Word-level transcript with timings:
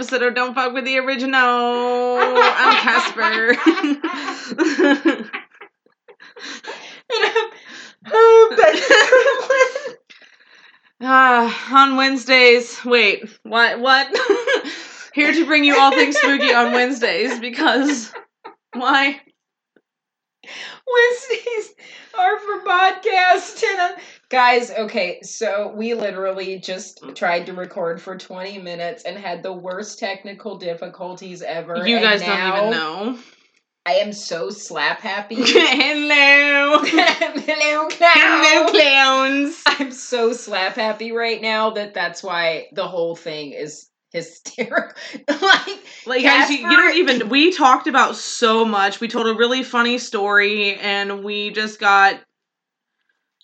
episode 0.00 0.22
of 0.22 0.34
Don't 0.34 0.54
Fuck 0.54 0.72
with 0.72 0.86
the 0.86 0.96
Original. 0.96 1.36
I'm 1.36 2.74
Casper. 2.76 3.54
uh, 11.02 11.52
on 11.70 11.96
Wednesdays, 11.96 12.82
wait, 12.82 13.28
what? 13.42 13.78
What? 13.78 14.08
Here 15.12 15.34
to 15.34 15.44
bring 15.44 15.64
you 15.64 15.78
all 15.78 15.90
things 15.90 16.16
spooky 16.16 16.54
on 16.54 16.72
Wednesdays 16.72 17.38
because 17.38 18.10
why? 18.72 19.20
Wednesdays 20.42 21.74
are 22.18 22.38
for 22.38 22.64
podcast. 22.64 23.62
And, 23.62 24.00
guys, 24.30 24.70
okay, 24.70 25.20
so 25.22 25.72
we 25.76 25.94
literally 25.94 26.58
just 26.58 27.02
mm. 27.02 27.14
tried 27.14 27.46
to 27.46 27.52
record 27.52 28.00
for 28.00 28.16
20 28.16 28.58
minutes 28.58 29.02
and 29.02 29.18
had 29.18 29.42
the 29.42 29.52
worst 29.52 29.98
technical 29.98 30.56
difficulties 30.56 31.42
ever. 31.42 31.86
You 31.86 32.00
guys 32.00 32.22
don't 32.22 32.56
even 32.56 32.70
know. 32.70 33.18
I 33.86 33.94
am 33.94 34.12
so 34.12 34.50
slap 34.50 35.00
happy. 35.00 35.36
Hello. 35.42 36.78
Hello, 36.82 37.88
Hello, 37.90 38.70
clowns. 38.70 39.62
I'm 39.66 39.90
so 39.90 40.32
slap 40.32 40.76
happy 40.76 41.12
right 41.12 41.40
now 41.40 41.70
that 41.70 41.94
that's 41.94 42.22
why 42.22 42.68
the 42.72 42.86
whole 42.86 43.16
thing 43.16 43.52
is 43.52 43.88
hysterical. 44.12 44.94
like, 45.28 45.78
Like 46.06 46.22
guys, 46.22 46.50
you, 46.50 46.58
you 46.58 46.76
don't 46.76 46.96
even. 46.96 47.28
We 47.30 47.52
talked 47.52 47.86
about 47.86 48.16
so 48.16 48.64
much. 48.64 49.00
We 49.00 49.08
told 49.08 49.26
a 49.26 49.34
really 49.34 49.62
funny 49.62 49.98
story, 49.98 50.74
and 50.74 51.24
we 51.24 51.50
just 51.50 51.80
got. 51.80 52.20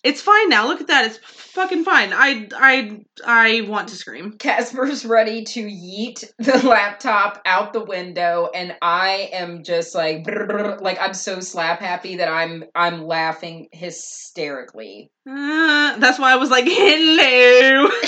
It's 0.03 0.21
fine 0.21 0.49
now. 0.49 0.67
Look 0.67 0.79
at 0.79 0.87
that. 0.87 1.05
It's 1.05 1.17
fucking 1.17 1.83
fine. 1.83 2.13
I 2.13 2.47
I 2.55 2.99
I 3.25 3.61
want 3.61 3.89
to 3.89 3.95
scream. 3.95 4.33
Casper's 4.33 5.05
ready 5.05 5.43
to 5.43 5.63
yeet 5.63 6.23
the 6.37 6.59
laptop 6.67 7.41
out 7.45 7.73
the 7.73 7.83
window, 7.83 8.49
and 8.53 8.75
I 8.81 9.29
am 9.33 9.63
just 9.63 9.95
like, 9.95 10.27
like 10.27 10.99
I'm 11.01 11.15
so 11.15 11.39
slap 11.39 11.79
happy 11.79 12.17
that 12.17 12.29
I'm 12.29 12.63
I'm 12.75 13.03
laughing 13.05 13.69
hysterically. 13.71 15.09
Uh, 15.27 15.97
that's 15.97 16.19
why 16.19 16.31
I 16.31 16.35
was 16.35 16.51
like, 16.51 16.65
hello, 16.67 17.89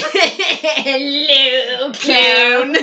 Hello, 0.86 1.92
clown. 1.94 2.76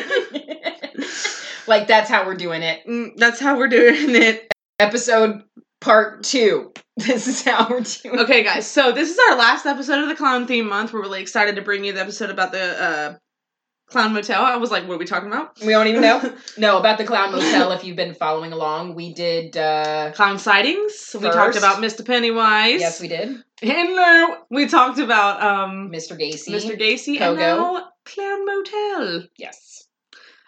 like 1.69 1.87
that's 1.87 2.11
how 2.11 2.27
we're 2.27 2.35
doing 2.35 2.63
it. 2.63 2.85
Mm, 2.87 3.13
that's 3.17 3.39
how 3.41 3.57
we're 3.57 3.69
doing 3.69 4.15
it. 4.17 4.53
Episode 4.79 5.43
part 5.81 6.23
two. 6.25 6.73
This 6.99 7.27
is 7.29 7.45
how 7.45 7.69
we're 7.69 7.83
doing. 7.83 8.21
Okay, 8.21 8.43
guys. 8.43 8.67
So 8.67 8.91
this 8.91 9.11
is 9.11 9.19
our 9.29 9.37
last 9.37 9.67
episode 9.67 10.03
of 10.03 10.09
the 10.09 10.15
clown 10.15 10.47
theme 10.47 10.67
month. 10.67 10.95
We're 10.95 11.03
really 11.03 11.21
excited 11.21 11.57
to 11.57 11.63
bring 11.63 11.85
you 11.85 11.93
the 11.93 12.01
episode 12.01 12.31
about 12.31 12.53
the 12.53 12.83
uh, 12.83 13.15
clown 13.89 14.15
motel. 14.15 14.43
I 14.43 14.57
was 14.57 14.71
like, 14.71 14.89
what 14.89 14.95
are 14.95 14.99
we 14.99 15.05
talking 15.05 15.29
about? 15.29 15.61
We 15.61 15.73
don't 15.73 15.89
even 15.89 16.01
know. 16.01 16.35
No, 16.57 16.79
about 16.79 16.97
the 16.97 17.05
clown 17.05 17.33
motel. 17.33 17.73
If 17.73 17.85
you've 17.85 17.97
been 17.97 18.15
following 18.15 18.53
along, 18.53 18.95
we 18.95 19.13
did. 19.13 19.59
uh 19.59 20.13
Clown 20.15 20.39
sightings. 20.39 21.15
We 21.15 21.29
talked 21.29 21.57
about 21.57 21.83
Mr. 21.83 22.03
Pennywise. 22.05 22.81
Yes, 22.81 22.99
we 22.99 23.09
did. 23.09 23.37
Hello. 23.61 24.37
We 24.51 24.67
talked 24.67 24.99
about 24.99 25.43
um 25.43 25.91
Mr. 25.93 26.19
Gacy. 26.19 26.49
Mr. 26.49 26.81
Gacy 26.81 27.19
Pogo. 27.19 27.29
and 27.29 27.37
now 27.39 27.89
Clown 28.07 28.47
Motel. 28.47 29.25
Yes. 29.37 29.86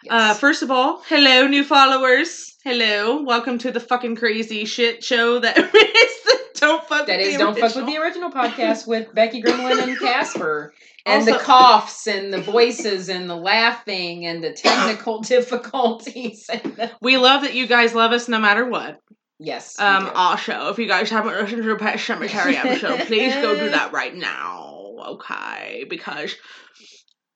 Uh, 0.07 0.33
first 0.33 0.61
of 0.63 0.71
all, 0.71 1.01
hello, 1.07 1.47
new 1.47 1.63
followers. 1.63 2.55
Hello, 2.63 3.21
welcome 3.21 3.57
to 3.57 3.71
the 3.71 3.81
fucking 3.81 4.15
crazy 4.15 4.63
shit 4.63 5.03
show 5.03 5.39
that 5.39 5.57
is 5.57 5.71
the 5.71 6.39
Don't 6.55 6.87
Fuck 6.87 7.07
That 7.07 7.17
with 7.17 7.27
is 7.27 7.33
the 7.33 7.39
Don't 7.39 7.57
Fuck 7.57 7.75
with 7.75 7.83
Original. 7.83 7.85
the 7.85 7.97
Original 8.01 8.31
podcast 8.31 8.87
with 8.87 9.13
Becky 9.13 9.41
Gremlin 9.41 9.83
and 9.83 9.99
Casper. 9.99 10.73
And 11.05 11.27
the 11.27 11.39
coughs 11.39 12.07
and 12.07 12.31
the 12.31 12.41
voices 12.41 13.09
and 13.09 13.29
the 13.29 13.35
laughing 13.35 14.25
and 14.25 14.43
the 14.43 14.53
technical 14.53 15.21
difficulties. 15.23 16.45
The... 16.47 16.91
We 17.01 17.17
love 17.17 17.41
that 17.41 17.55
you 17.55 17.67
guys 17.67 17.93
love 17.95 18.11
us 18.11 18.29
no 18.29 18.39
matter 18.39 18.69
what. 18.69 19.01
Yes. 19.39 19.79
Um, 19.79 20.11
our 20.13 20.37
show. 20.37 20.69
if 20.69 20.77
you 20.77 20.87
guys 20.87 21.09
haven't 21.09 21.33
listened 21.33 21.63
to 21.63 21.69
the 21.69 21.75
Pet 21.75 21.99
Cemetery 21.99 22.55
episode, 22.55 22.99
please 23.07 23.33
go 23.35 23.57
do 23.57 23.69
that 23.71 23.91
right 23.91 24.13
now, 24.13 24.95
okay? 25.07 25.85
Because 25.89 26.35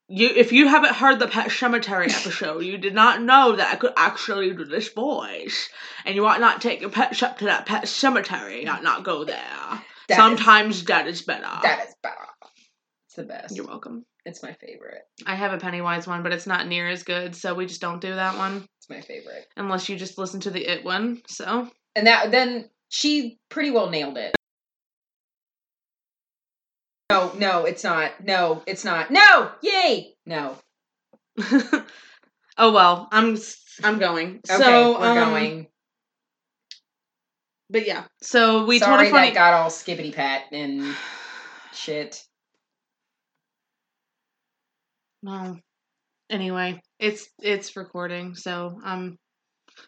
you, 0.08 0.28
if 0.28 0.52
you 0.52 0.68
haven't 0.68 0.94
heard 0.94 1.18
the 1.18 1.28
Pet 1.28 1.50
Cemetery 1.50 2.06
episode, 2.10 2.60
you 2.64 2.78
did 2.78 2.94
not 2.94 3.22
know 3.22 3.56
that 3.56 3.72
I 3.72 3.76
could 3.76 3.92
actually 3.96 4.52
do 4.52 4.64
this 4.64 4.92
voice, 4.92 5.68
and 6.04 6.14
you 6.14 6.26
ought 6.26 6.40
not 6.40 6.60
take 6.60 6.80
your 6.80 6.90
pets 6.90 7.22
up 7.22 7.38
to 7.38 7.46
that 7.46 7.66
pet 7.66 7.88
cemetery, 7.88 8.62
you 8.64 8.68
ought 8.70 8.82
not 8.82 9.04
go 9.04 9.24
there. 9.24 9.36
That 9.36 10.10
is- 10.10 10.16
Sometimes 10.16 10.84
that 10.84 11.06
is 11.08 11.22
better. 11.22 11.48
that 11.62 11.86
is 11.88 11.94
better. 12.02 12.16
It's 13.06 13.16
the 13.16 13.22
best. 13.24 13.56
You're 13.56 13.66
welcome. 13.66 14.04
It's 14.26 14.42
my 14.42 14.52
favorite. 14.54 15.02
I 15.26 15.34
have 15.34 15.52
a 15.52 15.58
Pennywise 15.58 16.06
one, 16.06 16.22
but 16.22 16.32
it's 16.32 16.46
not 16.46 16.66
near 16.66 16.88
as 16.88 17.02
good, 17.02 17.34
so 17.36 17.54
we 17.54 17.66
just 17.66 17.80
don't 17.80 18.00
do 18.00 18.14
that 18.14 18.36
one 18.38 18.66
It's 18.78 18.88
my 18.90 19.00
favorite. 19.02 19.46
unless 19.56 19.88
you 19.88 19.96
just 19.96 20.16
listen 20.18 20.40
to 20.40 20.50
the 20.50 20.64
It 20.64 20.82
one. 20.84 21.20
So 21.28 21.70
And 21.94 22.06
that 22.06 22.30
then 22.30 22.70
she 22.88 23.38
pretty 23.50 23.70
well 23.70 23.90
nailed 23.90 24.16
it. 24.16 24.34
No, 27.10 27.32
no, 27.36 27.64
it's 27.66 27.84
not. 27.84 28.24
No, 28.24 28.62
it's 28.66 28.84
not. 28.84 29.10
No, 29.10 29.50
yay. 29.62 30.14
No. 30.24 30.56
oh 32.56 32.72
well, 32.72 33.08
I'm 33.12 33.36
I'm 33.82 33.98
going. 33.98 34.40
Okay, 34.48 34.62
so 34.62 34.98
we're 34.98 35.08
um, 35.08 35.30
going. 35.30 35.66
But 37.68 37.86
yeah, 37.86 38.04
so 38.22 38.64
we 38.64 38.78
Sorry 38.78 38.96
told 38.96 39.08
a 39.08 39.10
funny. 39.10 39.28
that 39.28 39.34
got 39.34 39.52
all 39.54 39.70
skippity 39.70 40.12
pat 40.12 40.44
and 40.52 40.94
shit. 41.74 42.22
well, 45.22 45.58
anyway, 46.30 46.80
it's 46.98 47.28
it's 47.42 47.76
recording, 47.76 48.34
so 48.34 48.78
um. 48.82 49.18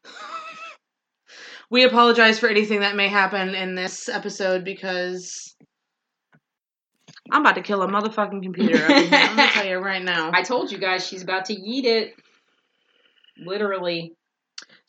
we 1.70 1.84
apologize 1.84 2.38
for 2.38 2.48
anything 2.48 2.80
that 2.80 2.94
may 2.96 3.08
happen 3.08 3.54
in 3.54 3.74
this 3.74 4.08
episode 4.08 4.64
because 4.64 5.55
I'm 7.30 7.42
about 7.42 7.56
to 7.56 7.62
kill 7.62 7.82
a 7.82 7.88
motherfucking 7.88 8.42
computer. 8.42 8.82
Up 8.84 8.90
in 8.90 9.08
here. 9.08 9.10
I'm 9.12 9.36
gonna 9.36 9.50
tell 9.50 9.66
you 9.66 9.78
right 9.78 10.02
now. 10.02 10.30
I 10.34 10.42
told 10.42 10.70
you 10.70 10.78
guys 10.78 11.06
she's 11.06 11.22
about 11.22 11.46
to 11.46 11.54
eat 11.54 11.84
it. 11.84 12.14
Literally. 13.38 14.14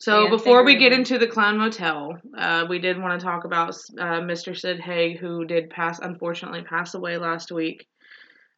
So 0.00 0.30
before 0.30 0.62
we 0.64 0.76
get 0.76 0.92
into 0.92 1.18
the 1.18 1.26
clown 1.26 1.58
motel, 1.58 2.18
uh, 2.36 2.66
we 2.68 2.78
did 2.78 3.00
want 3.00 3.18
to 3.18 3.26
talk 3.26 3.44
about 3.44 3.70
uh, 3.98 4.20
Mr. 4.20 4.56
Sid 4.56 4.78
Haig, 4.78 5.18
who 5.18 5.44
did 5.44 5.70
pass, 5.70 5.98
unfortunately, 5.98 6.62
pass 6.62 6.94
away 6.94 7.18
last 7.18 7.50
week. 7.50 7.88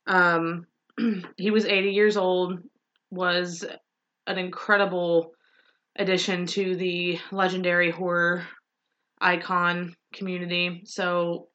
Um, 0.07 0.67
he 1.39 1.51
was 1.51 1.65
80 1.65 1.93
years 1.93 2.19
old, 2.19 2.59
was 3.11 3.65
an 4.27 4.37
incredible 4.37 5.33
addition 5.97 6.45
to 6.47 6.77
the 6.77 7.19
legendary 7.33 7.91
horror 7.91 8.47
icon 9.19 9.97
community. 10.13 10.83
So, 10.85 11.49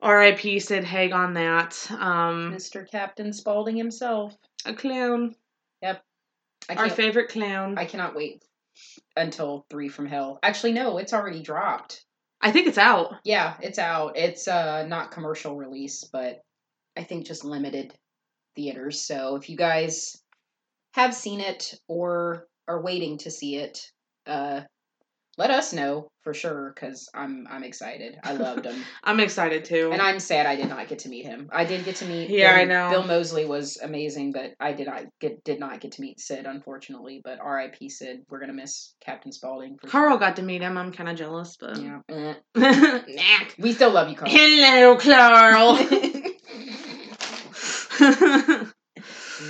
R.I.P. 0.00 0.60
Sid 0.60 0.84
Haig 0.84 1.12
on 1.12 1.34
that. 1.34 1.90
Um, 1.90 2.52
Mr. 2.52 2.88
Captain 2.88 3.32
Spaulding 3.32 3.76
himself. 3.76 4.36
a 4.64 4.74
clown, 4.74 5.34
I 6.68 6.74
our 6.74 6.90
favorite 6.90 7.30
clown. 7.30 7.78
I 7.78 7.84
cannot 7.84 8.14
wait 8.14 8.44
until 9.16 9.66
Three 9.70 9.88
from 9.88 10.06
Hell. 10.06 10.38
Actually, 10.42 10.72
no, 10.72 10.98
it's 10.98 11.12
already 11.12 11.42
dropped. 11.42 12.04
I 12.40 12.52
think 12.52 12.68
it's 12.68 12.78
out. 12.78 13.14
Yeah, 13.24 13.56
it's 13.60 13.78
out. 13.78 14.16
It's 14.16 14.46
uh 14.46 14.86
not 14.86 15.10
commercial 15.10 15.56
release, 15.56 16.04
but 16.04 16.40
I 16.96 17.02
think 17.02 17.26
just 17.26 17.44
limited 17.44 17.94
theaters. 18.54 19.02
So 19.02 19.36
if 19.36 19.48
you 19.48 19.56
guys 19.56 20.16
have 20.94 21.14
seen 21.14 21.40
it 21.40 21.74
or 21.88 22.46
are 22.68 22.82
waiting 22.82 23.18
to 23.18 23.30
see 23.30 23.56
it, 23.56 23.90
uh 24.26 24.62
let 25.38 25.50
us 25.50 25.72
know 25.72 26.10
for 26.22 26.34
sure 26.34 26.72
because 26.74 27.08
I'm 27.14 27.46
I'm 27.48 27.62
excited. 27.62 28.18
I 28.22 28.32
loved 28.32 28.66
him, 28.66 28.82
I'm 29.04 29.20
excited 29.20 29.64
too. 29.64 29.90
and 29.92 30.02
I'm 30.02 30.18
sad 30.18 30.46
I 30.46 30.56
did 30.56 30.68
not 30.68 30.88
get 30.88 30.98
to 31.00 31.08
meet 31.08 31.24
him. 31.24 31.48
I 31.52 31.64
did 31.64 31.84
get 31.84 31.96
to 31.96 32.06
meet. 32.06 32.28
Yeah, 32.28 32.52
Bill, 32.52 32.60
I 32.60 32.64
know. 32.64 32.90
Bill 32.90 33.06
Moseley 33.06 33.46
was 33.46 33.78
amazing, 33.78 34.32
but 34.32 34.52
I 34.60 34.72
did 34.72 34.88
not 34.88 35.04
get 35.20 35.42
did 35.44 35.60
not 35.60 35.80
get 35.80 35.92
to 35.92 36.02
meet 36.02 36.20
Sid 36.20 36.44
unfortunately. 36.44 37.22
But 37.24 37.38
R.I.P. 37.40 37.88
Sid. 37.88 38.26
We're 38.28 38.40
gonna 38.40 38.52
miss 38.52 38.94
Captain 39.00 39.32
Spaulding. 39.32 39.78
Carl 39.86 40.10
sure. 40.10 40.18
got 40.18 40.36
to 40.36 40.42
meet 40.42 40.60
him. 40.60 40.76
I'm 40.76 40.92
kind 40.92 41.08
of 41.08 41.16
jealous, 41.16 41.56
but 41.58 41.78
Yeah. 41.78 42.00
Nah. 42.08 42.34
We 43.58 43.72
still 43.72 43.90
love 43.90 44.08
you, 44.08 44.16
Carl. 44.16 44.30
Hello, 44.30 44.96
Carl. 44.96 45.78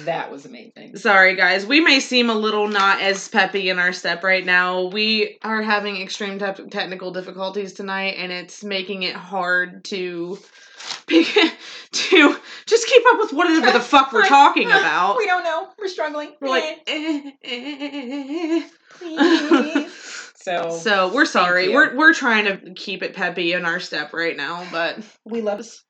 that 0.05 0.31
was 0.31 0.46
amazing. 0.46 0.96
Sorry, 0.96 1.37
guys. 1.37 1.67
We 1.67 1.81
may 1.81 2.00
seem 2.00 2.31
a 2.31 2.35
little 2.35 2.69
not 2.69 3.00
as 3.00 3.29
peppy 3.29 3.70
in 3.70 3.79
our 3.79 3.93
step 3.93 4.23
right 4.23 4.44
now. 4.44 4.85
We 4.85 5.38
are 5.43 5.62
having 5.62 6.00
extreme 6.00 6.38
te- 6.38 6.69
technical 6.70 7.11
difficulties 7.12 7.73
tonight, 7.73 8.14
and 8.19 8.31
it's 8.32 8.62
making 8.64 9.02
it 9.02 9.14
hard 9.14 9.85
to 9.87 10.38
to 11.08 12.37
just 12.67 12.87
keep 12.87 13.02
up 13.12 13.19
with 13.19 13.32
whatever 13.32 13.73
the 13.73 13.81
fuck 13.81 14.12
we're 14.12 14.29
talking 14.29 14.67
about. 14.70 15.17
We 15.17 15.26
don't 15.26 15.44
know. 15.44 15.69
We're 15.79 15.88
struggling. 15.88 16.34
We're 16.41 16.49
like, 16.49 16.82
eh, 16.87 17.31
eh, 17.43 18.62
eh. 19.02 19.88
So, 20.34 20.70
so 20.70 21.12
we're 21.12 21.26
sorry. 21.26 21.69
We're 21.69 21.96
we're 21.96 22.14
trying 22.14 22.44
to 22.46 22.73
keep 22.75 23.02
it 23.02 23.14
peppy 23.14 23.52
in 23.52 23.64
our 23.64 23.81
step 23.81 24.12
right 24.12 24.37
now, 24.37 24.67
but 24.70 24.99
we 25.25 25.43
love 25.43 25.58
us. 25.58 25.82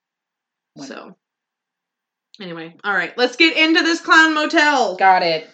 so 0.76 1.16
Anyway, 2.40 2.74
all 2.84 2.94
right, 2.94 3.16
let's 3.18 3.36
get 3.36 3.56
into 3.56 3.82
this 3.82 4.00
clown 4.00 4.34
motel. 4.34 4.96
Got 4.96 5.22
it. 5.22 5.48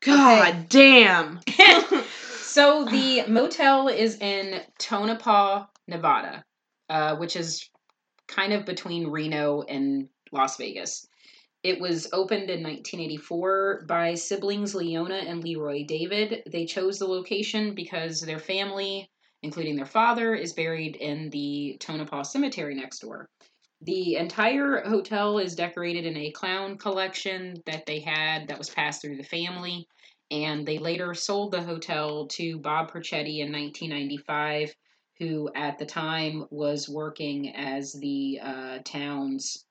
God 0.00 0.66
damn. 0.68 1.40
So 2.50 2.84
the 2.84 3.26
motel 3.28 3.86
is 3.86 4.16
in 4.16 4.60
Tonopah, 4.80 5.66
Nevada, 5.86 6.44
uh, 6.88 7.14
which 7.14 7.36
is 7.36 7.70
kind 8.26 8.52
of 8.52 8.66
between 8.66 9.06
Reno 9.06 9.62
and 9.62 10.08
Las 10.32 10.56
Vegas. 10.56 11.06
It 11.62 11.80
was 11.80 12.08
opened 12.12 12.50
in 12.50 12.64
1984 12.64 13.84
by 13.86 14.16
siblings 14.16 14.74
Leona 14.74 15.14
and 15.14 15.44
Leroy 15.44 15.84
David. 15.86 16.42
They 16.50 16.66
chose 16.66 16.98
the 16.98 17.06
location 17.06 17.76
because 17.76 18.20
their 18.20 18.40
family, 18.40 19.08
including 19.44 19.76
their 19.76 19.86
father, 19.86 20.34
is 20.34 20.52
buried 20.52 20.96
in 20.96 21.30
the 21.30 21.76
Tonopah 21.78 22.24
Cemetery 22.24 22.74
next 22.74 22.98
door. 22.98 23.28
The 23.82 24.16
entire 24.16 24.82
hotel 24.82 25.38
is 25.38 25.54
decorated 25.54 26.04
in 26.04 26.16
a 26.16 26.32
clown 26.32 26.76
collection 26.76 27.62
that 27.64 27.86
they 27.86 28.00
had 28.00 28.48
that 28.48 28.58
was 28.58 28.68
passed 28.68 29.00
through 29.00 29.16
the 29.16 29.22
family, 29.22 29.88
and 30.30 30.66
they 30.66 30.78
later 30.78 31.14
sold 31.14 31.52
the 31.52 31.62
hotel 31.62 32.26
to 32.28 32.58
Bob 32.58 32.92
Perchetti 32.92 33.40
in 33.40 33.50
1995, 33.50 34.74
who 35.18 35.50
at 35.54 35.78
the 35.78 35.86
time 35.86 36.46
was 36.50 36.88
working 36.90 37.54
as 37.56 37.92
the 37.94 38.40
uh, 38.42 38.78
town's 38.84 39.64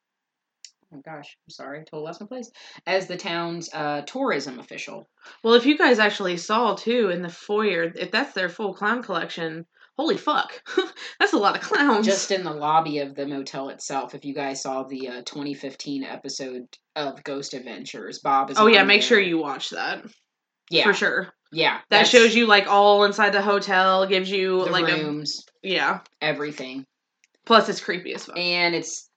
oh 0.92 1.02
gosh, 1.06 1.38
I'm 1.46 1.52
sorry, 1.52 1.80
I 1.80 1.84
totally 1.84 2.04
lost 2.04 2.22
my 2.22 2.28
place. 2.28 2.50
As 2.88 3.08
the 3.08 3.18
town's 3.18 3.70
uh, 3.74 4.02
tourism 4.02 4.60
official. 4.60 5.08
Well, 5.44 5.54
if 5.54 5.66
you 5.66 5.78
guys 5.78 6.00
actually 6.00 6.38
saw 6.38 6.76
too 6.76 7.10
in 7.10 7.22
the 7.22 7.30
foyer, 7.30 7.92
if 7.96 8.10
that's 8.10 8.34
their 8.34 8.50
full 8.50 8.74
clown 8.74 9.04
collection, 9.04 9.68
holy 10.00 10.16
fuck, 10.16 10.64
that's 11.20 11.34
a 11.34 11.38
lot 11.38 11.58
of 11.58 11.62
clowns. 11.62 12.06
Just 12.06 12.32
in 12.32 12.46
the 12.46 12.54
lobby 12.54 13.00
of 13.00 13.16
the 13.16 13.28
motel 13.28 13.68
itself, 13.68 14.16
if 14.16 14.24
you 14.24 14.34
guys 14.34 14.62
saw 14.62 14.84
the 14.84 15.10
uh, 15.10 15.22
2015 15.24 16.06
episode 16.06 16.66
of 16.96 17.22
Ghost 17.26 17.54
Adventures, 17.54 18.20
Bob 18.20 18.50
is. 18.50 18.58
oh 18.58 18.68
yeah, 18.68 18.84
make 18.84 19.02
there. 19.02 19.08
sure 19.10 19.20
you 19.20 19.38
watch 19.38 19.72
that 19.72 20.06
Yeah, 20.72 20.84
for 20.86 20.94
sure. 20.94 21.34
Yeah, 21.52 21.80
That 21.90 22.08
shows 22.08 22.34
you 22.34 22.46
like 22.46 22.68
all 22.68 23.04
inside 23.04 23.32
the 23.34 23.42
hotel, 23.42 24.06
gives 24.06 24.32
you 24.32 24.64
the 24.64 24.72
like 24.72 24.86
rooms, 24.86 25.44
a 25.66 25.68
yeah. 25.68 26.00
everything, 26.22 26.86
Plus, 27.46 27.68
it's 27.68 27.82
creepy 27.82 28.14
as 28.14 28.24
fuck. 28.26 28.38
and 28.38 28.74
it's 28.76 29.10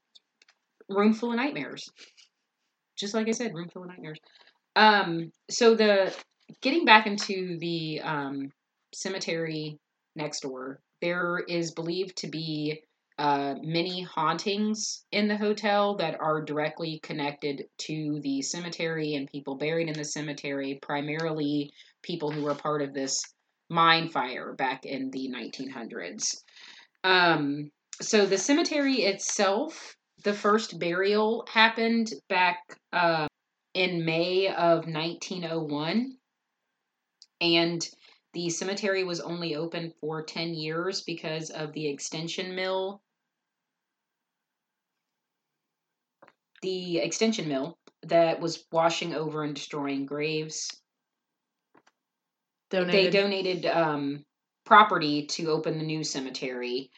room 0.88 1.12
full 1.14 1.30
of 1.30 1.36
nightmares. 1.36 1.88
Just 2.96 3.14
like 3.14 3.28
I 3.28 3.32
said, 3.32 3.54
room 3.54 3.68
full 3.68 3.82
of 3.82 3.88
nightmares. 3.88 4.18
Um, 4.74 5.30
so 5.48 5.76
the 5.76 6.12
getting 6.60 6.84
back 6.84 7.06
into 7.06 7.58
the 7.60 8.00
um, 8.02 8.50
cemetery 8.94 9.78
next 10.14 10.40
door, 10.40 10.80
there 11.00 11.38
is 11.48 11.72
believed 11.72 12.16
to 12.18 12.28
be 12.28 12.82
uh, 13.18 13.54
many 13.62 14.02
hauntings 14.02 15.04
in 15.12 15.28
the 15.28 15.36
hotel 15.36 15.96
that 15.96 16.18
are 16.20 16.42
directly 16.42 16.98
connected 17.02 17.64
to 17.78 18.20
the 18.22 18.42
cemetery 18.42 19.14
and 19.14 19.30
people 19.30 19.56
buried 19.56 19.88
in 19.88 19.94
the 19.94 20.04
cemetery, 20.04 20.78
primarily 20.80 21.72
people 22.02 22.30
who 22.30 22.42
were 22.42 22.54
part 22.54 22.82
of 22.82 22.94
this 22.94 23.22
mine 23.68 24.08
fire 24.08 24.54
back 24.54 24.84
in 24.84 25.10
the 25.10 25.30
1900s. 25.30 26.42
Um, 27.04 27.70
so 28.00 28.26
the 28.26 28.38
cemetery 28.38 29.02
itself, 29.02 29.96
the 30.24 30.34
first 30.34 30.78
burial 30.78 31.46
happened 31.52 32.12
back 32.28 32.58
uh, 32.92 33.26
in 33.74 34.04
May 34.04 34.48
of 34.48 34.86
1901, 34.86 36.16
and 37.40 37.88
the 38.32 38.50
cemetery 38.50 39.04
was 39.04 39.20
only 39.20 39.54
open 39.54 39.92
for 40.00 40.22
10 40.22 40.54
years 40.54 41.02
because 41.02 41.50
of 41.50 41.72
the 41.72 41.88
extension 41.88 42.54
mill. 42.54 43.02
The 46.62 46.98
extension 46.98 47.48
mill 47.48 47.78
that 48.04 48.40
was 48.40 48.64
washing 48.72 49.14
over 49.14 49.42
and 49.44 49.54
destroying 49.54 50.06
graves. 50.06 50.70
Donated. 52.70 53.12
They 53.12 53.20
Donated. 53.20 53.66
um, 53.66 54.24
property 54.64 55.26
to 55.26 55.50
open 55.50 55.78
the 55.78 55.84
new 55.84 56.04
cemetery. 56.04 56.90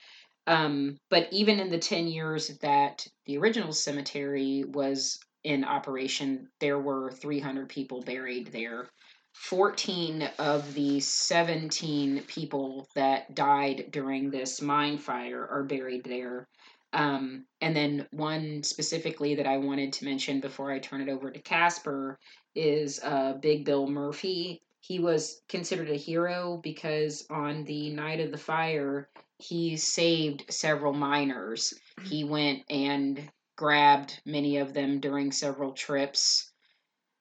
Um, 0.47 0.99
but 1.11 1.29
even 1.33 1.59
in 1.59 1.71
the 1.71 1.79
10 1.79 2.07
years 2.07 2.49
that 2.59 3.07
the 3.27 3.39
original 3.39 3.73
cemetery 3.73 4.65
was 4.65 5.19
in 5.43 5.65
operation, 5.65 6.49
there 6.61 6.79
were 6.79 7.11
300 7.11 7.69
people 7.69 8.03
buried 8.03 8.49
there. 8.53 8.89
14 9.35 10.31
of 10.39 10.75
the 10.75 11.01
17 11.01 12.23
people 12.27 12.89
that 12.95 13.35
died 13.35 13.87
during 13.91 14.31
this 14.31 14.63
mine 14.63 14.97
fire 14.97 15.47
are 15.51 15.65
buried 15.65 16.05
there. 16.05 16.49
Um, 16.93 17.45
and 17.61 17.77
then 17.77 18.07
one 18.13 18.63
specifically 18.63 19.35
that 19.35 19.47
I 19.47 19.59
wanted 19.59 19.93
to 19.95 20.05
mention 20.05 20.41
before 20.41 20.71
I 20.71 20.79
turn 20.79 21.01
it 21.01 21.09
over 21.09 21.31
to 21.31 21.41
Casper 21.41 22.19
is 22.55 23.01
uh, 23.03 23.35
Big 23.35 23.65
Bill 23.65 23.89
Murphy. 23.89 24.63
He 24.81 25.01
was 25.01 25.43
considered 25.49 25.91
a 25.91 25.97
hero 25.97 26.61
because 26.63 27.27
on 27.29 27.65
the 27.65 27.91
night 27.91 28.21
of 28.21 28.31
the 28.31 28.39
fire, 28.39 29.09
he 29.39 29.77
saved 29.77 30.45
several 30.49 30.93
miners. 30.93 31.75
He 32.05 32.23
went 32.23 32.63
and 32.71 33.29
grabbed 33.57 34.21
many 34.25 34.59
of 34.59 34.73
them 34.73 35.01
during 35.01 35.33
several 35.33 35.73
trips. 35.73 36.53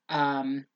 Um, 0.08 0.66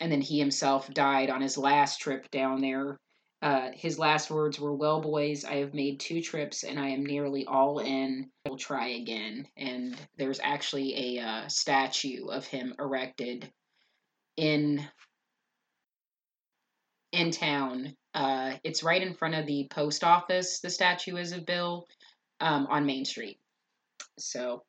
and 0.00 0.10
then 0.10 0.20
he 0.20 0.38
himself 0.38 0.92
died 0.92 1.30
on 1.30 1.40
his 1.40 1.56
last 1.56 2.00
trip 2.00 2.30
down 2.30 2.60
there. 2.60 2.98
Uh, 3.42 3.70
his 3.74 3.98
last 3.98 4.30
words 4.30 4.58
were, 4.58 4.74
Well, 4.74 5.00
boys, 5.00 5.44
I 5.44 5.56
have 5.56 5.74
made 5.74 6.00
two 6.00 6.22
trips 6.22 6.64
and 6.64 6.78
I 6.78 6.88
am 6.88 7.04
nearly 7.04 7.44
all 7.44 7.78
in. 7.78 8.30
We'll 8.46 8.56
try 8.56 8.88
again. 8.88 9.46
And 9.56 9.96
there's 10.16 10.40
actually 10.42 11.18
a 11.18 11.22
uh, 11.22 11.48
statue 11.48 12.28
of 12.28 12.46
him 12.46 12.74
erected 12.78 13.52
in 14.36 14.82
in 17.12 17.30
town. 17.30 17.94
Uh, 18.14 18.54
it's 18.64 18.82
right 18.82 19.02
in 19.02 19.14
front 19.14 19.34
of 19.34 19.46
the 19.46 19.68
post 19.70 20.04
office. 20.04 20.60
The 20.60 20.70
statue 20.70 21.16
is 21.16 21.32
of 21.32 21.46
Bill 21.46 21.86
um, 22.40 22.66
on 22.68 22.86
Main 22.86 23.04
Street. 23.04 23.38
So 24.18 24.62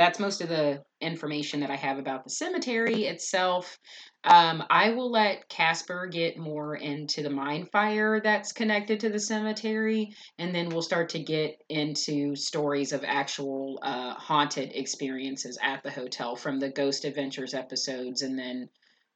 that's 0.00 0.18
most 0.18 0.40
of 0.40 0.48
the 0.48 0.82
information 1.02 1.60
that 1.60 1.70
I 1.70 1.76
have 1.76 1.98
about 1.98 2.24
the 2.24 2.30
cemetery 2.30 3.04
itself. 3.04 3.78
Um, 4.24 4.64
I 4.70 4.92
will 4.92 5.10
let 5.10 5.46
Casper 5.50 6.06
get 6.06 6.38
more 6.38 6.74
into 6.74 7.22
the 7.22 7.28
mine 7.28 7.66
fire 7.66 8.18
that's 8.18 8.50
connected 8.50 9.00
to 9.00 9.10
the 9.10 9.20
cemetery, 9.20 10.14
and 10.38 10.54
then 10.54 10.70
we'll 10.70 10.80
start 10.80 11.10
to 11.10 11.18
get 11.18 11.60
into 11.68 12.34
stories 12.34 12.94
of 12.94 13.04
actual 13.06 13.78
uh, 13.82 14.14
haunted 14.14 14.72
experiences 14.74 15.58
at 15.62 15.82
the 15.82 15.90
hotel 15.90 16.34
from 16.34 16.58
the 16.58 16.70
Ghost 16.70 17.04
Adventures 17.04 17.52
episodes, 17.52 18.22
and 18.22 18.38
then 18.38 18.70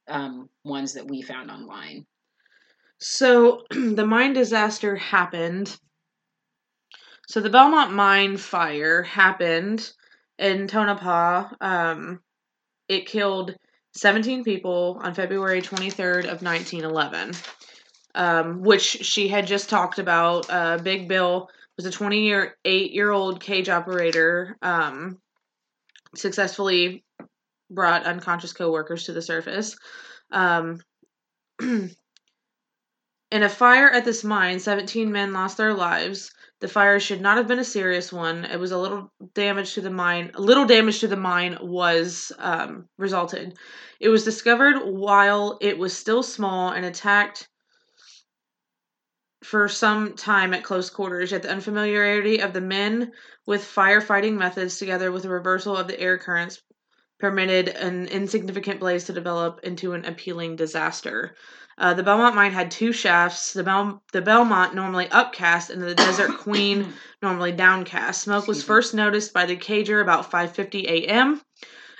um, 0.07 0.49
ones 0.63 0.93
that 0.93 1.07
we 1.07 1.23
found 1.23 1.49
online. 1.49 2.05
So 2.99 3.63
the 3.71 4.05
mine 4.05 4.33
disaster 4.33 4.95
happened. 4.95 5.75
So 7.27 7.41
the 7.41 7.49
Belmont 7.49 7.91
mine 7.91 8.37
fire 8.37 9.01
happened 9.01 9.91
in 10.37 10.67
Tonopah. 10.67 11.49
Um, 11.61 12.19
it 12.87 13.07
killed 13.07 13.55
17 13.93 14.43
people 14.43 14.99
on 15.01 15.13
February 15.13 15.61
23rd 15.61 16.25
of 16.25 16.41
1911, 16.41 17.33
um, 18.15 18.61
which 18.61 18.83
she 18.83 19.27
had 19.27 19.47
just 19.47 19.69
talked 19.69 19.99
about. 19.99 20.49
Uh, 20.49 20.77
Big 20.77 21.07
Bill 21.07 21.49
was 21.77 21.85
a 21.85 21.91
20 21.91 22.25
year, 22.25 22.55
eight 22.65 22.91
year 22.91 23.11
old 23.11 23.39
cage 23.39 23.69
operator. 23.69 24.57
Um, 24.61 25.17
successfully 26.15 27.03
brought 27.69 28.05
unconscious 28.05 28.53
coworkers 28.53 29.05
to 29.05 29.13
the 29.13 29.21
surface. 29.21 29.75
Um, 30.31 30.81
in 31.61 31.91
a 33.31 33.49
fire 33.49 33.89
at 33.89 34.05
this 34.05 34.23
mine, 34.23 34.59
17 34.59 35.11
men 35.11 35.33
lost 35.33 35.57
their 35.57 35.73
lives. 35.73 36.31
The 36.61 36.67
fire 36.69 36.99
should 36.99 37.21
not 37.21 37.37
have 37.37 37.47
been 37.47 37.59
a 37.59 37.65
serious 37.65 38.13
one. 38.13 38.45
It 38.45 38.59
was 38.59 38.71
a 38.71 38.77
little 38.77 39.11
damage 39.33 39.73
to 39.73 39.81
the 39.81 39.89
mine. 39.89 40.31
A 40.35 40.41
little 40.41 40.65
damage 40.65 40.99
to 41.01 41.07
the 41.07 41.17
mine 41.17 41.57
was 41.61 42.31
um, 42.39 42.87
resulted. 42.97 43.57
It 43.99 44.09
was 44.09 44.23
discovered 44.23 44.79
while 44.79 45.57
it 45.61 45.77
was 45.77 45.95
still 45.95 46.23
small 46.23 46.71
and 46.71 46.85
attacked 46.85 47.49
for 49.43 49.67
some 49.67 50.15
time 50.15 50.53
at 50.53 50.63
close 50.63 50.89
quarters. 50.89 51.31
Yet 51.31 51.43
the 51.43 51.51
unfamiliarity 51.51 52.39
of 52.39 52.53
the 52.53 52.61
men 52.61 53.11
with 53.45 53.61
firefighting 53.61 54.37
methods, 54.37 54.77
together 54.77 55.11
with 55.11 55.23
the 55.23 55.29
reversal 55.29 55.75
of 55.75 55.87
the 55.87 55.99
air 55.99 56.17
currents, 56.17 56.61
permitted 57.19 57.67
an 57.69 58.07
insignificant 58.07 58.79
blaze 58.79 59.03
to 59.05 59.13
develop 59.13 59.59
into 59.63 59.93
an 59.93 60.05
appealing 60.05 60.55
disaster. 60.55 61.35
Uh, 61.77 61.93
the 61.93 62.03
Belmont 62.03 62.35
mine 62.35 62.53
had 62.53 62.71
two 62.71 62.93
shafts. 62.93 63.51
The 63.51 63.63
Bel- 63.63 64.01
the 64.13 64.21
Belmont 64.21 64.75
normally 64.75 65.09
upcast, 65.09 65.69
and 65.69 65.81
the 65.81 65.95
Desert 65.95 66.37
Queen 66.37 66.93
normally 67.21 67.51
downcast. 67.51 68.21
Smoke 68.21 68.47
was 68.47 68.63
first 68.63 68.93
noticed 68.93 69.33
by 69.33 69.45
the 69.45 69.57
cager 69.57 70.01
about 70.01 70.31
5:50 70.31 70.85
a.m. 70.85 71.41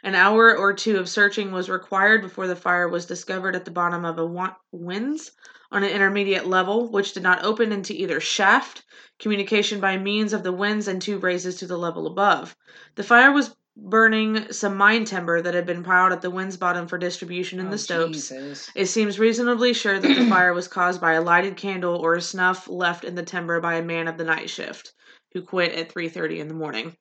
An 0.03 0.15
hour 0.15 0.55
or 0.55 0.73
two 0.73 0.97
of 0.97 1.09
searching 1.09 1.51
was 1.51 1.69
required 1.69 2.21
before 2.21 2.47
the 2.47 2.55
fire 2.55 2.87
was 2.87 3.05
discovered 3.05 3.55
at 3.55 3.65
the 3.65 3.71
bottom 3.71 4.05
of 4.05 4.17
a 4.17 4.25
wa- 4.25 4.55
winze 4.73 5.31
on 5.71 5.83
an 5.83 5.89
intermediate 5.89 6.45
level, 6.45 6.89
which 6.89 7.13
did 7.13 7.23
not 7.23 7.43
open 7.43 7.71
into 7.71 7.91
either 7.93 8.19
shaft. 8.19 8.83
Communication 9.19 9.79
by 9.79 9.97
means 9.97 10.31
of 10.31 10.43
the 10.43 10.53
winze 10.53 10.87
and 10.87 11.01
two 11.01 11.17
raises 11.17 11.57
to 11.57 11.67
the 11.67 11.77
level 11.77 12.07
above. 12.07 12.55
The 12.95 13.03
fire 13.03 13.31
was 13.31 13.55
burning 13.77 14.51
some 14.51 14.77
mine 14.77 15.05
timber 15.05 15.41
that 15.41 15.53
had 15.53 15.65
been 15.65 15.83
piled 15.83 16.13
at 16.13 16.21
the 16.21 16.31
winze's 16.31 16.57
bottom 16.57 16.87
for 16.87 16.97
distribution 16.97 17.59
in 17.59 17.67
Oh, 17.67 17.71
the 17.71 17.77
stopes. 17.77 18.29
Jesus. 18.29 18.69
It 18.73 18.85
seems 18.87 19.19
reasonably 19.19 19.73
sure 19.73 19.99
that 19.99 20.15
the 20.15 20.29
fire 20.29 20.53
was 20.53 20.67
caused 20.67 21.01
by 21.01 21.13
a 21.13 21.21
lighted 21.21 21.57
candle 21.57 21.95
or 21.95 22.15
a 22.15 22.21
snuff 22.21 22.67
left 22.67 23.03
in 23.03 23.15
the 23.15 23.23
timber 23.23 23.59
by 23.59 23.75
a 23.75 23.83
man 23.83 24.07
of 24.07 24.17
the 24.17 24.23
night 24.23 24.49
shift 24.49 24.93
who 25.33 25.41
quit 25.41 25.73
at 25.73 25.93
3:30 25.93 26.39
in 26.39 26.47
the 26.47 26.53
morning. 26.53 26.95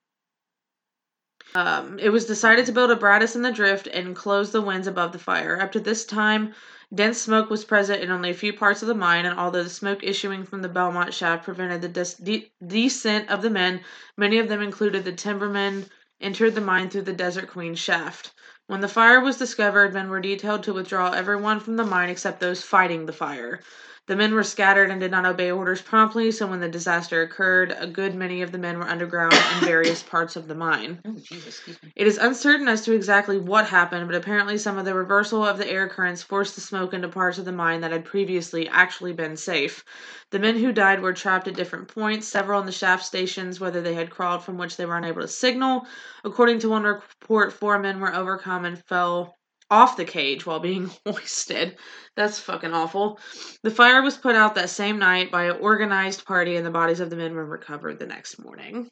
Um, 1.54 2.00
it 2.00 2.10
was 2.10 2.26
decided 2.26 2.66
to 2.66 2.72
build 2.72 2.90
a 2.90 2.96
brattice 2.96 3.36
in 3.36 3.42
the 3.42 3.52
drift 3.52 3.86
and 3.86 4.16
close 4.16 4.50
the 4.50 4.62
winze 4.62 4.88
above 4.88 5.12
the 5.12 5.20
fire. 5.20 5.60
Up 5.60 5.70
to 5.72 5.80
this 5.80 6.04
time, 6.04 6.52
dense 6.92 7.20
smoke 7.20 7.48
was 7.48 7.64
present 7.64 8.02
in 8.02 8.10
only 8.10 8.30
a 8.30 8.34
few 8.34 8.52
parts 8.52 8.82
of 8.82 8.88
the 8.88 8.94
mine, 8.94 9.24
and 9.24 9.38
although 9.38 9.62
the 9.62 9.70
smoke 9.70 10.02
issuing 10.02 10.44
from 10.44 10.62
the 10.62 10.68
Belmont 10.68 11.14
shaft 11.14 11.44
prevented 11.44 11.80
the 11.82 11.88
des- 11.88 12.20
de- 12.20 12.52
descent 12.66 13.30
of 13.30 13.42
the 13.42 13.50
men, 13.50 13.82
many 14.16 14.38
of 14.40 14.48
them 14.48 14.62
included 14.62 15.04
the 15.04 15.12
timbermen 15.12 15.88
entered 16.20 16.54
the 16.54 16.60
mine 16.60 16.90
through 16.90 17.02
the 17.02 17.12
Desert 17.12 17.48
Queen 17.48 17.74
shaft. 17.74 18.32
When 18.66 18.80
the 18.80 18.88
fire 18.88 19.20
was 19.20 19.36
discovered, 19.38 19.92
men 19.94 20.08
were 20.08 20.20
detailed 20.20 20.62
to 20.64 20.74
withdraw 20.74 21.12
everyone 21.12 21.60
from 21.60 21.76
the 21.76 21.84
mine 21.84 22.10
except 22.10 22.40
those 22.40 22.62
fighting 22.62 23.06
the 23.06 23.12
fire. 23.12 23.60
The 24.06 24.16
men 24.16 24.34
were 24.34 24.42
scattered 24.42 24.90
and 24.90 25.00
did 25.00 25.10
not 25.10 25.24
obey 25.24 25.50
orders 25.50 25.80
promptly, 25.80 26.30
so 26.30 26.46
when 26.46 26.60
the 26.60 26.68
disaster 26.68 27.22
occurred, 27.22 27.74
a 27.78 27.86
good 27.86 28.14
many 28.14 28.42
of 28.42 28.52
the 28.52 28.58
men 28.58 28.78
were 28.78 28.86
underground 28.86 29.32
in 29.32 29.64
various 29.66 30.02
parts 30.14 30.36
of 30.36 30.46
the 30.46 30.54
mine. 30.54 31.00
Oh, 31.06 31.14
Jesus. 31.14 31.62
It 31.96 32.06
is 32.06 32.18
uncertain 32.18 32.68
as 32.68 32.82
to 32.82 32.92
exactly 32.92 33.38
what 33.38 33.66
happened, 33.68 34.06
but 34.06 34.14
apparently 34.14 34.58
some 34.58 34.76
of 34.76 34.84
the 34.84 34.92
reversal 34.94 35.42
of 35.42 35.56
the 35.56 35.70
air 35.70 35.88
currents 35.88 36.22
forced 36.22 36.54
the 36.54 36.60
smoke 36.60 36.92
into 36.92 37.08
parts 37.08 37.38
of 37.38 37.46
the 37.46 37.52
mine 37.52 37.80
that 37.80 37.92
had 37.92 38.04
previously 38.04 38.68
actually 38.68 39.14
been 39.14 39.38
safe. 39.38 39.82
The 40.30 40.38
men 40.38 40.58
who 40.58 40.70
died 40.70 41.00
were 41.00 41.14
trapped 41.14 41.48
at 41.48 41.54
different 41.54 41.88
points, 41.88 42.28
several 42.28 42.60
in 42.60 42.66
the 42.66 42.72
shaft 42.72 43.06
stations, 43.06 43.58
whether 43.58 43.80
they 43.80 43.94
had 43.94 44.10
crawled 44.10 44.44
from 44.44 44.58
which 44.58 44.76
they 44.76 44.84
were 44.84 44.98
unable 44.98 45.22
to 45.22 45.28
signal. 45.28 45.86
According 46.24 46.58
to 46.58 46.68
one 46.68 46.82
report, 46.82 47.54
four 47.54 47.78
men 47.78 48.00
were 48.00 48.14
overcome 48.14 48.66
and 48.66 48.78
fell 48.84 49.33
off 49.70 49.96
the 49.96 50.04
cage 50.04 50.46
while 50.46 50.60
being 50.60 50.90
hoisted. 51.06 51.76
That's 52.16 52.38
fucking 52.38 52.72
awful. 52.72 53.18
The 53.62 53.70
fire 53.70 54.02
was 54.02 54.16
put 54.16 54.36
out 54.36 54.54
that 54.54 54.70
same 54.70 54.98
night 54.98 55.30
by 55.30 55.44
an 55.44 55.58
organized 55.60 56.24
party, 56.24 56.56
and 56.56 56.66
the 56.66 56.70
bodies 56.70 57.00
of 57.00 57.10
the 57.10 57.16
men 57.16 57.34
were 57.34 57.44
recovered 57.46 57.98
the 57.98 58.06
next 58.06 58.38
morning. 58.38 58.88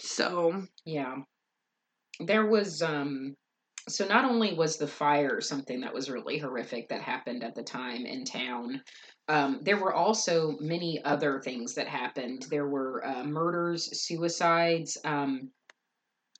So, 0.00 0.62
Yeah. 0.84 1.16
There 2.20 2.46
was 2.46 2.80
um 2.82 3.34
so 3.88 4.06
not 4.06 4.24
only 4.24 4.54
was 4.54 4.78
the 4.78 4.86
fire 4.86 5.40
something 5.40 5.80
that 5.80 5.94
was 5.94 6.10
really 6.10 6.38
horrific 6.38 6.88
that 6.88 7.02
happened 7.02 7.44
at 7.44 7.54
the 7.54 7.62
time 7.62 8.04
in 8.04 8.24
town, 8.24 8.82
um, 9.28 9.60
there 9.62 9.78
were 9.78 9.94
also 9.94 10.56
many 10.60 11.02
other 11.04 11.40
things 11.40 11.74
that 11.74 11.86
happened. 11.86 12.46
There 12.50 12.68
were 12.68 13.06
uh, 13.06 13.24
murders, 13.24 14.00
suicides, 14.00 14.98
um, 15.04 15.50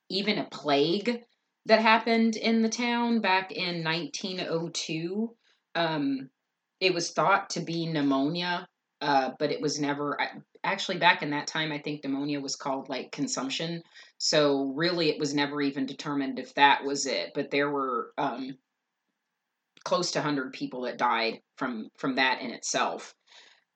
even 0.09 0.39
a 0.39 0.49
plague 0.51 1.23
that 1.67 1.81
happened 1.81 2.37
in 2.37 2.63
the 2.63 2.69
town 2.69 3.21
back 3.21 3.53
in 3.53 3.85
1902. 3.85 5.35
Um, 5.75 6.31
it 6.81 6.95
was 6.95 7.11
thought 7.11 7.51
to 7.51 7.61
be 7.61 7.87
pneumonia, 7.87 8.67
uh, 9.01 9.33
but 9.39 9.51
it 9.51 9.61
was 9.61 9.81
never 9.81 10.19
actually 10.63 10.99
back 10.99 11.23
in 11.23 11.31
that 11.31 11.49
time. 11.49 11.73
I 11.73 11.79
think 11.79 12.03
pneumonia 12.03 12.41
was 12.41 12.57
called 12.57 12.89
like 12.89 13.13
consumption. 13.13 13.83
So 14.19 14.73
really, 14.77 15.11
it 15.11 15.19
was 15.19 15.35
never 15.35 15.61
even 15.61 15.87
determined 15.87 16.39
if 16.39 16.55
that 16.55 16.85
was 16.85 17.07
it. 17.07 17.33
But 17.35 17.51
there 17.51 17.71
were 17.71 18.13
um, 18.17 18.57
close 19.85 20.13
to 20.13 20.21
100 20.21 20.53
people 20.53 20.83
that 20.83 20.99
died 20.99 21.41
from 21.57 21.89
from 21.99 22.15
that 22.15 22.43
in 22.43 22.51
itself. 22.51 23.15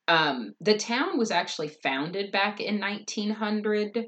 Um, 0.07 0.55
the 0.61 0.77
town 0.77 1.19
was 1.19 1.31
actually 1.31 1.69
founded 1.69 2.33
back 2.33 2.61
in 2.61 2.81
1900. 2.81 4.07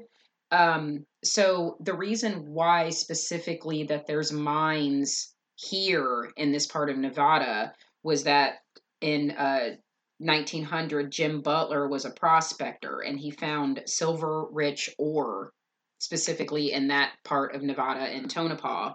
Um, 0.53 1.07
so 1.23 1.77
the 1.79 1.95
reason 1.95 2.45
why 2.45 2.91
specifically 2.91 3.85
that 3.85 4.05
there's 4.05 4.31
mines 4.31 5.33
here 5.55 6.31
in 6.37 6.51
this 6.51 6.67
part 6.67 6.91
of 6.91 6.97
Nevada 6.97 7.73
was 8.03 8.25
that 8.25 8.57
in 9.01 9.31
uh, 9.31 9.71
1900 10.19 11.11
Jim 11.11 11.41
Butler 11.41 11.87
was 11.87 12.05
a 12.05 12.11
prospector 12.11 12.99
and 12.99 13.19
he 13.19 13.31
found 13.31 13.81
silver 13.87 14.45
rich 14.51 14.91
ore 14.99 15.51
specifically 15.97 16.71
in 16.71 16.89
that 16.89 17.13
part 17.25 17.55
of 17.55 17.63
Nevada 17.63 18.15
in 18.15 18.27
Tonopah. 18.27 18.93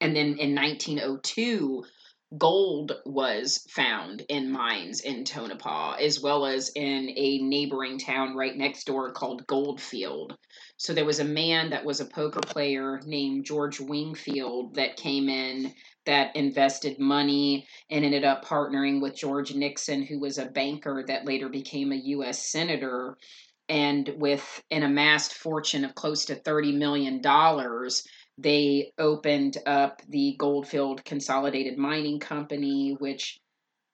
And 0.00 0.16
then 0.16 0.36
in 0.38 0.56
1902 0.56 1.84
gold 2.38 2.92
was 3.04 3.66
found 3.68 4.22
in 4.28 4.52
mines 4.52 5.00
in 5.00 5.24
Tonopah, 5.24 5.96
as 6.00 6.20
well 6.20 6.46
as 6.46 6.70
in 6.76 7.12
a 7.16 7.38
neighboring 7.38 7.98
town 7.98 8.36
right 8.36 8.56
next 8.56 8.84
door 8.84 9.10
called 9.12 9.46
Goldfield. 9.46 10.36
So 10.76 10.94
there 10.94 11.04
was 11.04 11.18
a 11.18 11.24
man 11.24 11.70
that 11.70 11.84
was 11.84 12.00
a 12.00 12.06
poker 12.06 12.40
player 12.40 13.00
named 13.04 13.46
George 13.46 13.80
Wingfield 13.80 14.76
that 14.76 14.96
came 14.96 15.28
in 15.28 15.74
that 16.06 16.34
invested 16.36 16.98
money 16.98 17.66
and 17.90 18.04
ended 18.04 18.24
up 18.24 18.44
partnering 18.44 19.02
with 19.02 19.16
George 19.16 19.54
Nixon, 19.54 20.02
who 20.02 20.20
was 20.20 20.38
a 20.38 20.46
banker 20.46 21.04
that 21.06 21.26
later 21.26 21.48
became 21.48 21.92
a 21.92 21.96
U.S. 21.96 22.46
Senator. 22.50 23.18
And 23.68 24.08
with 24.16 24.62
an 24.70 24.82
amassed 24.82 25.34
fortune 25.34 25.84
of 25.84 25.94
close 25.94 26.24
to 26.26 26.36
$30 26.36 26.76
million, 26.76 27.20
they 28.40 28.92
opened 28.98 29.58
up 29.66 30.02
the 30.08 30.34
Goldfield 30.38 31.04
Consolidated 31.04 31.76
Mining 31.78 32.18
Company, 32.18 32.96
which 32.98 33.38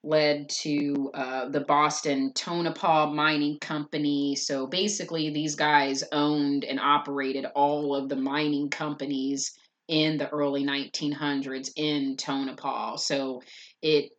led 0.05 0.49
to 0.49 1.11
uh, 1.15 1.49
the 1.49 1.61
Boston 1.61 2.33
Tonopah 2.33 3.11
Mining 3.11 3.59
Company. 3.59 4.37
So 4.37 4.67
basically, 4.67 5.31
these 5.31 5.57
guys 5.57 6.05
owned 6.13 6.65
and 6.65 6.79
operated 6.79 7.47
all 7.57 7.95
of 7.95 8.09
the 8.09 8.17
mining 8.17 8.71
companies 8.71 9.53
in 9.89 10.17
the 10.17 10.29
early 10.29 10.65
1900s 10.65 11.71
in 11.77 12.17
Tonopah. 12.17 12.97
So 12.97 13.43
it, 13.83 14.13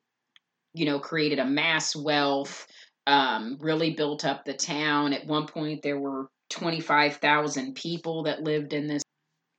you 0.74 0.86
know, 0.86 1.00
created 1.00 1.40
a 1.40 1.46
mass 1.46 1.96
wealth, 1.96 2.68
um, 3.06 3.58
really 3.62 3.92
built 3.92 4.26
up 4.26 4.44
the 4.44 4.54
town. 4.54 5.14
At 5.14 5.26
one 5.26 5.48
point, 5.48 5.84
there 5.84 6.00
were 6.00 6.28
25,000 6.50 7.76
people 7.76 8.24
that 8.24 8.44
lived 8.44 8.74
in 8.74 8.88
this 8.88 9.04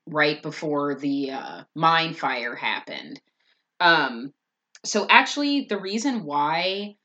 right 0.08 0.42
before 0.42 0.94
the 0.94 1.30
uh, 1.30 1.62
mine 1.74 2.14
fire 2.14 2.54
happened. 2.54 3.20
Um, 3.80 4.32
so 4.84 5.06
actually, 5.08 5.66
the 5.68 5.78
reason 5.78 6.24
why 6.24 6.96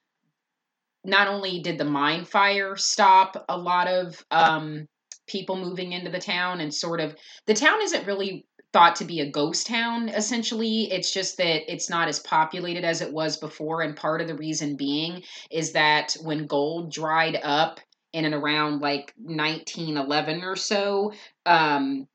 not 1.03 1.27
only 1.27 1.60
did 1.60 1.77
the 1.77 1.86
mine 1.86 2.25
fire 2.25 2.75
stop 2.75 3.45
a 3.50 3.57
lot 3.57 3.88
of 3.88 4.24
um, 4.31 4.88
people 5.27 5.57
moving 5.57 5.91
into 5.91 6.12
the 6.12 6.19
town 6.19 6.60
and 6.62 6.74
sort 6.74 7.00
of 7.00 7.15
the 7.45 7.53
town 7.53 7.81
isn't 7.81 8.07
really 8.07 8.45
thought 8.72 8.95
to 8.95 9.05
be 9.05 9.19
a 9.19 9.29
ghost 9.29 9.67
town 9.67 10.10
essentially 10.10 10.91
it's 10.91 11.13
just 11.13 11.38
that 11.38 11.72
it's 11.72 11.89
not 11.89 12.07
as 12.07 12.19
populated 12.19 12.83
as 12.83 13.01
it 13.01 13.13
was 13.13 13.38
before 13.38 13.81
and 13.81 13.95
part 13.95 14.19
of 14.19 14.27
the 14.27 14.36
reason 14.36 14.75
being 14.75 15.22
is 15.51 15.74
that 15.74 16.15
when 16.24 16.48
gold 16.48 16.91
dried 16.91 17.39
up 17.43 17.79
in 18.13 18.25
and 18.25 18.33
around 18.33 18.81
like 18.81 19.13
1911 19.17 20.43
or 20.43 20.55
so 20.55 21.13
um, 21.45 22.07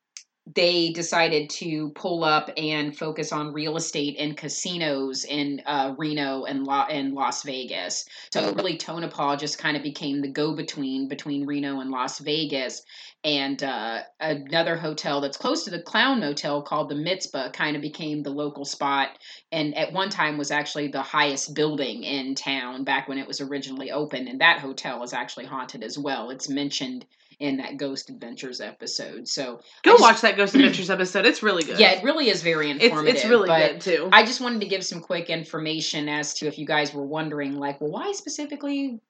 they 0.54 0.90
decided 0.90 1.50
to 1.50 1.90
pull 1.90 2.24
up 2.24 2.50
and 2.56 2.96
focus 2.96 3.32
on 3.32 3.52
real 3.52 3.76
estate 3.76 4.16
and 4.18 4.36
casinos 4.36 5.24
in 5.24 5.60
uh, 5.66 5.94
Reno 5.98 6.44
and, 6.44 6.64
La- 6.64 6.86
and 6.86 7.12
Las 7.12 7.42
Vegas. 7.42 8.06
So 8.32 8.52
really, 8.54 8.76
Tonopah 8.76 9.36
just 9.36 9.58
kind 9.58 9.76
of 9.76 9.82
became 9.82 10.20
the 10.22 10.28
go-between 10.28 11.08
between 11.08 11.46
Reno 11.46 11.80
and 11.80 11.90
Las 11.90 12.18
Vegas. 12.20 12.82
And 13.24 13.62
uh, 13.62 14.02
another 14.20 14.76
hotel 14.76 15.20
that's 15.20 15.36
close 15.36 15.64
to 15.64 15.70
the 15.70 15.82
Clown 15.82 16.20
Motel 16.20 16.62
called 16.62 16.88
the 16.88 16.94
Mizpah 16.94 17.50
kind 17.50 17.74
of 17.74 17.82
became 17.82 18.22
the 18.22 18.30
local 18.30 18.64
spot, 18.64 19.18
and 19.50 19.76
at 19.76 19.92
one 19.92 20.08
time 20.08 20.38
was 20.38 20.52
actually 20.52 20.88
the 20.88 21.02
highest 21.02 21.54
building 21.54 22.04
in 22.04 22.36
town 22.36 22.84
back 22.84 23.08
when 23.08 23.18
it 23.18 23.26
was 23.26 23.40
originally 23.40 23.90
open. 23.90 24.28
And 24.28 24.40
that 24.40 24.60
hotel 24.60 25.02
is 25.02 25.12
actually 25.12 25.46
haunted 25.46 25.82
as 25.82 25.98
well. 25.98 26.30
It's 26.30 26.48
mentioned 26.48 27.06
in 27.40 27.58
that 27.58 27.76
Ghost 27.76 28.10
Adventures 28.10 28.60
episode. 28.60 29.28
So 29.28 29.60
go 29.82 29.92
just- 29.92 30.02
watch 30.02 30.20
that 30.22 30.36
Ghost 30.36 30.54
Adventures 30.54 30.90
episode. 30.90 31.24
It's 31.26 31.42
really 31.42 31.62
good. 31.62 31.78
yeah, 31.78 31.92
it 31.92 32.04
really 32.04 32.28
is 32.28 32.42
very 32.42 32.70
it's, 32.70 32.82
informative. 32.84 33.14
it's 33.14 33.24
really 33.24 33.48
but 33.48 33.72
good 33.72 33.80
too. 33.80 34.08
I 34.12 34.24
just 34.24 34.40
wanted 34.40 34.60
to 34.62 34.66
give 34.66 34.84
some 34.84 35.00
quick 35.00 35.30
information 35.30 36.08
as 36.08 36.34
to 36.34 36.46
if 36.46 36.58
you 36.58 36.66
guys 36.66 36.92
were 36.92 37.06
wondering, 37.06 37.54
like, 37.54 37.80
well, 37.80 37.90
why 37.90 38.12
specifically? 38.12 39.00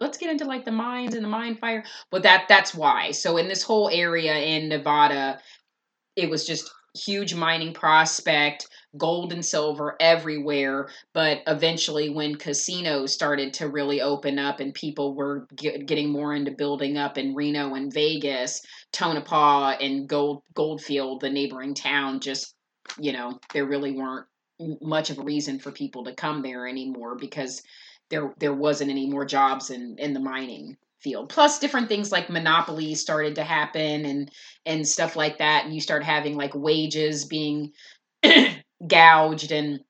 Let's 0.00 0.16
get 0.18 0.30
into 0.30 0.44
like 0.44 0.64
the 0.64 0.70
mines 0.70 1.14
and 1.14 1.24
the 1.24 1.28
mine 1.28 1.56
fire. 1.56 1.84
But 2.10 2.22
that 2.22 2.44
that's 2.48 2.72
why. 2.74 3.10
So 3.10 3.36
in 3.36 3.48
this 3.48 3.64
whole 3.64 3.90
area 3.90 4.34
in 4.36 4.68
Nevada, 4.68 5.40
it 6.14 6.30
was 6.30 6.46
just 6.46 6.70
huge 6.94 7.34
mining 7.34 7.72
prospect, 7.72 8.66
gold 8.96 9.32
and 9.32 9.44
silver 9.44 9.96
everywhere. 10.00 10.88
But 11.12 11.42
eventually, 11.46 12.08
when 12.08 12.36
casinos 12.36 13.12
started 13.12 13.54
to 13.54 13.68
really 13.68 14.00
open 14.00 14.38
up 14.38 14.60
and 14.60 14.74
people 14.74 15.14
were 15.14 15.46
get, 15.54 15.86
getting 15.86 16.10
more 16.10 16.34
into 16.34 16.50
building 16.50 16.96
up 16.96 17.18
in 17.18 17.34
Reno 17.34 17.74
and 17.74 17.92
Vegas, 17.92 18.62
Tonopah 18.92 19.76
and 19.80 20.08
Gold 20.08 20.42
Goldfield, 20.54 21.20
the 21.20 21.30
neighboring 21.30 21.74
town, 21.74 22.20
just 22.20 22.54
you 22.98 23.12
know, 23.12 23.38
there 23.52 23.66
really 23.66 23.92
weren't 23.92 24.26
much 24.80 25.10
of 25.10 25.18
a 25.18 25.22
reason 25.22 25.58
for 25.58 25.70
people 25.70 26.04
to 26.04 26.14
come 26.14 26.42
there 26.42 26.66
anymore 26.66 27.16
because 27.16 27.62
there 28.10 28.32
there 28.38 28.54
wasn't 28.54 28.90
any 28.90 29.08
more 29.08 29.24
jobs 29.24 29.70
in 29.70 29.96
in 29.98 30.12
the 30.12 30.20
mining 30.20 30.76
field. 31.00 31.28
Plus, 31.28 31.58
different 31.58 31.88
things 31.88 32.12
like 32.12 32.30
monopoly 32.30 32.94
started 32.94 33.36
to 33.36 33.44
happen 33.44 34.04
and 34.04 34.30
and 34.66 34.86
stuff 34.86 35.16
like 35.16 35.38
that, 35.38 35.64
and 35.64 35.74
you 35.74 35.80
start 35.80 36.04
having 36.04 36.36
like 36.36 36.54
wages 36.54 37.24
being 37.24 37.72
gouged 38.86 39.52
and 39.52 39.80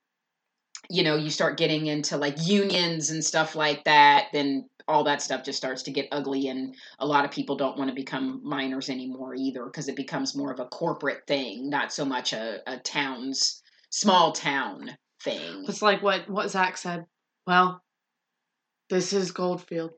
you 0.90 1.02
know 1.02 1.16
you 1.16 1.30
start 1.30 1.58
getting 1.58 1.86
into 1.86 2.16
like 2.16 2.36
unions 2.46 3.10
and 3.10 3.22
stuff 3.22 3.54
like 3.54 3.84
that 3.84 4.26
then 4.32 4.66
all 4.86 5.04
that 5.04 5.20
stuff 5.20 5.44
just 5.44 5.58
starts 5.58 5.82
to 5.82 5.90
get 5.90 6.08
ugly 6.12 6.48
and 6.48 6.74
a 6.98 7.06
lot 7.06 7.26
of 7.26 7.30
people 7.30 7.56
don't 7.56 7.76
want 7.76 7.90
to 7.90 7.94
become 7.94 8.40
miners 8.42 8.88
anymore 8.88 9.34
either 9.34 9.66
because 9.66 9.88
it 9.88 9.96
becomes 9.96 10.36
more 10.36 10.50
of 10.50 10.60
a 10.60 10.64
corporate 10.66 11.26
thing 11.26 11.68
not 11.68 11.92
so 11.92 12.06
much 12.06 12.32
a, 12.32 12.60
a 12.66 12.78
town's 12.78 13.62
small 13.90 14.32
town 14.32 14.96
thing 15.22 15.64
It's 15.68 15.82
like 15.82 16.02
what 16.02 16.28
what 16.28 16.50
Zach 16.50 16.76
said. 16.76 17.06
Well, 17.46 17.82
this 18.90 19.12
is 19.12 19.32
Goldfield. 19.32 19.92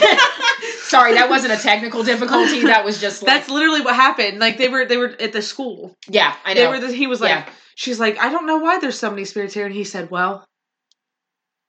sorry 0.82 1.14
that 1.14 1.28
wasn't 1.28 1.52
a 1.52 1.56
technical 1.56 2.02
difficulty 2.02 2.62
that 2.64 2.84
was 2.84 3.00
just 3.00 3.22
like 3.22 3.32
That's 3.32 3.50
literally 3.50 3.80
what 3.80 3.94
happened. 3.94 4.38
Like 4.38 4.58
they 4.58 4.68
were 4.68 4.84
they 4.86 4.96
were 4.96 5.14
at 5.20 5.32
the 5.32 5.42
school. 5.42 5.94
yeah 6.08 6.36
i 6.44 6.54
They 6.54 6.64
know 6.64 6.70
were. 6.70 6.80
The, 6.80 6.92
he 6.92 7.06
was 7.06 7.20
like, 7.20 7.30
Yeah. 7.30 7.48
she's 7.74 7.98
like, 8.00 8.18
I 8.18 8.30
don't 8.30 8.46
know 8.46 8.58
why 8.58 8.78
there's 8.78 8.98
so 8.98 9.10
many 9.10 9.24
spirits 9.24 9.54
here, 9.54 9.66
and 9.66 9.74
he 9.74 9.84
said, 9.84 10.10
well, 10.10 10.44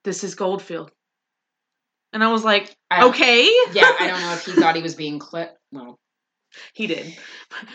this 0.04 0.24
is 0.24 0.36
Goldfield. 0.36 0.92
And 2.14 2.24
I 2.24 2.32
was 2.32 2.44
like, 2.44 2.74
I 2.90 3.06
okay. 3.10 3.44
yeah 3.74 3.92
i 4.00 4.08
don't 4.08 4.22
know 4.22 4.34
if 4.34 4.46
he 4.46 4.54
thought 4.54 4.76
he 4.76 4.82
was 4.82 4.96
being 4.96 5.20
clipped 5.20 5.58
well 5.72 5.98
He 6.74 6.88
did. 6.88 7.16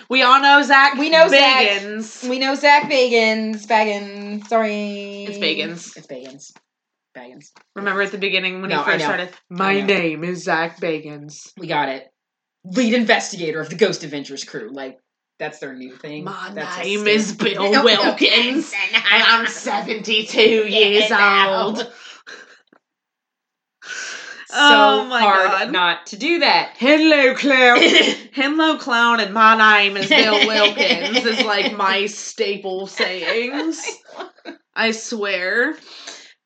We 0.09 0.23
all 0.23 0.41
know 0.41 0.63
Zach. 0.63 0.95
We 0.95 1.11
know 1.11 1.29
Zach. 1.29 1.83
We 2.29 2.39
know 2.39 2.55
zach 2.55 2.91
bagans 2.91 3.67
bagans 3.67 4.47
sorry 4.49 5.25
It's 5.29 5.39
Bagans. 5.39 5.97
it's 5.97 6.07
bagans 6.07 6.53
bagans 7.15 7.47
Remember 7.75 8.03
at 8.03 8.13
the 8.13 8.19
beginning 8.19 8.61
when 8.61 8.71
No, 8.71 8.77
he 8.77 8.83
I 8.83 8.93
first 8.95 9.05
started. 9.05 9.31
My 9.49 9.81
name 9.81 10.25
is 10.25 10.45
Zach 10.45 10.81
Bagans. 10.81 11.53
We 11.59 11.67
got 11.67 11.89
it. 11.89 12.09
Lead 12.65 12.95
investigator 12.95 13.61
of 13.61 13.69
the 13.71 13.77
Ghost 13.77 14.05
Adventures 14.05 14.45
crew. 14.45 14.71
Like 14.73 14.99
that's 15.39 15.59
their 15.59 15.75
new 15.75 15.97
thing. 15.97 16.25
My 16.25 16.51
That's 16.55 16.77
a 16.77 16.83
name 16.83 17.07
is 17.09 17.35
Bill 17.35 17.71
Wilkins, 17.85 18.73
and 18.95 19.03
I'm 19.11 19.47
72 19.49 20.41
years 20.41 21.11
old. 21.11 21.79
So 24.47 24.59
Oh 24.59 25.07
my 25.07 25.21
hard 25.23 25.49
God. 25.49 25.73
not 25.73 26.07
to 26.09 26.17
do 26.17 26.41
that. 26.41 26.75
Hello, 26.77 27.35
clown. 27.35 27.79
Hello, 28.33 28.77
clown, 28.79 29.19
and 29.21 29.33
my 29.35 29.57
name 29.57 29.97
is 29.97 30.09
Bill 30.11 30.47
Wilkins. 30.47 31.25
is 31.25 31.45
like 31.45 31.73
my 31.77 32.07
staple 32.07 32.87
sayings. 32.87 33.83
I 34.75 34.91
swear. 34.93 35.75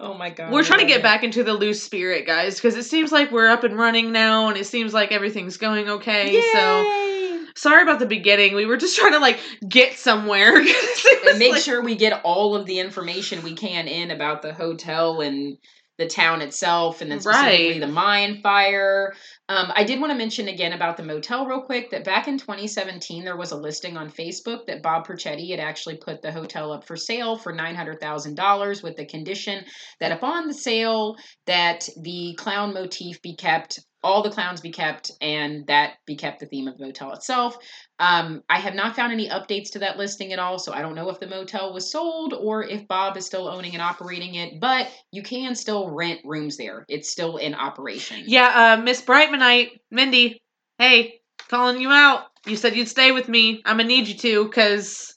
Oh 0.00 0.14
my 0.14 0.30
god. 0.30 0.52
We're 0.52 0.62
trying 0.64 0.80
to 0.80 0.86
get 0.86 1.02
back 1.02 1.24
into 1.24 1.42
the 1.44 1.54
loose 1.54 1.82
spirit, 1.82 2.26
guys, 2.26 2.56
because 2.56 2.76
it 2.76 2.84
seems 2.84 3.12
like 3.12 3.30
we're 3.32 3.48
up 3.48 3.64
and 3.64 3.76
running 3.78 4.12
now, 4.12 4.48
and 4.48 4.56
it 4.58 4.66
seems 4.66 4.92
like 4.94 5.12
everything's 5.12 5.56
going 5.56 5.88
okay. 5.88 6.30
it. 6.36 6.52
So 6.52 7.46
sorry 7.56 7.82
about 7.82 7.98
the 7.98 8.06
beginning. 8.06 8.54
We 8.54 8.66
were 8.66 8.76
just 8.76 8.96
trying 8.96 9.12
to 9.12 9.18
like 9.18 9.38
get 9.68 9.94
somewhere. 9.94 10.56
and 11.28 11.38
make 11.38 11.52
like- 11.52 11.62
sure 11.62 11.82
we 11.82 11.96
get 11.96 12.20
all 12.24 12.54
of 12.54 12.66
the 12.66 12.78
information 12.78 13.42
we 13.42 13.54
can 13.54 13.88
in 13.88 14.10
about 14.10 14.42
the 14.42 14.52
hotel 14.52 15.20
and 15.20 15.56
the 15.98 16.06
town 16.06 16.42
itself 16.42 17.00
and 17.00 17.10
then 17.10 17.20
specifically 17.20 17.70
Right. 17.72 17.80
the 17.80 17.86
mine 17.86 18.40
fire 18.42 19.14
um, 19.48 19.72
i 19.74 19.84
did 19.84 20.00
want 20.00 20.10
to 20.10 20.18
mention 20.18 20.48
again 20.48 20.72
about 20.72 20.96
the 20.96 21.02
motel 21.02 21.46
real 21.46 21.60
quick 21.62 21.90
that 21.90 22.04
back 22.04 22.28
in 22.28 22.38
2017 22.38 23.24
there 23.24 23.36
was 23.36 23.52
a 23.52 23.56
listing 23.56 23.96
on 23.96 24.10
facebook 24.10 24.66
that 24.66 24.82
bob 24.82 25.06
perchetti 25.06 25.50
had 25.50 25.60
actually 25.60 25.96
put 25.96 26.22
the 26.22 26.32
hotel 26.32 26.72
up 26.72 26.84
for 26.84 26.96
sale 26.96 27.36
for 27.36 27.52
$900000 27.52 28.82
with 28.82 28.96
the 28.96 29.06
condition 29.06 29.64
that 30.00 30.12
upon 30.12 30.46
the 30.46 30.54
sale 30.54 31.16
that 31.46 31.88
the 32.02 32.34
clown 32.38 32.74
motif 32.74 33.20
be 33.22 33.34
kept 33.34 33.80
all 34.06 34.22
the 34.22 34.30
clowns 34.30 34.60
be 34.60 34.70
kept 34.70 35.10
and 35.20 35.66
that 35.66 35.94
be 36.06 36.14
kept 36.14 36.38
the 36.38 36.46
theme 36.46 36.68
of 36.68 36.78
the 36.78 36.84
motel 36.84 37.12
itself 37.12 37.58
um, 37.98 38.42
I 38.48 38.58
have 38.58 38.74
not 38.74 38.94
found 38.94 39.12
any 39.12 39.28
updates 39.28 39.70
to 39.72 39.78
that 39.78 39.96
listing 39.96 40.32
at 40.32 40.38
all, 40.38 40.58
so 40.58 40.72
I 40.72 40.82
don't 40.82 40.94
know 40.94 41.08
if 41.08 41.18
the 41.18 41.26
motel 41.26 41.72
was 41.72 41.90
sold 41.90 42.34
or 42.34 42.62
if 42.62 42.86
Bob 42.86 43.16
is 43.16 43.24
still 43.24 43.48
owning 43.48 43.72
and 43.72 43.80
operating 43.80 44.34
it. 44.34 44.60
But 44.60 44.90
you 45.12 45.22
can 45.22 45.54
still 45.54 45.90
rent 45.90 46.20
rooms 46.24 46.58
there; 46.58 46.84
it's 46.88 47.10
still 47.10 47.38
in 47.38 47.54
operation. 47.54 48.24
Yeah, 48.26 48.76
uh, 48.78 48.82
Miss 48.82 49.00
Brightmanite, 49.00 49.70
Mindy, 49.90 50.42
hey, 50.78 51.20
calling 51.48 51.80
you 51.80 51.90
out. 51.90 52.24
You 52.46 52.56
said 52.56 52.76
you'd 52.76 52.88
stay 52.88 53.12
with 53.12 53.28
me. 53.28 53.62
I'm 53.64 53.78
gonna 53.78 53.88
need 53.88 54.08
you 54.08 54.14
to, 54.14 54.44
because 54.44 55.16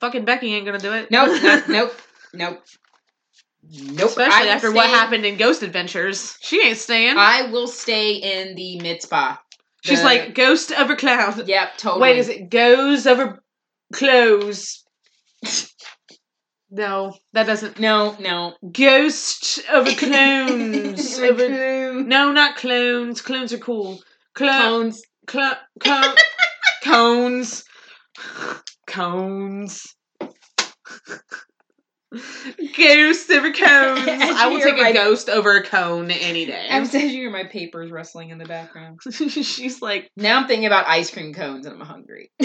fucking 0.00 0.26
Becky 0.26 0.54
ain't 0.54 0.66
gonna 0.66 0.78
do 0.78 0.92
it. 0.92 1.10
Nope. 1.10 1.66
nope. 1.68 1.92
Nope. 2.34 2.62
Nope. 3.70 4.08
Especially 4.08 4.48
after 4.48 4.72
what 4.72 4.88
happened 4.88 5.26
in 5.26 5.36
Ghost 5.36 5.62
Adventures. 5.62 6.36
She 6.40 6.62
ain't 6.62 6.78
staying. 6.78 7.16
I 7.18 7.50
will 7.50 7.68
stay 7.68 8.14
in 8.14 8.54
the 8.54 8.80
Mizpah. 8.80 9.36
She's 9.82 10.02
like, 10.02 10.34
ghost 10.34 10.72
over 10.72 10.96
cloud. 10.96 11.46
Yep. 11.46 11.78
Totally. 11.78 12.02
Wait, 12.02 12.18
is 12.18 12.28
it 12.28 12.50
goes 12.50 13.06
over 13.06 13.42
clothes? 13.94 14.84
no, 16.70 17.14
that 17.32 17.46
doesn't. 17.46 17.78
No. 17.78 18.16
No. 18.18 18.54
Ghost 18.72 19.60
over 19.72 19.90
clones. 19.90 21.18
over, 21.18 21.46
Clone- 21.46 22.08
no, 22.08 22.32
not 22.32 22.56
clones. 22.56 23.20
Clones 23.20 23.52
are 23.52 23.58
cool. 23.58 24.00
Clo- 24.34 24.48
Clones. 24.48 25.02
clo- 25.26 25.52
co- 25.80 26.14
cones. 26.84 27.64
Cones. 28.86 29.94
Ghost 32.10 33.30
over 33.30 33.52
cones. 33.52 34.08
I 34.08 34.48
will 34.48 34.60
take 34.60 34.78
a 34.78 34.82
my- 34.82 34.92
ghost 34.92 35.28
over 35.28 35.56
a 35.56 35.62
cone 35.62 36.10
any 36.10 36.46
day. 36.46 36.66
I'm 36.70 36.86
sad 36.86 37.02
you 37.02 37.08
hear 37.08 37.30
my 37.30 37.44
papers 37.44 37.90
rustling 37.90 38.30
in 38.30 38.38
the 38.38 38.46
background. 38.46 39.00
She's 39.12 39.82
like 39.82 40.10
Now 40.16 40.40
I'm 40.40 40.46
thinking 40.46 40.66
about 40.66 40.86
ice 40.86 41.10
cream 41.10 41.34
cones 41.34 41.66
and 41.66 41.80
I'm 41.80 41.86
hungry. 41.86 42.30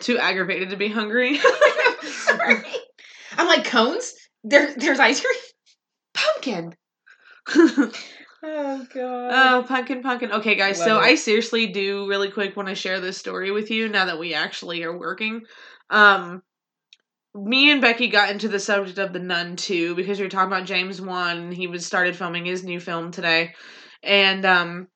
too 0.00 0.18
aggravated 0.18 0.70
to 0.70 0.76
be 0.76 0.88
hungry. 0.88 1.38
Sorry. 2.02 2.64
I'm 3.36 3.46
like 3.46 3.66
cones. 3.66 4.14
There, 4.42 4.74
there's 4.74 4.98
ice 4.98 5.20
cream. 5.20 5.34
pumpkin. 6.14 6.74
Oh 8.42 8.86
god. 8.94 9.30
oh, 9.32 9.64
pumpkin, 9.68 10.02
pumpkin. 10.02 10.32
Okay, 10.32 10.54
guys. 10.54 10.78
so 10.78 10.98
it. 10.98 11.02
I 11.02 11.14
seriously 11.16 11.66
do 11.66 12.08
really 12.08 12.30
quick 12.30 12.56
want 12.56 12.70
to 12.70 12.74
share 12.74 12.98
this 12.98 13.18
story 13.18 13.50
with 13.50 13.70
you 13.70 13.88
now 13.88 14.06
that 14.06 14.18
we 14.18 14.32
actually 14.32 14.82
are 14.82 14.96
working. 14.96 15.42
Um, 15.90 16.42
me 17.34 17.70
and 17.70 17.80
Becky 17.80 18.08
got 18.08 18.30
into 18.30 18.48
the 18.48 18.58
subject 18.58 18.98
of 18.98 19.12
the 19.12 19.18
Nun 19.18 19.56
too 19.56 19.94
because 19.94 20.18
we 20.18 20.24
were 20.24 20.30
talking 20.30 20.52
about 20.52 20.66
James 20.66 21.00
Wan. 21.00 21.52
He 21.52 21.66
was 21.66 21.86
started 21.86 22.16
filming 22.16 22.44
his 22.44 22.64
new 22.64 22.80
film 22.80 23.10
today, 23.12 23.54
and 24.02 24.44
um, 24.44 24.88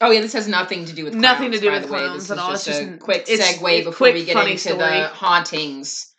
oh 0.00 0.10
yeah, 0.10 0.20
this 0.20 0.32
has 0.34 0.46
nothing 0.48 0.84
to 0.86 0.92
do 0.92 1.04
with 1.04 1.12
clowns, 1.14 1.22
Nothing 1.22 1.52
to 1.52 1.60
do 1.60 1.70
with 1.70 1.86
clowns 1.88 2.30
at 2.30 2.38
all. 2.38 2.50
Just 2.50 2.68
It's 2.68 2.78
a 2.78 2.86
just- 2.86 3.00
quick 3.00 3.24
it's 3.28 3.58
segue 3.58 3.80
a 3.80 3.84
before 3.84 3.92
quick, 3.94 4.14
we 4.14 4.24
get 4.24 4.36
into 4.46 4.58
story. 4.58 4.76
the 4.78 5.06
hauntings 5.08 6.14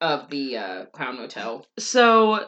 of 0.00 0.28
the 0.30 0.56
uh, 0.58 0.84
clown 0.86 1.16
motel. 1.16 1.64
So, 1.78 2.46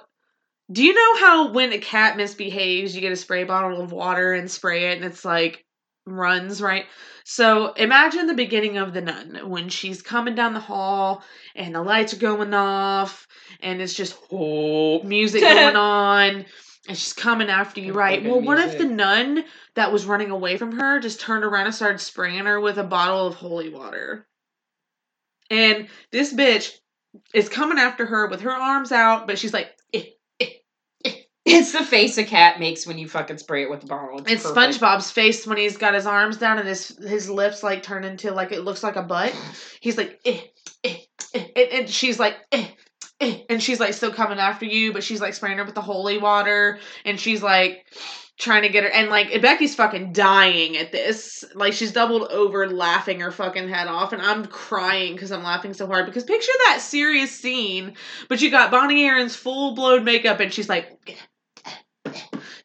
do 0.70 0.84
you 0.84 0.92
know 0.94 1.16
how 1.20 1.52
when 1.52 1.72
a 1.72 1.78
cat 1.78 2.16
misbehaves, 2.16 2.94
you 2.94 3.00
get 3.00 3.12
a 3.12 3.16
spray 3.16 3.44
bottle 3.44 3.80
of 3.80 3.92
water 3.92 4.34
and 4.34 4.50
spray 4.50 4.90
it, 4.90 4.96
and 4.96 5.04
it's 5.04 5.24
like 5.24 5.64
runs 6.06 6.60
right? 6.60 6.86
So, 7.30 7.74
imagine 7.74 8.26
the 8.26 8.32
beginning 8.32 8.78
of 8.78 8.94
the 8.94 9.02
nun 9.02 9.50
when 9.50 9.68
she's 9.68 10.00
coming 10.00 10.34
down 10.34 10.54
the 10.54 10.60
hall 10.60 11.22
and 11.54 11.74
the 11.74 11.82
lights 11.82 12.14
are 12.14 12.18
going 12.18 12.54
off, 12.54 13.28
and 13.60 13.82
it's 13.82 13.92
just 13.92 14.16
oh, 14.32 15.02
music 15.02 15.42
going 15.42 15.76
on. 15.76 16.46
And 16.88 16.96
she's 16.96 17.12
coming 17.12 17.50
after 17.50 17.82
you, 17.82 17.92
right? 17.92 18.24
Well, 18.24 18.40
what 18.40 18.58
if 18.58 18.78
the 18.78 18.86
nun 18.86 19.44
that 19.74 19.92
was 19.92 20.06
running 20.06 20.30
away 20.30 20.56
from 20.56 20.80
her 20.80 21.00
just 21.00 21.20
turned 21.20 21.44
around 21.44 21.66
and 21.66 21.74
started 21.74 22.00
spraying 22.00 22.46
her 22.46 22.58
with 22.58 22.78
a 22.78 22.82
bottle 22.82 23.26
of 23.26 23.34
holy 23.34 23.68
water? 23.68 24.26
And 25.50 25.88
this 26.10 26.32
bitch 26.32 26.78
is 27.34 27.50
coming 27.50 27.76
after 27.78 28.06
her 28.06 28.26
with 28.28 28.40
her 28.40 28.52
arms 28.52 28.90
out, 28.90 29.26
but 29.26 29.38
she's 29.38 29.52
like. 29.52 29.68
It's 31.50 31.72
the 31.72 31.84
face 31.84 32.18
a 32.18 32.24
cat 32.24 32.60
makes 32.60 32.86
when 32.86 32.98
you 32.98 33.08
fucking 33.08 33.38
spray 33.38 33.62
it 33.62 33.70
with 33.70 33.84
a 33.84 33.86
bottle. 33.86 34.20
It's 34.26 34.42
perfect. 34.42 34.80
SpongeBob's 34.80 35.10
face 35.10 35.46
when 35.46 35.58
he's 35.58 35.76
got 35.76 35.94
his 35.94 36.06
arms 36.06 36.36
down 36.36 36.58
and 36.58 36.68
his 36.68 36.88
his 36.98 37.30
lips 37.30 37.62
like 37.62 37.82
turn 37.82 38.04
into 38.04 38.32
like 38.32 38.52
it 38.52 38.62
looks 38.62 38.82
like 38.82 38.96
a 38.96 39.02
butt. 39.02 39.34
He's 39.80 39.96
like, 39.96 40.20
eh, 40.24 40.40
eh, 40.84 40.96
eh, 41.34 41.44
and, 41.56 41.68
and 41.72 41.90
she's 41.90 42.18
like, 42.18 42.36
eh, 42.52 42.66
eh, 43.20 43.38
and 43.48 43.62
she's 43.62 43.80
like 43.80 43.94
still 43.94 44.12
coming 44.12 44.38
after 44.38 44.66
you, 44.66 44.92
but 44.92 45.02
she's 45.02 45.20
like 45.20 45.34
spraying 45.34 45.58
her 45.58 45.64
with 45.64 45.74
the 45.74 45.80
holy 45.80 46.18
water, 46.18 46.78
and 47.04 47.18
she's 47.18 47.42
like 47.42 47.86
trying 48.38 48.62
to 48.62 48.68
get 48.68 48.84
her, 48.84 48.90
and 48.90 49.10
like 49.10 49.42
Becky's 49.42 49.74
fucking 49.74 50.12
dying 50.12 50.76
at 50.76 50.92
this. 50.92 51.44
Like 51.54 51.72
she's 51.72 51.92
doubled 51.92 52.30
over, 52.30 52.68
laughing 52.68 53.20
her 53.20 53.32
fucking 53.32 53.68
head 53.68 53.88
off, 53.88 54.12
and 54.12 54.22
I'm 54.22 54.44
crying 54.46 55.14
because 55.14 55.32
I'm 55.32 55.42
laughing 55.42 55.72
so 55.74 55.86
hard. 55.86 56.06
Because 56.06 56.24
picture 56.24 56.52
that 56.66 56.80
serious 56.80 57.32
scene, 57.32 57.94
but 58.28 58.40
you 58.40 58.50
got 58.50 58.70
Bonnie 58.70 59.04
Aarons' 59.04 59.34
full 59.34 59.74
blown 59.74 60.04
makeup, 60.04 60.40
and 60.40 60.52
she's 60.52 60.68
like. 60.68 61.16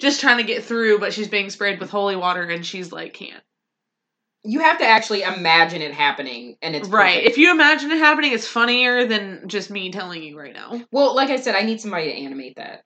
Just 0.04 0.20
trying 0.20 0.38
to 0.38 0.44
get 0.44 0.66
through, 0.66 1.00
but 1.00 1.14
she's 1.14 1.30
being 1.30 1.50
sprayed 1.50 1.80
with 1.80 1.90
holy 1.90 2.16
water, 2.18 2.44
and 2.44 2.66
she's 2.66 2.92
like, 2.92 3.14
can't. 3.14 3.42
you 4.44 4.60
have 4.60 4.80
to 4.80 4.86
actually 4.86 5.22
imagine 5.24 5.82
it 5.82 5.94
happening, 5.94 6.58
and 6.62 6.76
it's 6.76 6.90
right. 6.90 7.16
perfect. 7.16 7.32
If 7.32 7.38
you 7.38 7.52
imagine 7.52 7.90
it 7.90 8.00
happening, 8.00 8.34
it's 8.34 8.46
funnier 8.48 9.06
than 9.08 9.48
just 9.48 9.72
me 9.72 9.92
telling 9.92 10.22
you 10.22 10.38
right 10.38 10.54
now. 10.54 10.82
Well, 10.92 11.16
like 11.16 11.30
I 11.30 11.38
said, 11.38 11.56
I 11.56 11.62
need 11.62 11.80
somebody 11.80 12.12
to 12.12 12.18
animate 12.18 12.58
that. 12.58 12.84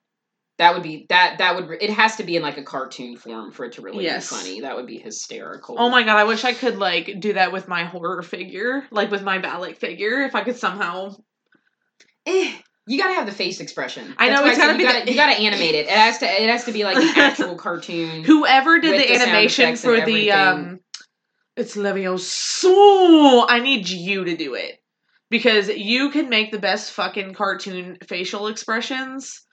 That 0.58 0.74
would 0.74 0.82
be 0.84 1.06
that. 1.08 1.38
That 1.38 1.56
would. 1.56 1.82
It 1.82 1.90
has 1.90 2.16
to 2.16 2.22
be 2.24 2.36
in 2.36 2.42
like 2.42 2.58
a 2.58 2.62
cartoon 2.64 3.16
form 3.16 3.50
for 3.52 3.64
it 3.64 3.72
to 3.72 3.82
really 3.82 4.04
Yes. 4.04 4.30
be 4.30 4.36
funny. 4.36 4.60
That 4.60 4.76
would 4.76 4.86
be 4.86 4.98
hysterical. 4.98 5.76
Oh 5.78 5.88
my 5.88 6.04
god, 6.04 6.16
I 6.18 6.24
wish 6.24 6.44
I 6.44 6.52
could 6.52 6.78
like 6.78 7.18
do 7.18 7.32
that 7.32 7.52
with 7.52 7.66
my 7.68 7.84
horror 7.84 8.22
figure, 8.22 8.84
like 8.92 9.10
with 9.10 9.22
my 9.22 9.38
Valak 9.38 9.76
figure. 9.76 10.22
If 10.22 10.34
I 10.36 10.42
could 10.44 10.56
somehow 10.56 11.16
Eh, 12.26 12.52
you 12.88 12.98
gotta 12.98 13.14
have 13.14 13.26
the 13.26 13.32
face 13.32 13.60
expression. 13.60 14.14
I 14.18 14.28
know, 14.28 14.42
That's 14.42 14.48
it's 14.48 14.56
said 14.56 14.66
gotta 14.66 14.72
you 14.72 14.78
be 14.78 14.84
gotta 14.84 15.04
the- 15.04 15.10
you 15.12 15.16
gotta 15.16 15.38
animate 15.38 15.74
it. 15.74 15.86
It 15.86 15.90
has 15.90 16.18
to. 16.18 16.26
It 16.26 16.48
has 16.48 16.64
to 16.64 16.72
be 16.72 16.84
like 16.84 16.96
an 16.96 17.08
actual 17.16 17.54
cartoon. 17.56 18.24
Whoever 18.24 18.80
did 18.80 19.00
the, 19.00 19.06
the 19.06 19.14
animation 19.14 19.76
for 19.76 20.04
the 20.04 20.32
um 20.32 20.80
it's 21.56 21.76
Levioso. 21.76 23.44
I 23.48 23.58
need 23.60 23.88
you 23.88 24.24
to 24.24 24.36
do 24.36 24.54
it. 24.54 24.80
Because 25.30 25.68
you 25.68 26.10
can 26.10 26.30
make 26.30 26.52
the 26.52 26.58
best 26.58 26.92
fucking 26.92 27.34
cartoon 27.34 27.98
facial 28.06 28.46
expressions. 28.46 29.44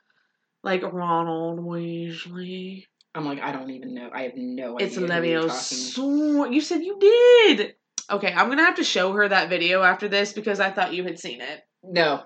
Like 0.64 0.84
Ronald 0.84 1.60
Weasley. 1.60 2.86
I'm 3.14 3.26
like, 3.26 3.40
I 3.42 3.52
don't 3.52 3.72
even 3.72 3.94
know. 3.94 4.10
I 4.14 4.24
have 4.24 4.34
no 4.36 4.76
idea. 4.76 4.88
It's 4.88 4.98
you're 4.98 5.08
talking. 5.08 5.24
Levioso. 5.24 6.54
You 6.54 6.62
said 6.62 6.84
you 6.84 6.98
did. 7.00 7.76
Okay, 8.10 8.32
I'm 8.32 8.50
gonna 8.50 8.66
have 8.66 8.76
to 8.76 8.84
show 8.84 9.14
her 9.14 9.28
that 9.28 9.50
video 9.50 9.82
after 9.82 10.08
this 10.08 10.32
because 10.34 10.60
I 10.60 10.72
thought 10.72 10.94
you 10.94 11.04
had 11.04 11.20
seen 11.20 11.42
it. 11.42 11.62
No, 11.84 12.24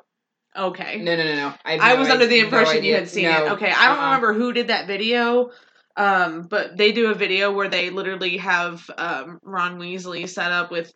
Okay. 0.58 0.98
no, 1.02 1.16
no, 1.16 1.24
no, 1.24 1.36
no. 1.36 1.54
I, 1.64 1.78
I 1.78 1.94
no 1.94 2.00
was 2.00 2.10
under 2.10 2.26
the 2.26 2.36
idea- 2.42 2.50
no 2.52 2.58
impression 2.60 2.84
you 2.84 2.96
had 2.96 3.10
seen 3.10 3.24
No. 3.26 3.46
it. 3.46 3.52
Okay, 3.54 3.72
I 3.72 3.88
don't 3.88 3.98
Uh-uh. 3.98 4.06
remember 4.06 4.34
who 4.34 4.52
did 4.54 4.68
that 4.68 4.88
video, 4.88 5.52
um, 5.96 6.42
but 6.50 6.76
they 6.78 6.92
do 6.92 7.12
a 7.12 7.14
video 7.14 7.52
where 7.52 7.70
they 7.70 7.90
literally 7.90 8.38
have 8.38 8.90
um, 8.98 9.40
Ron 9.44 9.78
Weasley 9.80 10.28
set 10.28 10.52
up 10.52 10.72
with 10.72 10.92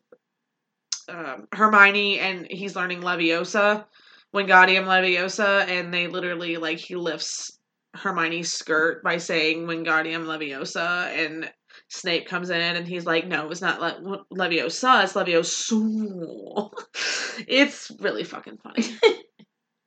um, 1.10 1.48
Hermione, 1.54 2.20
and 2.20 2.48
he's 2.50 2.76
learning 2.76 3.02
Leviosa, 3.02 3.86
Wingardium 4.34 4.86
Leviosa, 4.86 5.68
and 5.68 5.94
they 5.94 6.08
literally 6.08 6.58
like 6.58 6.80
he 6.80 6.96
lifts 6.96 7.60
Hermione's 7.96 8.52
skirt 8.52 9.04
by 9.04 9.18
saying 9.18 9.68
Wingardium 9.68 10.26
Leviosa, 10.26 11.08
and 11.16 11.52
Snape 11.90 12.28
comes 12.28 12.50
in 12.50 12.60
and 12.60 12.88
he's 12.88 13.06
like, 13.06 13.28
"No, 13.28 13.50
it's 13.52 13.62
not 13.62 13.80
Le- 13.82 14.26
Leviosa, 14.34 15.04
it's 15.04 15.14
Levioso." 15.14 16.72
it's 17.48 17.92
really 18.00 18.24
fucking 18.24 18.58
funny. 18.58 18.86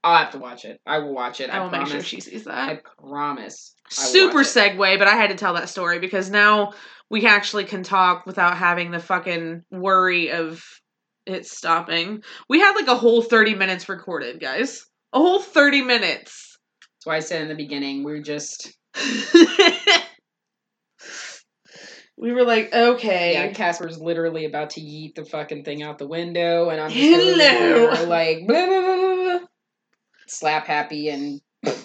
I'll 0.07 0.23
have 0.23 0.31
to 0.33 0.39
watch 0.39 0.65
it. 0.65 0.81
I 0.87 0.99
will 0.99 1.13
watch 1.13 1.41
it. 1.41 1.51
I, 1.51 1.57
I 1.57 1.61
will 1.61 1.69
promise. 1.69 1.89
make 1.89 1.97
sure 1.97 2.05
she 2.05 2.21
sees 2.21 2.45
that. 2.45 2.69
I 2.69 2.81
promise. 3.09 3.75
Super 3.91 4.43
it. 4.43 4.47
segue, 4.47 4.99
but 5.01 5.09
I 5.09 5.17
had 5.17 5.31
to 5.31 5.37
tell 5.37 5.55
that 5.55 5.69
story 5.69 5.99
because 5.99 6.31
now 6.31 6.75
we 7.11 7.27
actually 7.27 7.65
can 7.65 7.83
talk 7.83 8.25
without 8.25 8.57
having 8.57 8.93
the 8.93 9.01
fucking 9.01 9.65
worry 9.73 10.31
of 10.31 10.65
it 11.27 11.45
stopping. 11.45 12.23
We 12.49 12.61
had 12.61 12.77
like 12.77 12.87
a 12.87 12.95
whole 12.95 13.21
30 13.21 13.57
minutes 13.57 13.89
recorded, 13.89 14.39
guys. 14.39 14.87
A 15.13 15.19
whole 15.19 15.41
30 15.41 15.83
minutes. 15.83 16.57
That's 16.81 17.07
why 17.07 17.17
I 17.17 17.21
said 17.21 17.43
in 17.43 17.49
the 17.49 17.57
beginning 17.57 18.05
we're 18.05 18.23
just 18.23 18.73
we 22.17 22.33
were 22.33 22.45
like, 22.45 22.73
okay. 22.73 23.33
yeah. 23.33 23.53
Casper's 23.53 24.01
literally 24.01 24.45
about 24.45 24.71
to 24.71 24.81
yeet 24.81 25.17
the 25.17 25.25
fucking 25.25 25.65
thing 25.65 25.83
out 25.83 25.99
the 25.99 26.07
window, 26.07 26.71
and 26.71 26.81
I'm 26.81 26.91
just 26.91 27.03
Hello. 27.03 28.05
like 28.09 28.47
blah, 28.47 28.67
blah, 28.67 28.81
blah. 28.81 29.06
Slap 30.27 30.67
happy 30.67 31.09
and 31.09 31.41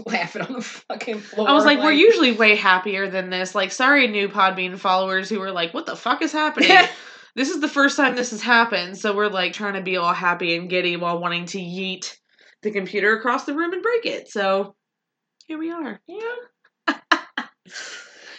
laughing 0.06 0.42
on 0.42 0.54
the 0.54 0.62
fucking 0.62 1.20
floor. 1.20 1.50
I 1.50 1.54
was 1.54 1.66
like, 1.66 1.80
we're 1.80 1.92
usually 1.92 2.32
way 2.32 2.56
happier 2.56 3.10
than 3.10 3.30
this. 3.30 3.56
Like, 3.56 3.72
sorry, 3.72 4.08
new 4.08 4.30
Podbean 4.30 4.78
followers 4.78 5.30
who 5.30 5.40
were 5.40 5.52
like, 5.52 5.74
what 5.74 5.86
the 5.86 5.96
fuck 5.96 6.22
is 6.22 6.32
happening? 6.32 6.70
this 7.36 7.50
is 7.50 7.62
the 7.62 7.68
first 7.68 7.98
time 7.98 8.16
this 8.16 8.32
has 8.32 8.42
happened, 8.42 8.98
so 8.98 9.16
we're 9.16 9.28
like 9.28 9.54
trying 9.54 9.76
to 9.76 9.82
be 9.82 9.98
all 9.98 10.14
happy 10.14 10.56
and 10.56 10.70
giddy 10.70 10.98
while 10.98 11.20
wanting 11.20 11.46
to 11.48 11.60
yeet 11.60 12.18
the 12.62 12.72
computer 12.72 13.18
across 13.18 13.46
the 13.46 13.56
room 13.56 13.74
and 13.74 13.82
break 13.82 14.06
it. 14.06 14.30
So 14.30 14.76
here 15.48 15.58
we 15.58 15.72
are. 15.72 16.00
yeah. 16.08 16.36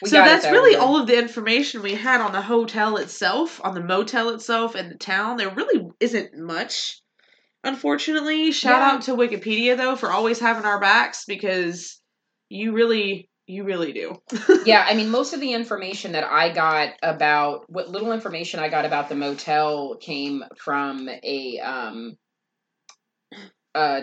We 0.02 0.08
so 0.08 0.16
that's 0.16 0.46
really 0.46 0.74
all 0.74 1.00
of 1.00 1.06
the 1.06 1.16
information 1.16 1.80
we 1.80 1.94
had 1.94 2.20
on 2.20 2.32
the 2.32 2.42
hotel 2.42 2.96
itself, 2.96 3.60
on 3.62 3.74
the 3.74 3.80
motel 3.80 4.30
itself, 4.30 4.74
and 4.74 4.90
the 4.90 4.96
town. 4.96 5.36
There 5.36 5.54
really 5.54 5.88
isn't 6.00 6.36
much, 6.36 7.00
unfortunately. 7.64 8.52
Shout 8.52 8.80
Yeah. 8.80 8.90
out 8.92 9.02
to 9.02 9.12
Wikipedia 9.12 9.76
though 9.76 9.96
for 9.96 10.10
always 10.10 10.40
having 10.40 10.64
our 10.64 10.80
backs 10.80 11.24
because 11.24 12.00
you 12.48 12.72
really, 12.72 13.28
you 13.46 13.64
really 13.64 13.92
do. 13.92 14.20
yeah, 14.66 14.84
I 14.88 14.94
mean, 14.94 15.10
most 15.10 15.32
of 15.34 15.40
the 15.40 15.52
information 15.52 16.12
that 16.12 16.24
I 16.24 16.52
got 16.52 16.94
about 17.02 17.68
what 17.68 17.88
little 17.88 18.12
information 18.12 18.60
I 18.60 18.68
got 18.68 18.84
about 18.84 19.08
the 19.08 19.14
motel 19.14 19.96
came 20.00 20.44
from 20.58 21.08
a 21.08 21.58
um 21.60 22.16
uh 23.74 24.02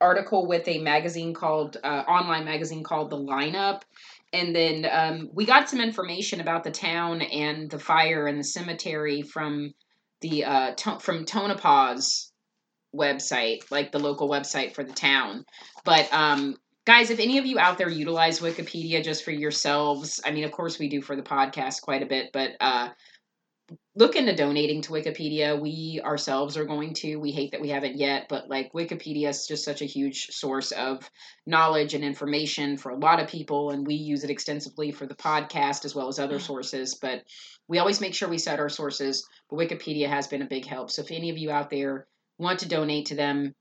article 0.00 0.46
with 0.46 0.68
a 0.68 0.78
magazine 0.78 1.32
called 1.32 1.78
uh, 1.82 1.86
online 2.06 2.44
magazine 2.44 2.82
called 2.82 3.10
The 3.10 3.16
Lineup, 3.16 3.82
and 4.32 4.54
then 4.54 4.86
um, 4.90 5.30
we 5.32 5.46
got 5.46 5.70
some 5.70 5.80
information 5.80 6.40
about 6.40 6.64
the 6.64 6.70
town 6.70 7.22
and 7.22 7.70
the 7.70 7.78
fire 7.78 8.26
and 8.26 8.38
the 8.38 8.44
cemetery 8.44 9.22
from 9.22 9.72
the 10.20 10.44
uh 10.44 10.74
to- 10.74 11.00
from 11.00 11.24
Tonopah's 11.24 12.32
website, 12.94 13.70
like 13.70 13.92
the 13.92 13.98
local 13.98 14.28
website 14.28 14.74
for 14.74 14.84
the 14.84 14.92
town. 14.92 15.44
But 15.84 16.12
um 16.12 16.56
guys, 16.84 17.10
if 17.10 17.18
any 17.18 17.38
of 17.38 17.46
you 17.46 17.58
out 17.58 17.78
there 17.78 17.88
utilize 17.88 18.40
Wikipedia 18.40 19.02
just 19.02 19.24
for 19.24 19.30
yourselves, 19.30 20.20
I 20.24 20.30
mean, 20.30 20.44
of 20.44 20.52
course 20.52 20.78
we 20.78 20.88
do 20.88 21.00
for 21.00 21.16
the 21.16 21.22
podcast 21.22 21.82
quite 21.82 22.02
a 22.02 22.06
bit, 22.06 22.30
but 22.32 22.50
uh, 22.60 22.90
look 23.96 24.16
into 24.16 24.34
donating 24.34 24.82
to 24.82 24.92
Wikipedia. 24.92 25.58
We 25.58 26.00
ourselves 26.04 26.56
are 26.56 26.64
going 26.64 26.94
to. 26.94 27.16
We 27.16 27.32
hate 27.32 27.52
that 27.52 27.60
we 27.60 27.70
haven't 27.70 27.96
yet, 27.96 28.26
but 28.28 28.48
like 28.48 28.72
Wikipedia 28.72 29.28
is 29.28 29.46
just 29.46 29.64
such 29.64 29.82
a 29.82 29.86
huge 29.86 30.26
source 30.26 30.72
of 30.72 31.08
knowledge 31.46 31.94
and 31.94 32.04
information 32.04 32.76
for 32.76 32.90
a 32.90 32.98
lot 32.98 33.20
of 33.20 33.28
people, 33.28 33.70
and 33.70 33.86
we 33.86 33.94
use 33.94 34.24
it 34.24 34.30
extensively 34.30 34.92
for 34.92 35.06
the 35.06 35.14
podcast 35.14 35.84
as 35.84 35.94
well 35.94 36.08
as 36.08 36.18
other 36.18 36.38
sources. 36.38 36.94
But 36.94 37.22
we 37.68 37.78
always 37.78 38.00
make 38.00 38.14
sure 38.14 38.28
we 38.28 38.38
cite 38.38 38.60
our 38.60 38.68
sources. 38.68 39.26
But 39.48 39.58
Wikipedia 39.58 40.08
has 40.08 40.26
been 40.26 40.42
a 40.42 40.46
big 40.46 40.66
help. 40.66 40.90
So 40.90 41.02
if 41.02 41.10
any 41.10 41.30
of 41.30 41.38
you 41.38 41.50
out 41.50 41.70
there 41.70 42.06
want 42.38 42.60
to 42.60 42.68
donate 42.68 43.06
to 43.06 43.14
them, 43.14 43.54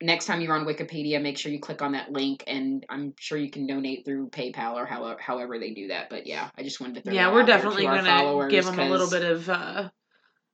next 0.00 0.26
time 0.26 0.40
you're 0.40 0.54
on 0.54 0.66
Wikipedia, 0.66 1.20
make 1.20 1.38
sure 1.38 1.50
you 1.52 1.60
click 1.60 1.82
on 1.82 1.92
that 1.92 2.12
link, 2.12 2.44
and 2.46 2.84
I'm 2.88 3.14
sure 3.18 3.38
you 3.38 3.50
can 3.50 3.66
donate 3.66 4.04
through 4.04 4.30
PayPal 4.30 4.74
or 4.74 4.86
however 4.86 5.20
however 5.20 5.58
they 5.58 5.72
do 5.72 5.88
that. 5.88 6.10
But 6.10 6.26
yeah, 6.26 6.50
I 6.56 6.62
just 6.62 6.80
wanted 6.80 6.96
to 6.96 7.02
throw 7.02 7.12
yeah, 7.12 7.26
that 7.26 7.34
we're 7.34 7.44
definitely 7.44 7.82
to 7.82 7.88
gonna 7.88 8.48
give 8.48 8.66
them 8.66 8.78
a 8.78 8.88
little 8.88 9.10
bit 9.10 9.24
of 9.24 9.48
uh, 9.48 9.88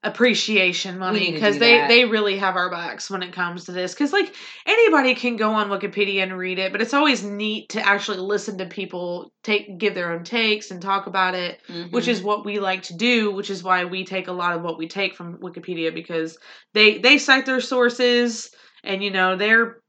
appreciation 0.04 0.98
money 0.98 1.32
because 1.32 1.58
they 1.58 1.76
that. 1.78 1.88
they 1.88 2.04
really 2.04 2.36
have 2.38 2.56
our 2.56 2.70
backs 2.70 3.08
when 3.08 3.22
it 3.22 3.32
comes 3.32 3.64
to 3.64 3.72
this. 3.72 3.94
Because 3.94 4.12
like 4.12 4.34
anybody 4.66 5.14
can 5.14 5.36
go 5.36 5.52
on 5.52 5.68
Wikipedia 5.70 6.22
and 6.22 6.36
read 6.36 6.58
it, 6.58 6.72
but 6.72 6.80
it's 6.80 6.94
always 6.94 7.22
neat 7.22 7.68
to 7.70 7.86
actually 7.86 8.18
listen 8.18 8.58
to 8.58 8.66
people 8.66 9.32
take 9.42 9.78
give 9.78 9.94
their 9.94 10.12
own 10.12 10.24
takes 10.24 10.70
and 10.70 10.80
talk 10.82 11.06
about 11.06 11.34
it 11.34 11.60
which 11.90 12.06
Mhm. 12.06 12.08
is 12.08 12.22
what 12.22 12.44
we 12.44 12.58
like 12.58 12.82
to 12.82 12.94
do 12.96 13.30
which 13.32 13.50
is 13.50 13.62
why 13.62 13.84
we 13.84 14.04
take 14.04 14.28
a 14.28 14.32
lot 14.32 14.54
of 14.56 14.62
what 14.62 14.78
we 14.78 14.86
take 14.88 15.14
from 15.14 15.38
wikipedia 15.38 15.92
because 15.92 16.38
they 16.74 16.98
they 16.98 17.18
cite 17.18 17.46
their 17.46 17.60
sources 17.60 18.50
and 18.84 19.02
you 19.02 19.10
know 19.10 19.36
they're 19.36 19.80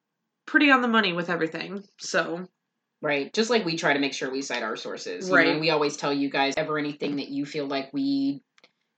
pretty 0.45 0.71
on 0.71 0.82
the 0.82 0.88
money 0.88 1.13
with 1.13 1.30
everything 1.30 1.84
so 1.99 2.45
Right. 3.02 3.34
Just 3.34 3.49
like 3.49 3.65
we 3.65 3.76
try 3.76 3.91
to 3.91 3.99
make 3.99 4.13
sure 4.13 4.32
we 4.32 4.41
cite 4.41 4.63
our 4.63 4.78
sources. 4.78 5.30
know, 5.30 5.36
Right. 5.36 5.47
and 5.49 5.60
we 5.60 5.71
always 5.71 5.97
tell 5.97 6.13
you 6.13 6.30
guys 6.30 6.54
ever 6.56 6.78
anything 6.80 7.17
that 7.17 7.28
you 7.28 7.45
feel 7.45 7.65
like 7.67 7.91
we 7.91 8.41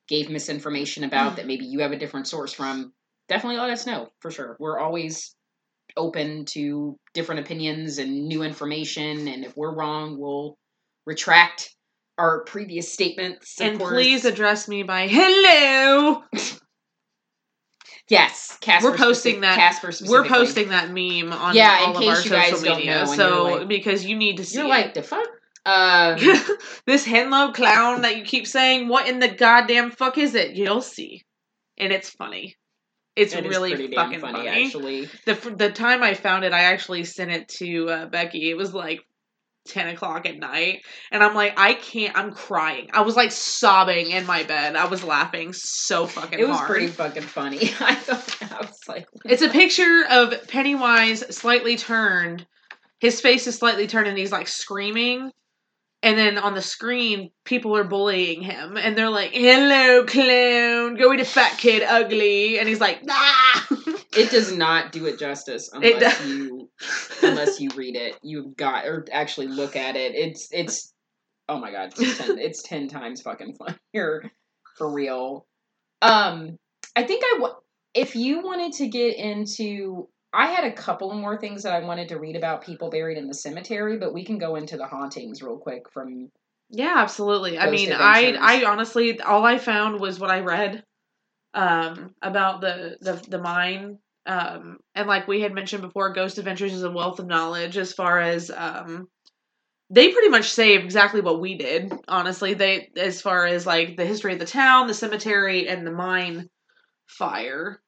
gave 0.08 0.30
misinformation 0.30 1.04
about 1.04 1.34
mm. 1.34 1.36
that 1.38 1.48
maybe 1.48 1.66
you 1.66 1.80
have 1.80 1.92
a 1.92 2.00
different 2.00 2.28
source 2.28 2.54
from, 2.54 2.94
definitely 3.28 3.60
let 3.60 3.70
us 3.70 3.86
know 3.86 4.10
for 4.20 4.32
sure. 4.32 4.56
We're 4.60 4.80
always 4.80 5.36
open 5.98 6.46
to 6.46 6.98
different 7.14 7.42
opinions 7.42 7.98
and 7.98 8.28
new 8.28 8.44
information. 8.44 9.28
And 9.28 9.46
if 9.46 9.56
we're 9.56 9.74
wrong, 9.74 10.20
we'll 10.20 10.58
retract 11.06 11.76
our 12.18 12.44
previous 12.44 12.92
statements. 12.92 13.60
and 13.60 13.78
course. 13.78 13.92
please 13.92 14.26
address 14.26 14.68
me 14.68 14.84
by 14.84 15.08
hello 15.08 16.24
yes, 18.10 18.58
Casper 18.62 18.92
We're 18.92 18.98
posting 18.98 19.36
specific- 19.36 19.42
that- 19.42 19.56
Casper 19.82 19.92
we're 20.08 20.26
posting 20.26 20.70
that 20.70 20.90
meme 20.90 21.34
on 21.34 21.56
Yeah, 21.56 21.80
in 21.80 21.90
all 21.90 21.98
of 21.98 22.02
case 22.02 22.18
our 22.18 22.24
you 22.24 22.30
guys 22.30 22.50
social 22.52 22.66
don't 22.66 22.78
media 22.78 23.06
know 23.06 23.16
so 23.16 23.44
like- 23.44 23.68
because 23.68 24.06
you 24.06 24.16
need 24.16 24.38
to 24.38 24.46
see 24.46 24.58
You're 24.60 24.68
it. 24.68 24.70
like 24.70 24.94
the 24.94 25.04
fuck. 25.04 25.28
Uh, 25.66 26.16
this 26.86 27.08
henlo 27.08 27.54
clown 27.54 28.02
that 28.04 28.18
you 28.18 28.24
keep 28.24 28.46
saying 28.46 28.88
what 28.88 29.08
in 29.08 29.20
the 29.20 29.28
goddamn 29.28 29.90
fuck 29.90 30.18
is 30.18 30.36
it 30.36 30.56
you'll 30.56 30.82
see 30.82 31.24
and 31.80 31.92
it's 31.92 32.10
funny 32.12 32.56
it's 33.16 33.34
it 33.34 33.46
really 33.48 33.94
fucking 33.94 34.20
funny, 34.20 34.46
funny 34.46 34.66
actually. 34.66 35.10
the 35.26 35.34
the 35.58 35.72
time 35.72 36.04
I 36.04 36.14
found 36.14 36.44
it, 36.44 36.52
I 36.52 36.64
actually 36.64 37.06
sent 37.06 37.32
it 37.32 37.48
to 37.60 37.90
uh, 37.90 38.06
Becky. 38.08 38.50
It 38.50 38.58
was 38.58 38.74
like 38.74 39.00
ten 39.68 39.88
o'clock 39.88 40.26
at 40.26 40.38
night, 40.38 40.82
and 41.12 41.24
I'm 41.24 41.34
like, 41.34 41.58
I 41.58 41.76
can't. 41.76 42.18
I'm 42.18 42.34
crying. 42.34 42.90
I 42.92 43.02
was 43.02 43.16
like 43.16 43.32
sobbing 43.32 44.12
in 44.12 44.26
my 44.26 44.44
bed. 44.44 44.76
I 44.76 44.88
was 44.88 45.04
laughing 45.04 45.54
so 45.54 46.06
fucking 46.06 46.40
It 46.40 46.48
was 46.48 46.58
hard. 46.58 46.70
pretty 46.70 46.88
fucking 46.88 47.24
funny. 47.24 47.62
I 47.80 47.96
thought 47.96 48.52
I 48.52 48.66
was 48.66 48.80
like, 48.88 49.08
It's 49.26 49.42
a 49.42 49.50
picture 49.50 50.04
of 50.10 50.48
Pennywise 50.50 51.24
slightly 51.36 51.78
turned. 51.78 52.46
His 53.00 53.22
face 53.22 53.48
is 53.48 53.56
slightly 53.56 53.88
turned, 53.88 54.08
and 54.08 54.18
he's 54.18 54.32
like 54.32 54.50
screaming. 54.50 55.32
And 56.06 56.18
then 56.18 56.38
on 56.38 56.54
the 56.54 56.62
screen 56.62 57.32
people 57.44 57.76
are 57.76 57.84
bullying 57.84 58.42
him 58.42 58.78
and 58.78 58.98
they're 58.98 59.10
like 59.10 59.32
hello 59.34 60.06
clown 60.06 60.96
go 60.96 61.12
eat 61.12 61.20
a 61.20 61.26
fat 61.26 61.58
kid 61.58 61.84
ugly 61.84 62.58
and 62.60 62.70
he's 62.70 62.80
like 62.80 63.02
ah 63.10 63.68
it 64.16 64.30
does 64.32 64.56
not 64.56 64.92
do 64.94 65.06
it 65.08 65.20
justice 65.20 65.70
It 65.82 65.96
unless 65.96 66.18
does. 66.20 66.30
you 66.30 66.70
unless 67.24 67.60
you 67.60 67.70
read 67.76 67.96
it. 67.96 68.18
You've 68.22 68.56
got 68.56 68.86
or 68.86 69.06
actually 69.12 69.48
look 69.48 69.76
at 69.76 69.96
it. 69.96 70.16
It's 70.16 70.48
it's 70.52 70.94
oh 71.50 71.60
my 71.60 71.72
god, 71.72 71.94
it's 71.98 72.18
ten, 72.18 72.38
it's 72.40 72.64
ten 72.64 72.88
times 72.88 73.22
fucking 73.22 73.56
funnier 73.56 74.32
for 74.78 74.92
real. 74.92 75.46
Um, 76.02 76.58
I 76.96 77.04
think 77.04 77.24
I 77.26 77.40
wa- 77.40 77.56
if 77.94 78.16
you 78.16 78.42
wanted 78.42 78.74
to 78.74 78.88
get 78.88 79.16
into. 79.18 80.08
I 80.36 80.48
had 80.48 80.66
a 80.66 80.74
couple 80.74 81.14
more 81.14 81.38
things 81.38 81.64
that 81.64 81.74
I 81.74 81.86
wanted 81.86 82.10
to 82.10 82.20
read 82.20 82.36
about 82.36 82.66
people 82.66 82.90
buried 82.90 83.18
in 83.18 83.28
the 83.28 83.34
cemetery, 83.34 83.98
but 83.98 84.14
we 84.14 84.26
can 84.26 84.38
go 84.38 84.56
into 84.56 84.78
the 84.78 84.88
hauntings 84.88 85.42
real 85.42 85.58
quick 85.58 85.90
from 85.92 86.32
yeah 86.70 86.96
absolutely. 86.98 87.58
I 87.60 87.70
mean 87.70 87.92
i 87.94 88.36
i 88.40 88.66
honestly 88.66 89.20
all 89.22 89.46
i 89.46 89.58
found 89.58 90.00
was 90.00 90.20
what 90.20 90.32
i 90.32 90.40
read 90.40 90.84
um 91.54 92.14
about 92.22 92.62
the 92.62 92.98
the, 93.02 93.14
the 93.30 93.38
mine 93.38 94.00
um 94.26 94.78
and 94.96 95.08
like 95.08 95.28
we 95.28 95.42
had 95.42 95.54
mentioned 95.54 95.84
before 95.84 96.12
ghost 96.12 96.38
adventures 96.40 96.74
is 96.74 96.84
a 96.84 96.92
wealth 96.92 97.20
of 97.20 97.28
knowledge 97.28 97.78
as 97.78 97.94
far 97.94 98.20
as 98.20 98.50
um 98.50 99.08
they 99.92 100.12
pretty 100.12 100.30
much 100.30 100.50
say 100.50 100.76
exactly 100.76 101.22
what 101.22 101.40
we 101.40 101.58
did 101.58 101.94
honestly. 102.08 102.56
They 102.56 102.90
as 102.98 103.22
far 103.22 103.46
as 103.46 103.68
like 103.68 103.96
the 103.96 104.06
history 104.06 104.34
of 104.34 104.40
the 104.40 104.46
town 104.46 104.88
the 104.88 104.94
cemetery 104.94 105.68
and 105.68 105.86
the 105.86 105.92
mine 105.92 106.50
fire 107.08 107.80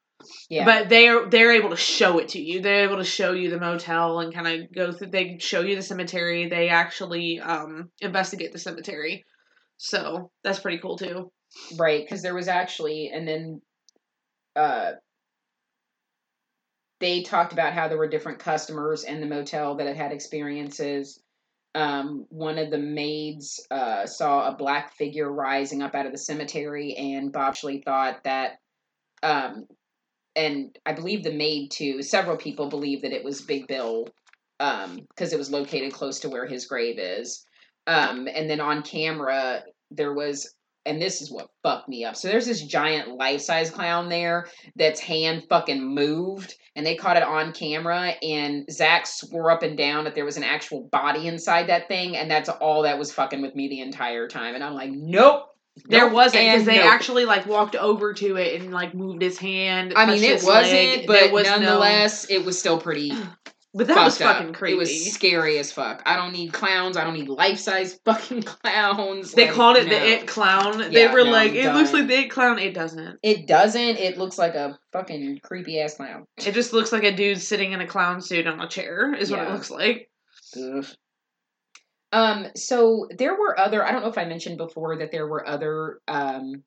yeah. 0.50 0.66
but 0.66 0.90
they're 0.90 1.30
they're 1.30 1.52
able 1.52 1.70
to 1.70 1.76
show 1.76 2.20
it 2.20 2.30
to 2.30 2.42
you 2.42 2.62
they're 2.62 2.84
able 2.84 2.98
to 2.98 3.04
show 3.04 3.32
you 3.32 3.50
the 3.50 3.60
motel 3.60 4.20
and 4.20 4.34
kind 4.34 4.48
of 4.48 4.74
go 4.74 4.92
through 4.92 5.08
they 5.08 5.38
show 5.40 5.62
you 5.62 5.76
the 5.76 5.82
cemetery 5.82 6.48
they 6.48 6.70
actually 6.70 7.40
um 7.40 7.90
investigate 8.02 8.52
the 8.52 8.60
cemetery 8.60 9.26
so 9.78 10.32
that's 10.44 10.60
pretty 10.60 10.80
cool 10.80 10.98
too 10.98 11.32
Right, 11.78 12.04
because 12.04 12.22
there 12.22 12.36
was 12.36 12.48
actually, 12.48 13.10
and 13.14 13.28
then 13.28 13.62
uh, 14.56 14.92
they 17.00 17.24
talked 17.24 17.54
about 17.54 17.74
how 17.74 17.88
there 17.88 17.98
were 17.98 18.08
different 18.10 18.40
customers 18.40 19.04
in 19.04 19.22
the 19.22 19.28
motel 19.28 19.76
that 19.76 19.88
had 19.88 19.98
had 19.98 20.12
experiences. 20.12 21.22
Um, 21.76 22.26
one 22.30 22.58
of 22.58 22.72
the 22.72 22.78
maids 22.78 23.66
uh, 23.70 24.06
saw 24.06 24.48
a 24.48 24.56
black 24.56 24.94
figure 24.96 25.32
rising 25.32 25.82
up 25.82 25.96
out 25.96 26.06
of 26.06 26.12
the 26.12 26.18
cemetery, 26.18 26.96
and 26.96 27.32
Bob 27.32 27.56
thought 27.86 28.24
that, 28.24 28.58
um, 29.24 29.68
and 30.38 30.78
I 30.86 30.94
believe 30.94 31.24
the 31.24 31.34
maid 31.34 31.72
too. 31.72 32.02
Several 32.02 32.38
people 32.38 32.70
believe 32.70 33.02
that 33.02 33.14
it 33.14 33.24
was 33.24 33.42
Big 33.42 33.68
Bill 33.68 34.08
because 34.60 35.34
it 35.34 35.38
was 35.38 35.52
located 35.52 35.94
close 35.94 36.20
to 36.22 36.30
where 36.30 36.46
his 36.46 36.66
grave 36.66 36.98
is. 36.98 37.46
Um, 37.86 38.28
and 38.34 38.50
then 38.50 38.60
on 38.60 38.82
camera, 38.84 39.64
there 39.92 40.14
was 40.14 40.54
and 40.88 41.02
this 41.02 41.22
is 41.22 41.30
what 41.30 41.50
fucked 41.64 41.90
me 41.90 42.06
up. 42.06 42.16
So 42.16 42.30
there's 42.30 42.46
this 42.46 42.64
giant 42.64 43.10
life 43.10 43.42
size 43.42 43.70
clown 43.70 44.10
there 44.10 44.48
that's 44.76 45.00
hand 45.00 45.44
fucking 45.50 45.84
moved, 45.84 46.56
and 46.76 46.86
they 46.86 46.96
caught 46.96 47.18
it 47.18 47.24
on 47.24 47.52
camera. 47.52 48.14
And 48.22 48.66
Zach 48.72 49.06
swore 49.06 49.52
up 49.52 49.64
and 49.64 49.78
down 49.78 50.06
that 50.06 50.16
there 50.16 50.26
was 50.26 50.38
an 50.38 50.44
actual 50.44 50.88
body 50.92 51.28
inside 51.28 51.68
that 51.68 51.90
thing, 51.90 52.16
and 52.16 52.32
that's 52.32 52.50
all 52.50 52.84
that 52.84 52.98
was 52.98 53.12
fucking 53.12 53.42
with 53.42 53.54
me 53.54 53.68
the 53.68 53.82
entire 53.82 54.28
time. 54.28 54.56
And 54.56 54.64
I'm 54.64 54.74
like, 54.74 54.92
nope. 54.92 55.50
There 55.86 56.10
wasn't 56.10 56.44
because 56.44 56.66
they 56.66 56.80
actually 56.80 57.26
like 57.26 57.46
walked 57.46 57.76
over 57.76 58.14
to 58.14 58.36
it 58.38 58.62
and 58.62 58.72
like 58.72 58.94
moved 58.94 59.22
his 59.22 59.38
hand 59.38 59.94
I 59.96 60.06
mean, 60.06 60.24
it 60.24 60.44
wasn't, 60.44 60.72
leg. 60.74 61.08
but 61.08 61.32
was 61.32 61.46
no- 61.46 61.60
nonetheless, 61.60 62.30
it 62.30 62.46
was 62.46 62.58
still 62.60 62.80
pretty 62.80 63.12
but 63.74 63.86
that 63.88 64.04
was 64.04 64.18
fucked 64.18 64.30
up. 64.30 64.38
fucking 64.38 64.54
creepy 64.54 64.74
It 64.76 64.80
was 64.80 65.14
scary 65.14 65.58
as 65.60 65.72
fuck. 65.72 66.02
I 66.06 66.16
don't 66.16 66.34
need 66.34 66.52
clowns. 66.52 66.98
I 66.98 67.04
don't 67.04 67.14
need 67.14 67.28
life 67.30 67.60
size 67.60 68.00
fucking 68.06 68.44
clowns. 68.44 69.34
they 69.34 69.46
Like, 69.48 69.56
called 69.56 69.78
it 69.78 69.84
no. 69.88 69.90
the 69.92 70.08
it 70.14 70.28
clown 70.28 70.92
they 70.92 71.08
were 71.08 71.24
no, 71.26 71.32
like 71.32 71.54
it 71.54 71.72
looks 71.74 71.94
like 71.94 72.08
the 72.08 72.20
it 72.24 72.30
clown 72.32 72.58
it 72.60 72.74
doesn't 72.74 73.20
It 73.22 73.46
doesn't. 73.48 73.98
It 73.98 74.18
looks 74.18 74.38
like 74.38 74.56
a 74.56 74.80
fucking 74.94 75.42
creepy 75.44 75.80
ass 75.80 75.96
clown. 75.96 76.26
it 76.38 76.54
just 76.54 76.74
looks 76.74 76.92
like 76.92 77.04
a 77.04 77.16
dude 77.16 77.40
sitting 77.42 77.74
in 77.74 77.82
a 77.82 77.88
clown 77.88 78.22
suit 78.22 78.48
on 78.48 78.60
a 78.60 78.68
chair 78.68 79.14
is 79.14 79.30
what 79.30 79.42
it 79.42 79.52
looks 79.52 79.70
like 79.70 80.10
Ugh. 80.58 80.86
Um, 82.12 82.48
so 82.56 83.08
there 83.18 83.34
were 83.38 83.60
other 83.60 83.86
I 83.86 83.92
don't 83.92 84.02
know 84.02 84.10
if 84.10 84.18
I 84.18 84.26
mentioned 84.26 84.58
before 84.58 84.98
that 84.98 85.12
there 85.12 85.28
were 85.28 85.48
other 85.48 86.00
um 86.08 86.64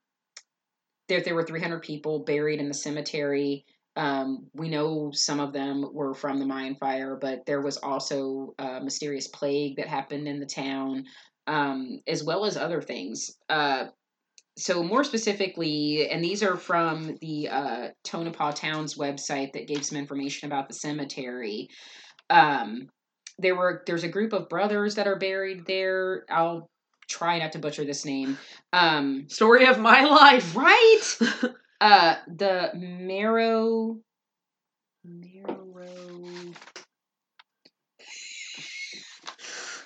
there 1.08 1.20
there 1.22 1.34
were 1.34 1.44
300 1.44 1.82
people 1.82 2.24
buried 2.24 2.60
in 2.60 2.68
the 2.68 2.74
cemetery. 2.74 3.64
Um, 3.96 4.46
we 4.54 4.68
know 4.68 5.10
some 5.12 5.40
of 5.40 5.52
them 5.52 5.84
were 5.92 6.14
from 6.14 6.38
the 6.38 6.46
mine 6.46 6.76
fire, 6.76 7.18
but 7.20 7.44
there 7.46 7.60
was 7.60 7.76
also 7.78 8.54
a 8.58 8.80
mysterious 8.80 9.28
plague 9.28 9.76
that 9.76 9.88
happened 9.88 10.28
in 10.28 10.38
the 10.38 10.46
town, 10.46 11.04
um, 11.46 12.00
as 12.06 12.22
well 12.22 12.44
as 12.44 12.56
other 12.56 12.80
things. 12.80 13.36
Uh, 13.48 13.86
so 14.56 14.82
more 14.82 15.04
specifically, 15.04 16.08
and 16.08 16.22
these 16.22 16.42
are 16.42 16.56
from 16.56 17.16
the 17.20 17.48
uh, 17.48 17.88
Tonopah 18.04 18.52
Town's 18.52 18.96
website 18.96 19.52
that 19.54 19.66
gave 19.66 19.84
some 19.84 19.98
information 19.98 20.46
about 20.50 20.68
the 20.68 20.74
cemetery. 20.74 21.68
Um, 22.28 22.88
there 23.38 23.54
were 23.54 23.82
there's 23.86 24.04
a 24.04 24.08
group 24.08 24.32
of 24.32 24.48
brothers 24.48 24.94
that 24.96 25.06
are 25.06 25.16
buried 25.16 25.66
there. 25.66 26.24
I'll 26.30 26.66
try 27.08 27.38
not 27.38 27.52
to 27.52 27.58
butcher 27.58 27.84
this 27.84 28.04
name. 28.04 28.38
Um, 28.72 29.26
story 29.28 29.66
of 29.66 29.78
my 29.78 30.02
life 30.04 30.54
right? 30.56 31.00
uh, 31.80 32.16
the 32.28 32.70
Marrow. 32.74 33.98
Marrow. 35.04 36.54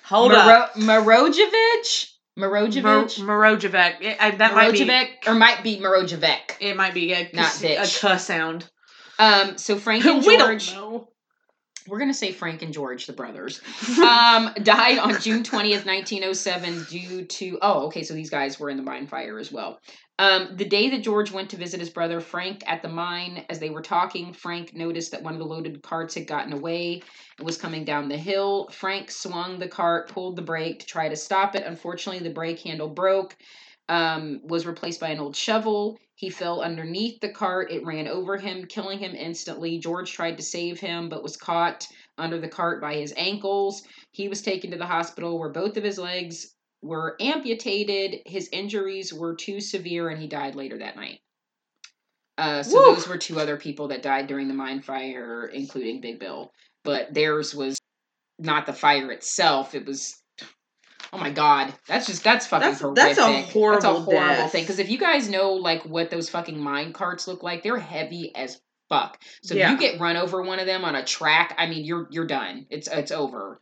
hold 0.03 0.31
up 0.33 0.75
Maro- 0.77 1.03
Marojevich? 1.03 2.11
Marojevich? 2.37 3.23
Mar- 3.23 3.37
Marojevec. 3.55 4.01
It- 4.01 4.17
I- 4.19 4.31
that 4.31 4.53
might 4.53 4.73
be? 4.73 5.07
Or 5.27 5.35
might 5.35 5.63
be 5.63 5.77
Marojevich. 5.79 6.57
it 6.59 6.75
might 6.75 6.93
be 6.93 7.13
a, 7.13 7.29
Not 7.33 7.55
a 7.63 7.65
bitch. 7.77 8.01
cuh 8.01 8.17
sound 8.17 8.69
Um, 9.17 9.57
so 9.57 9.77
Frank 9.77 10.05
and 10.05 10.25
we 10.25 10.37
George. 10.37 10.71
don't 10.73 10.75
know 10.75 11.07
we're 11.87 11.99
gonna 11.99 12.13
say 12.13 12.31
Frank 12.31 12.61
and 12.61 12.73
George, 12.73 13.05
the 13.05 13.13
brothers, 13.13 13.61
um, 13.99 14.51
died 14.63 14.97
on 14.97 15.19
June 15.21 15.43
twentieth, 15.43 15.85
nineteen 15.85 16.23
oh 16.23 16.33
seven, 16.33 16.83
due 16.89 17.25
to 17.25 17.59
oh, 17.61 17.85
okay, 17.87 18.03
so 18.03 18.13
these 18.13 18.29
guys 18.29 18.59
were 18.59 18.69
in 18.69 18.77
the 18.77 18.83
mine 18.83 19.07
fire 19.07 19.39
as 19.39 19.51
well. 19.51 19.79
Um, 20.17 20.55
the 20.55 20.65
day 20.65 20.89
that 20.91 21.03
George 21.03 21.31
went 21.31 21.49
to 21.49 21.57
visit 21.57 21.79
his 21.79 21.89
brother 21.89 22.21
Frank 22.21 22.63
at 22.67 22.81
the 22.81 22.87
mine, 22.87 23.45
as 23.49 23.59
they 23.59 23.69
were 23.69 23.81
talking, 23.81 24.31
Frank 24.31 24.73
noticed 24.73 25.11
that 25.11 25.23
one 25.23 25.33
of 25.33 25.39
the 25.39 25.45
loaded 25.45 25.83
carts 25.83 26.15
had 26.15 26.25
gotten 26.25 26.53
away 26.53 27.03
and 27.37 27.45
was 27.45 27.57
coming 27.57 27.83
down 27.83 28.07
the 28.07 28.17
hill. 28.17 28.69
Frank 28.69 29.11
swung 29.11 29.59
the 29.59 29.67
cart, 29.67 30.09
pulled 30.09 30.37
the 30.37 30.41
brake 30.41 30.79
to 30.79 30.85
try 30.85 31.09
to 31.09 31.17
stop 31.17 31.53
it. 31.53 31.63
Unfortunately, 31.65 32.23
the 32.23 32.33
brake 32.33 32.61
handle 32.61 32.87
broke. 32.87 33.35
Um, 33.87 34.41
was 34.43 34.65
replaced 34.65 34.99
by 34.99 35.09
an 35.09 35.19
old 35.19 35.35
shovel. 35.35 35.99
He 36.15 36.29
fell 36.29 36.61
underneath 36.61 37.19
the 37.19 37.29
cart. 37.29 37.71
It 37.71 37.85
ran 37.85 38.07
over 38.07 38.37
him, 38.37 38.65
killing 38.65 38.99
him 38.99 39.13
instantly. 39.13 39.77
George 39.77 40.11
tried 40.11 40.37
to 40.37 40.43
save 40.43 40.79
him, 40.79 41.09
but 41.09 41.21
was 41.21 41.37
caught 41.37 41.87
under 42.17 42.39
the 42.39 42.47
cart 42.47 42.81
by 42.81 42.95
his 42.95 43.13
ankles. 43.17 43.83
He 44.11 44.27
was 44.27 44.41
taken 44.41 44.71
to 44.71 44.77
the 44.77 44.85
hospital 44.85 45.37
where 45.37 45.49
both 45.49 45.77
of 45.77 45.83
his 45.83 45.99
legs 45.99 46.55
were 46.81 47.15
amputated. 47.19 48.21
His 48.25 48.49
injuries 48.51 49.13
were 49.13 49.35
too 49.35 49.59
severe, 49.59 50.09
and 50.09 50.21
he 50.21 50.27
died 50.27 50.55
later 50.55 50.77
that 50.79 50.95
night. 50.95 51.19
Uh, 52.37 52.63
so 52.63 52.77
Woo! 52.77 52.95
those 52.95 53.07
were 53.07 53.17
two 53.17 53.39
other 53.39 53.57
people 53.57 53.89
that 53.89 54.01
died 54.01 54.27
during 54.27 54.47
the 54.47 54.53
mine 54.53 54.81
fire, 54.81 55.47
including 55.47 56.01
Big 56.01 56.19
Bill. 56.19 56.51
But 56.83 57.13
theirs 57.13 57.55
was 57.55 57.77
not 58.39 58.65
the 58.65 58.73
fire 58.73 59.11
itself. 59.11 59.75
It 59.75 59.85
was. 59.85 60.21
Oh 61.13 61.17
my 61.17 61.29
god, 61.29 61.73
that's 61.87 62.05
just 62.07 62.23
that's 62.23 62.47
fucking 62.47 62.61
That's- 62.61 62.81
horrific. 62.81 63.15
that's 63.15 63.17
a 63.19 63.41
horrible 63.51 63.81
That's 63.81 63.85
a 63.85 64.01
horrible 64.01 64.35
death. 64.35 64.51
thing. 64.51 64.63
Because 64.63 64.79
if 64.79 64.89
you 64.89 64.97
guys 64.97 65.29
know 65.29 65.53
like 65.53 65.83
what 65.85 66.09
those 66.09 66.29
fucking 66.29 66.59
mine 66.59 66.93
carts 66.93 67.27
look 67.27 67.43
like, 67.43 67.63
they're 67.63 67.77
heavy 67.79 68.33
as 68.35 68.59
fuck. 68.89 69.21
So 69.43 69.55
if 69.55 69.69
you 69.69 69.77
get 69.77 69.99
run 69.99 70.17
over 70.17 70.41
one 70.41 70.59
of 70.59 70.65
them 70.65 70.85
on 70.85 70.95
a 70.95 71.03
track, 71.05 71.55
I 71.57 71.67
mean 71.67 71.85
you're 71.85 72.07
you're 72.11 72.27
done. 72.27 72.65
It's 72.69 72.87
it's 72.87 73.11
over. 73.11 73.61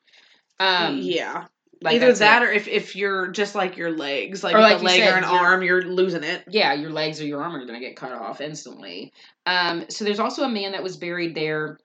Um, 0.59 0.99
yeah 1.01 1.45
like 1.81 1.95
either 1.95 2.13
that 2.13 2.41
it. 2.41 2.45
or 2.45 2.51
if, 2.51 2.67
if 2.69 2.95
you're 2.95 3.27
just 3.27 3.55
like 3.55 3.75
your 3.75 3.91
legs 3.91 4.41
like, 4.43 4.55
Or 4.55 4.61
like 4.61 4.79
a 4.79 4.83
leg 4.83 5.01
said, 5.01 5.13
or 5.13 5.17
an 5.17 5.25
arm 5.25 5.63
you're 5.63 5.81
losing 5.81 6.23
it 6.23 6.43
yeah, 6.49 6.73
your 6.73 6.91
legs 6.91 7.19
or 7.19 7.25
your 7.25 7.43
arm 7.43 7.53
are 7.55 7.65
going 7.65 7.79
to 7.79 7.85
get 7.85 7.97
cut 7.97 8.13
off 8.13 8.39
instantly. 8.39 9.11
Um, 9.45 9.85
so 9.89 10.05
there's 10.05 10.19
also 10.19 10.43
a 10.43 10.49
man 10.49 10.71
that 10.71 10.81
was 10.83 10.95
buried 10.95 11.35
there 11.35 11.77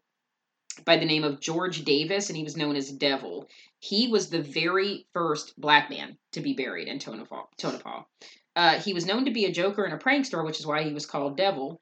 by 0.84 0.96
the 0.96 1.06
name 1.06 1.24
of 1.24 1.40
George 1.40 1.84
Davis, 1.84 2.28
and 2.28 2.36
he 2.36 2.44
was 2.44 2.56
known 2.56 2.76
as 2.76 2.90
Devil. 2.90 3.48
He 3.78 4.08
was 4.08 4.28
the 4.28 4.42
very 4.42 5.06
first 5.12 5.58
black 5.60 5.90
man 5.90 6.18
to 6.32 6.40
be 6.40 6.54
buried 6.54 6.88
in 6.88 6.98
Tonopah. 6.98 7.44
Tonopah. 7.56 8.02
Uh, 8.56 8.80
he 8.80 8.92
was 8.92 9.06
known 9.06 9.24
to 9.24 9.30
be 9.30 9.44
a 9.44 9.52
joker 9.52 9.84
and 9.84 9.94
a 9.94 9.98
prankster, 9.98 10.44
which 10.44 10.58
is 10.58 10.66
why 10.66 10.82
he 10.82 10.92
was 10.92 11.06
called 11.06 11.36
Devil. 11.36 11.80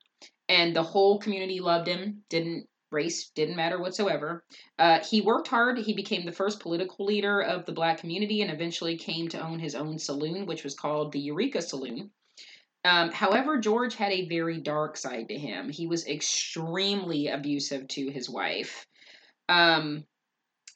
And 0.49 0.77
the 0.77 0.83
whole 0.83 1.19
community 1.19 1.61
loved 1.61 1.89
him. 1.89 2.23
Didn't 2.29 2.69
race 2.91 3.31
didn't 3.31 3.57
matter 3.57 3.79
whatsoever. 3.81 4.45
Uh, 4.79 5.01
he 5.01 5.21
worked 5.21 5.49
hard. 5.49 5.79
He 5.79 5.95
became 5.95 6.25
the 6.25 6.33
first 6.33 6.61
political 6.61 7.05
leader 7.05 7.41
of 7.41 7.67
the 7.67 7.73
black 7.73 7.99
community, 7.99 8.43
and 8.43 8.51
eventually 8.51 8.97
came 8.97 9.29
to 9.29 9.41
own 9.41 9.59
his 9.59 9.75
own 9.75 9.99
saloon, 9.99 10.47
which 10.47 10.65
was 10.65 10.75
called 10.75 11.13
the 11.13 11.21
Eureka 11.21 11.63
Saloon. 11.63 12.11
Um, 12.87 13.11
however, 13.11 13.59
George 13.59 13.97
had 13.97 14.13
a 14.13 14.29
very 14.29 14.61
dark 14.61 14.97
side 14.97 15.29
to 15.29 15.39
him. 15.39 15.69
He 15.69 15.87
was 15.89 16.07
extremely 16.07 17.29
abusive 17.29 17.89
to 17.89 18.11
his 18.11 18.31
wife. 18.31 18.87
Um, 19.49 20.05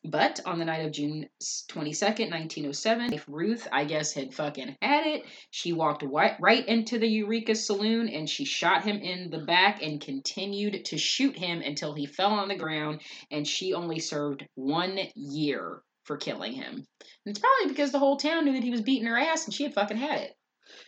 But 0.03 0.40
on 0.46 0.59
the 0.59 0.64
night 0.64 0.87
of 0.87 0.92
June 0.92 1.29
22nd, 1.42 2.31
1907, 2.31 3.12
if 3.12 3.29
Ruth, 3.29 3.68
I 3.70 3.85
guess, 3.85 4.14
had 4.14 4.33
fucking 4.33 4.77
had 4.81 5.07
it, 5.07 5.25
she 5.51 5.75
walked 5.75 6.03
right 6.03 6.66
into 6.66 6.99
the 6.99 7.07
Eureka 7.07 7.55
Saloon 7.55 8.09
and 8.09 8.29
she 8.29 8.46
shot 8.46 8.83
him 8.83 8.96
in 8.96 9.31
the 9.31 9.44
back 9.44 9.83
and 9.83 10.01
continued 10.01 10.87
to 10.87 10.96
shoot 10.96 11.37
him 11.37 11.61
until 11.61 11.92
he 11.94 12.07
fell 12.07 12.33
on 12.33 12.49
the 12.49 12.57
ground. 12.57 13.03
And 13.31 13.46
she 13.46 13.75
only 13.75 13.99
served 14.01 14.46
one 14.55 14.99
year 15.14 15.83
for 16.05 16.16
killing 16.16 16.55
him. 16.55 16.75
And 16.75 16.87
it's 17.27 17.38
probably 17.38 17.68
because 17.68 17.92
the 17.92 17.99
whole 17.99 18.16
town 18.16 18.46
knew 18.46 18.55
that 18.55 18.64
he 18.64 18.70
was 18.70 18.81
beating 18.81 19.07
her 19.07 19.18
ass 19.18 19.44
and 19.44 19.55
she 19.55 19.64
had 19.64 19.75
fucking 19.75 19.99
had 19.99 20.23
it. 20.23 20.35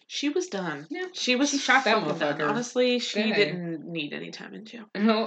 She 0.06 0.28
was 0.28 0.48
done. 0.48 0.86
Yeah. 0.90 1.06
She 1.12 1.36
was 1.36 1.50
She 1.50 1.58
shot 1.58 1.84
that 1.84 1.94
done. 2.04 2.04
motherfucker. 2.14 2.48
Honestly, 2.48 2.98
she 2.98 3.20
Okay. 3.20 3.32
didn't 3.32 3.86
need 3.86 4.12
any 4.12 4.30
time 4.30 4.54
in 4.54 4.64
jail. 4.64 4.84
No. 4.94 5.24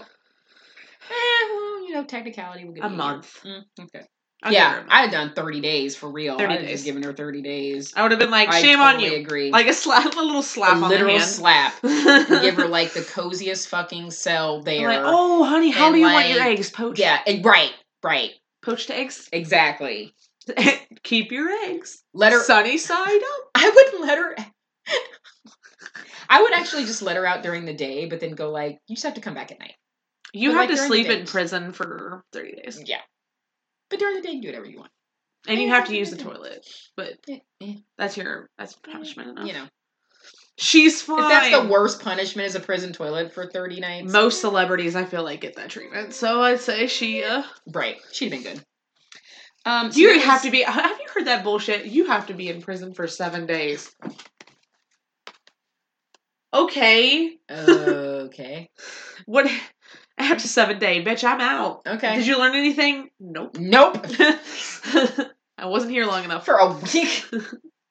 Eh, 1.10 1.50
well, 1.54 1.88
you 1.88 1.94
know, 1.94 2.04
technicality 2.04 2.66
will 2.66 2.74
give 2.74 2.84
A 2.84 2.90
month. 2.90 3.42
Mm, 3.44 3.64
okay. 3.82 4.02
I'll 4.44 4.52
yeah. 4.54 4.84
I 4.90 5.02
had 5.02 5.12
done 5.12 5.34
30 5.36 5.62
days 5.62 5.96
for 5.96 6.10
real. 6.12 6.38
30 6.38 6.54
I 6.54 6.58
days. 6.58 6.70
just 6.70 6.86
given 6.86 7.02
her 7.04 7.14
30 7.14 7.42
days. 7.42 7.94
I 7.96 8.02
would 8.04 8.12
have 8.12 8.20
been 8.20 8.30
like, 8.32 8.50
I 8.50 8.62
shame 8.62 8.78
totally 8.80 9.06
on 9.08 9.12
you. 9.14 9.20
agree. 9.20 9.52
Like 9.52 9.68
a 9.68 9.74
slap, 9.74 10.14
a 10.16 10.20
little 10.20 10.42
slap 10.44 10.72
a 10.72 10.76
on 10.76 10.82
the 10.82 10.88
literal 10.90 11.18
hand. 11.18 11.24
slap. 11.24 11.74
Give 11.82 12.56
her 12.56 12.68
like 12.68 12.94
the 12.94 13.02
coziest 13.02 13.70
fucking 13.70 14.12
cell 14.12 14.62
there. 14.62 14.88
like, 14.88 15.02
oh, 15.04 15.44
honey, 15.46 15.72
how 15.72 15.88
And, 15.88 15.96
do 15.96 16.00
you 16.00 16.06
want 16.06 16.30
your 16.30 16.44
eggs 16.44 16.70
poached? 16.70 17.00
yeah, 17.00 17.22
eh, 17.26 17.40
right, 17.44 17.72
right, 18.04 18.32
poached 18.62 18.92
eggs. 18.92 19.30
exactly. 19.32 20.14
Keep 21.04 21.32
your 21.32 21.50
eggs 21.66 22.04
Let 22.14 22.34
her. 22.34 22.44
sunny 22.44 22.78
side 22.78 22.98
up. 23.22 23.50
I 23.56 23.70
wouldn't 23.74 24.02
let 24.02 24.18
her. 24.18 24.36
I 26.30 26.42
would 26.42 26.54
actually 26.54 26.86
just 26.86 27.02
let 27.02 27.16
her 27.18 27.26
out 27.26 27.44
during 27.44 27.66
the 27.66 27.74
day, 27.74 28.06
but 28.08 28.20
then 28.20 28.36
go 28.36 28.52
like, 28.52 28.80
you 28.88 28.96
just 28.96 29.06
have 29.06 29.14
to 29.16 29.22
come 29.22 29.34
back 29.36 29.52
at 29.52 29.60
night. 29.60 29.76
You 30.34 30.50
But, 30.50 30.56
have 30.58 30.70
like, 30.70 30.78
to 30.80 30.86
sleep 30.88 31.08
in 31.08 31.26
prison 31.26 31.72
for 31.72 32.24
thirty 32.34 32.54
days, 32.54 32.82
Yeah, 32.86 33.00
but 33.90 34.00
during 34.00 34.16
the 34.16 34.22
day, 34.22 34.30
you 34.30 34.36
can 34.36 34.42
do 34.42 34.48
whatever 34.50 34.66
you 34.66 34.80
want. 34.80 34.92
and 35.48 35.60
you 35.62 35.68
Yeah, 35.68 35.76
have 35.76 35.88
to 35.88 35.96
use 35.96 36.10
the 36.12 36.18
yeah. 36.18 36.24
toilet. 36.24 36.68
But 36.98 37.14
Eh, 37.30 37.40
eh, 37.62 37.74
that's 37.98 38.18
your 38.18 38.50
that's 38.58 38.74
punishment 38.76 39.30
enough. 39.30 39.48
You 39.48 39.54
know, 39.54 39.66
She's 40.58 41.02
fine. 41.02 41.20
if 41.20 41.28
that's 41.30 41.52
the 41.64 41.68
worst 41.72 42.02
punishment 42.02 42.48
is 42.48 42.56
a 42.56 42.60
prison 42.60 42.92
toilet 42.94 43.34
for 43.34 43.46
30 43.46 43.80
nights. 43.80 44.12
Most 44.12 44.42
celebrities, 44.42 44.96
I 44.96 45.06
feel 45.06 45.24
like, 45.24 45.42
get 45.42 45.56
that 45.58 45.70
treatment. 45.70 46.14
So 46.14 46.42
I'd 46.42 46.60
say 46.62 46.88
she. 46.88 47.24
Uh, 47.24 47.44
Right, 47.72 47.98
she'd 48.12 48.32
been 48.32 48.44
good. 48.44 48.62
Um, 49.66 49.92
so 49.92 50.00
you 50.00 50.20
have 50.20 50.44
to 50.44 50.52
be. 50.52 50.62
Have 50.62 51.00
you 51.00 51.08
heard 51.14 51.26
that 51.26 51.44
bullshit? 51.44 51.86
You 51.86 52.06
have 52.06 52.28
to 52.28 52.34
be 52.34 52.50
in 52.50 52.62
prison 52.62 52.94
for 52.94 53.08
seven 53.08 53.46
days. 53.46 53.94
Okay. 56.54 57.38
Okay. 57.50 58.70
What? 59.26 59.50
After 60.18 60.48
seven 60.48 60.78
day, 60.78 61.04
bitch, 61.04 61.24
I'm 61.24 61.42
out. 61.42 61.82
Okay. 61.88 62.18
Did 62.18 62.28
you 62.28 62.38
learn 62.38 62.54
anything? 62.56 63.10
Nope. 63.20 63.58
Nope. 63.58 64.06
I 65.58 65.66
wasn't 65.66 65.94
here 65.94 66.06
long 66.06 66.24
enough. 66.24 66.46
For 66.46 66.56
a 66.56 66.74
week. 66.94 67.26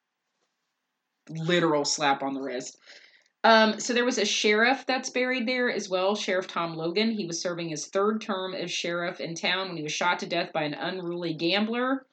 Literal 1.29 1.83
slap 1.83 2.23
on 2.23 2.33
the 2.33 2.41
wrist. 2.41 2.77
Um, 3.45 3.79
so 3.79 3.93
there 3.93 4.05
was 4.05 4.17
a 4.17 4.25
sheriff 4.25 4.85
that's 4.87 5.11
buried 5.11 5.47
there 5.47 5.71
as 5.71 5.87
well, 5.87 6.15
Sheriff 6.15 6.47
Tom 6.47 6.75
Logan. 6.75 7.11
He 7.11 7.27
was 7.27 7.39
serving 7.39 7.69
his 7.69 7.85
third 7.85 8.19
term 8.19 8.55
as 8.55 8.71
sheriff 8.71 9.19
in 9.19 9.35
town 9.35 9.67
when 9.67 9.77
he 9.77 9.83
was 9.83 9.91
shot 9.91 10.17
to 10.19 10.25
death 10.25 10.51
by 10.51 10.63
an 10.63 10.73
unruly 10.73 11.35
gambler 11.35 12.07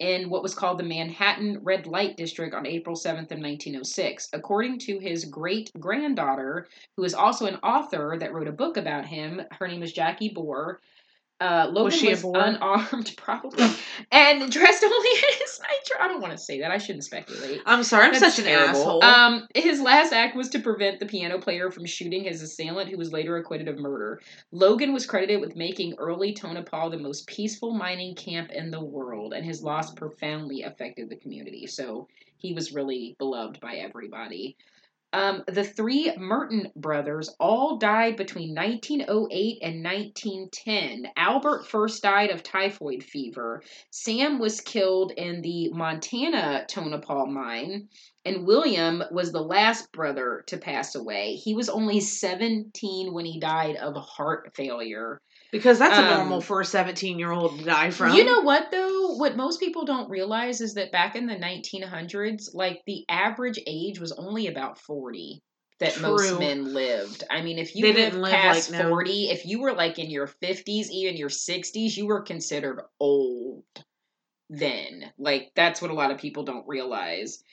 in 0.00 0.28
what 0.28 0.42
was 0.42 0.52
called 0.52 0.80
the 0.80 0.82
Manhattan 0.82 1.60
Red 1.62 1.86
Light 1.86 2.16
District 2.16 2.52
on 2.56 2.66
April 2.66 2.96
7th 2.96 3.30
of 3.30 3.38
1906. 3.38 4.30
According 4.32 4.80
to 4.80 4.98
his 4.98 5.26
great 5.26 5.70
granddaughter, 5.78 6.66
who 6.96 7.04
is 7.04 7.14
also 7.14 7.46
an 7.46 7.60
author 7.62 8.16
that 8.18 8.34
wrote 8.34 8.48
a 8.48 8.52
book 8.52 8.76
about 8.76 9.06
him, 9.06 9.42
her 9.52 9.68
name 9.68 9.84
is 9.84 9.92
Jackie 9.92 10.34
Bohr. 10.34 10.78
Uh, 11.44 11.66
Logan 11.66 11.84
was, 11.84 11.94
she 11.94 12.14
boar? 12.14 12.38
unarmed, 12.38 13.14
probably, 13.18 13.66
and 14.10 14.50
dressed 14.50 14.82
only 14.82 15.10
in 15.10 15.38
his 15.38 15.60
nitro. 15.60 16.02
I 16.02 16.08
don't 16.08 16.22
want 16.22 16.32
to 16.32 16.38
say 16.38 16.60
that. 16.60 16.70
I 16.70 16.78
shouldn't 16.78 17.04
speculate. 17.04 17.60
I'm 17.66 17.82
sorry. 17.82 18.06
I'm 18.06 18.12
That's 18.12 18.36
such 18.36 18.38
an 18.38 18.50
terrible. 18.50 18.78
asshole. 18.78 19.04
Um, 19.04 19.46
his 19.54 19.78
last 19.78 20.14
act 20.14 20.36
was 20.36 20.48
to 20.50 20.58
prevent 20.58 21.00
the 21.00 21.06
piano 21.06 21.38
player 21.38 21.70
from 21.70 21.84
shooting 21.84 22.24
his 22.24 22.40
assailant, 22.40 22.88
who 22.88 22.96
was 22.96 23.12
later 23.12 23.36
acquitted 23.36 23.68
of 23.68 23.78
murder. 23.78 24.22
Logan 24.52 24.94
was 24.94 25.04
credited 25.04 25.42
with 25.42 25.54
making 25.54 25.96
early 25.98 26.32
Tonopah 26.32 26.88
the 26.88 26.98
most 26.98 27.26
peaceful 27.26 27.72
mining 27.72 28.14
camp 28.14 28.50
in 28.50 28.70
the 28.70 28.82
world, 28.82 29.34
and 29.34 29.44
his 29.44 29.62
loss 29.62 29.92
profoundly 29.92 30.62
affected 30.62 31.10
the 31.10 31.16
community. 31.16 31.66
So 31.66 32.08
he 32.38 32.54
was 32.54 32.72
really 32.72 33.16
beloved 33.18 33.60
by 33.60 33.74
everybody. 33.76 34.56
Um, 35.14 35.44
the 35.46 35.62
three 35.62 36.12
Merton 36.16 36.72
brothers 36.74 37.30
all 37.38 37.76
died 37.76 38.16
between 38.16 38.52
1908 38.52 39.58
and 39.62 39.84
1910. 39.84 41.12
Albert 41.16 41.68
first 41.68 42.02
died 42.02 42.30
of 42.30 42.42
typhoid 42.42 43.04
fever. 43.04 43.62
Sam 43.92 44.40
was 44.40 44.60
killed 44.60 45.12
in 45.12 45.40
the 45.40 45.70
Montana 45.70 46.64
Tonopah 46.66 47.26
mine, 47.26 47.88
and 48.24 48.44
William 48.44 49.04
was 49.12 49.30
the 49.30 49.40
last 49.40 49.92
brother 49.92 50.42
to 50.48 50.58
pass 50.58 50.96
away. 50.96 51.36
He 51.36 51.54
was 51.54 51.68
only 51.68 52.00
17 52.00 53.12
when 53.14 53.24
he 53.24 53.38
died 53.38 53.76
of 53.76 53.94
heart 53.94 54.50
failure. 54.56 55.20
Because 55.54 55.78
that's 55.78 55.96
a 55.96 56.02
um, 56.02 56.18
normal 56.18 56.40
for 56.40 56.62
a 56.62 56.64
17 56.64 57.16
year 57.16 57.30
old 57.30 57.60
to 57.60 57.64
die 57.64 57.90
from. 57.90 58.12
You 58.12 58.24
know 58.24 58.40
what 58.40 58.72
though? 58.72 59.14
What 59.14 59.36
most 59.36 59.60
people 59.60 59.84
don't 59.84 60.10
realize 60.10 60.60
is 60.60 60.74
that 60.74 60.90
back 60.90 61.14
in 61.14 61.28
the 61.28 61.36
1900s, 61.36 62.52
like 62.54 62.82
the 62.88 63.04
average 63.08 63.60
age 63.64 64.00
was 64.00 64.10
only 64.10 64.48
about 64.48 64.80
40 64.80 65.40
that 65.78 66.00
most 66.00 66.40
men 66.40 66.74
lived. 66.74 67.22
I 67.30 67.40
mean, 67.40 67.60
if 67.60 67.76
you 67.76 67.82
They 67.82 67.92
lived 67.92 68.14
didn't 68.14 68.22
live 68.22 68.32
past 68.32 68.72
like 68.72 68.80
now. 68.80 68.88
40, 68.88 69.30
if 69.30 69.46
you 69.46 69.60
were 69.60 69.74
like 69.74 70.00
in 70.00 70.10
your 70.10 70.26
50s, 70.26 70.90
even 70.90 71.16
your 71.16 71.28
60s, 71.28 71.96
you 71.96 72.06
were 72.06 72.22
considered 72.22 72.80
old 72.98 73.62
then. 74.50 75.12
Like 75.18 75.52
that's 75.54 75.80
what 75.80 75.92
a 75.92 75.94
lot 75.94 76.10
of 76.10 76.18
people 76.18 76.42
don't 76.42 76.66
realize. 76.66 77.44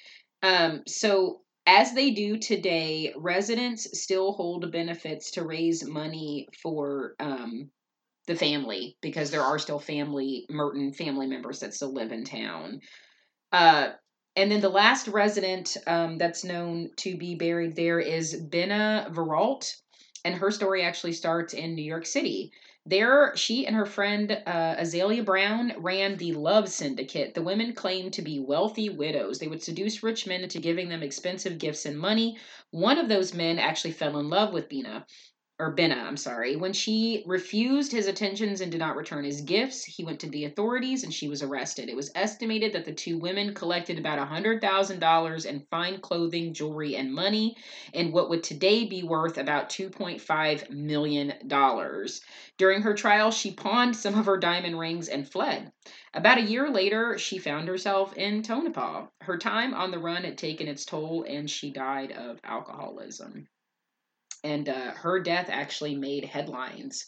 Um 0.41 0.81
so 0.87 1.41
as 1.67 1.93
they 1.93 2.09
do 2.09 2.39
today, 2.39 3.13
residents 3.15 4.01
still 4.01 4.31
hold 4.31 4.71
benefits 4.71 5.29
to 5.31 5.43
raise 5.43 5.85
money 5.85 6.47
for 6.63 7.13
um 7.19 7.69
the 8.31 8.37
family 8.37 8.97
because 9.01 9.29
there 9.29 9.41
are 9.41 9.59
still 9.59 9.79
family 9.79 10.45
Merton 10.49 10.93
family 10.93 11.27
members 11.27 11.59
that 11.59 11.73
still 11.73 11.93
live 11.93 12.11
in 12.11 12.23
town. 12.23 12.79
Uh, 13.51 13.89
and 14.37 14.49
then 14.49 14.61
the 14.61 14.69
last 14.69 15.09
resident 15.09 15.75
um, 15.85 16.17
that's 16.17 16.45
known 16.45 16.89
to 16.97 17.17
be 17.17 17.35
buried 17.35 17.75
there 17.75 17.99
is 17.99 18.41
Benna 18.41 19.13
Veralt, 19.13 19.75
and 20.23 20.35
her 20.35 20.51
story 20.51 20.83
actually 20.83 21.11
starts 21.11 21.53
in 21.53 21.75
New 21.75 21.83
York 21.83 22.05
City. 22.05 22.53
There, 22.85 23.35
she 23.35 23.67
and 23.67 23.75
her 23.75 23.85
friend 23.85 24.31
uh, 24.31 24.75
Azalea 24.77 25.21
Brown 25.21 25.73
ran 25.77 26.15
the 26.15 26.31
Love 26.31 26.69
Syndicate. 26.69 27.33
The 27.33 27.43
women 27.43 27.73
claimed 27.73 28.13
to 28.13 28.21
be 28.21 28.39
wealthy 28.39 28.89
widows. 28.89 29.37
They 29.37 29.49
would 29.49 29.61
seduce 29.61 30.01
rich 30.01 30.25
men 30.25 30.41
into 30.41 30.59
giving 30.59 30.87
them 30.87 31.03
expensive 31.03 31.59
gifts 31.59 31.85
and 31.85 31.99
money. 31.99 32.37
One 32.71 32.97
of 32.97 33.09
those 33.09 33.33
men 33.33 33.59
actually 33.59 33.91
fell 33.91 34.17
in 34.17 34.29
love 34.29 34.53
with 34.53 34.69
Bina 34.69 35.05
or 35.61 35.71
Benna, 35.71 36.03
I'm 36.07 36.17
sorry. 36.17 36.55
When 36.55 36.73
she 36.73 37.21
refused 37.27 37.91
his 37.91 38.07
attentions 38.07 38.61
and 38.61 38.71
did 38.71 38.79
not 38.79 38.95
return 38.95 39.23
his 39.23 39.41
gifts, 39.41 39.83
he 39.83 40.03
went 40.03 40.19
to 40.21 40.29
the 40.29 40.45
authorities 40.45 41.03
and 41.03 41.13
she 41.13 41.29
was 41.29 41.43
arrested. 41.43 41.87
It 41.87 41.95
was 41.95 42.11
estimated 42.15 42.73
that 42.73 42.83
the 42.83 42.91
two 42.91 43.19
women 43.19 43.53
collected 43.53 43.99
about 43.99 44.17
$100,000 44.27 45.45
in 45.45 45.67
fine 45.69 46.01
clothing, 46.01 46.55
jewelry, 46.55 46.95
and 46.95 47.13
money, 47.13 47.55
and 47.93 48.11
what 48.11 48.27
would 48.31 48.41
today 48.41 48.85
be 48.85 49.03
worth 49.03 49.37
about 49.37 49.69
$2.5 49.69 50.71
million. 50.71 51.33
During 52.57 52.81
her 52.81 52.95
trial, 52.95 53.29
she 53.29 53.53
pawned 53.53 53.95
some 53.95 54.17
of 54.17 54.25
her 54.25 54.37
diamond 54.37 54.79
rings 54.79 55.09
and 55.09 55.29
fled. 55.29 55.71
About 56.15 56.39
a 56.39 56.41
year 56.41 56.71
later, 56.71 57.19
she 57.19 57.37
found 57.37 57.67
herself 57.67 58.17
in 58.17 58.41
Tonopah. 58.41 59.05
Her 59.21 59.37
time 59.37 59.75
on 59.75 59.91
the 59.91 59.99
run 59.99 60.23
had 60.23 60.39
taken 60.39 60.67
its 60.67 60.85
toll 60.85 61.23
and 61.29 61.47
she 61.47 61.69
died 61.69 62.13
of 62.13 62.39
alcoholism 62.43 63.47
and 64.43 64.67
uh, 64.69 64.91
her 64.95 65.19
death 65.21 65.47
actually 65.49 65.95
made 65.95 66.25
headlines 66.25 67.05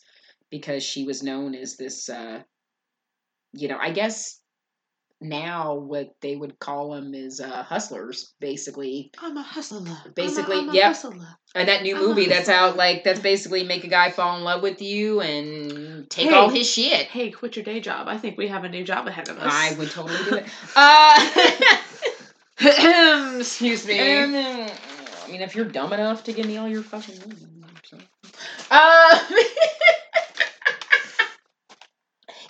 because 0.50 0.84
she 0.84 1.04
was 1.04 1.23
known 1.23 1.56
as 1.56 1.77
this 1.77 2.10
uh, 2.10 2.42
you 3.54 3.67
know 3.67 3.77
i 3.79 3.92
guess 3.92 4.40
now 5.21 5.75
what 5.75 6.13
they 6.21 6.36
would 6.36 6.60
call 6.60 6.92
them 6.92 7.13
is 7.13 7.40
uh, 7.40 7.63
hustlers 7.63 8.34
basically 8.42 9.10
I'm 9.19 9.38
a 9.38 9.42
hustler. 9.42 9.81
Basically, 10.15 10.58
I'm 10.58 10.65
a, 10.65 10.69
I'm 10.69 10.69
a 10.71 10.73
yep. 10.73 10.88
hustler. 10.88 11.27
and 11.56 11.69
that 11.69 11.81
new 11.84 11.96
I'm 11.96 12.02
movie 12.02 12.25
that's 12.27 12.50
out 12.50 12.75
like 12.75 13.06
that's 13.06 13.21
basically 13.21 13.63
make 13.63 13.86
a 13.86 13.88
guy 13.88 14.12
fall 14.12 14.36
in 14.38 14.44
love 14.44 14.62
with 14.62 14.81
you 14.81 15.21
and 15.21 16.10
take 16.10 16.27
Hey. 16.29 16.36
all 16.36 16.50
his 16.50 16.69
shit 16.69 17.08
Hey, 17.08 17.31
quit 17.31 17.56
your 17.56 17.63
day 17.63 17.79
job. 17.79 18.08
I 18.10 18.17
think 18.17 18.38
we 18.38 18.50
have 18.50 18.65
a 18.65 18.69
new 18.69 18.84
job 18.84 19.08
ahead 19.08 19.29
of 19.29 19.38
us. 19.38 19.50
i 19.54 19.73
would 19.77 19.90
totally 19.92 20.23
do 20.25 20.36
it 20.36 20.46
uh 20.75 21.77
Excuse 23.40 23.88
me. 23.88 23.98
I 25.24 25.32
mean, 25.32 25.42
if 25.42 25.56
you're 25.56 25.65
dumb 25.65 25.94
enough 25.94 26.24
to 26.26 26.34
give 26.34 26.46
me 26.46 26.58
all 26.58 26.67
your 26.67 26.84
fucking 26.84 27.19
money, 27.19 27.36
so. 27.84 27.98
Uh, 28.69 29.19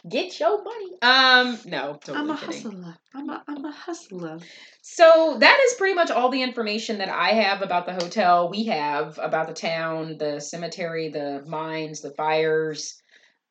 get 0.10 0.40
your 0.40 0.64
money. 0.64 0.92
Um, 1.02 1.60
no, 1.66 1.94
totally 2.04 2.18
I'm 2.18 2.30
a 2.30 2.38
kidding. 2.38 2.64
hustler. 2.64 2.96
I'm 3.14 3.30
a, 3.30 3.44
I'm 3.48 3.66
a 3.66 3.72
hustler. 3.72 4.40
So 4.82 5.38
that 5.40 5.60
is 5.68 5.74
pretty 5.76 5.94
much 5.96 6.12
all 6.12 6.30
the 6.30 6.42
information 6.42 6.98
that 7.00 7.10
I 7.10 7.30
have 7.30 7.62
about 7.62 7.86
the 7.86 7.94
hotel. 7.94 8.50
We 8.50 8.66
have 8.66 9.20
about 9.22 9.48
the 9.48 9.54
town, 9.54 10.18
the 10.18 10.40
cemetery, 10.40 11.10
the 11.10 11.44
mines, 11.48 12.02
the 12.02 12.12
fires. 12.12 13.02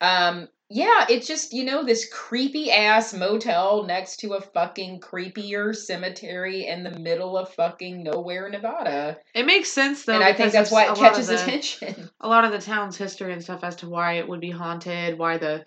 Um, 0.01 0.47
Yeah, 0.73 1.05
it's 1.07 1.27
just, 1.27 1.53
you 1.53 1.63
know, 1.65 1.83
this 1.85 2.09
creepy 2.11 2.71
ass 2.71 3.13
motel 3.13 3.83
next 3.83 4.17
to 4.21 4.33
a 4.33 4.41
fucking 4.41 5.01
creepier 5.01 5.75
cemetery 5.75 6.65
in 6.65 6.83
the 6.83 6.97
middle 6.97 7.37
of 7.37 7.53
fucking 7.53 8.01
nowhere, 8.01 8.49
Nevada. 8.49 9.17
It 9.35 9.45
makes 9.45 9.69
sense 9.69 10.03
though. 10.03 10.15
and 10.15 10.23
I 10.23 10.33
think 10.33 10.51
that's 10.51 10.71
why 10.71 10.91
it 10.91 10.97
catches 10.97 11.27
the- 11.27 11.35
attention. 11.35 12.09
A 12.21 12.27
lot 12.27 12.43
of 12.43 12.51
the 12.51 12.59
town's 12.59 12.97
history 12.97 13.33
and 13.33 13.43
stuff 13.43 13.63
as 13.63 13.75
to 13.77 13.89
why 13.89 14.13
it 14.13 14.27
would 14.27 14.41
be 14.41 14.49
haunted, 14.49 15.19
why 15.19 15.37
the 15.37 15.63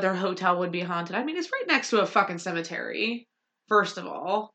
their 0.00 0.14
hotel 0.14 0.58
would 0.60 0.70
be 0.70 0.82
haunted. 0.82 1.16
I 1.16 1.24
mean, 1.24 1.36
it's 1.36 1.50
right 1.50 1.66
next 1.66 1.90
to 1.90 2.00
a 2.00 2.06
fucking 2.06 2.38
cemetery. 2.38 3.26
First 3.68 3.98
of 3.98 4.06
all, 4.06 4.54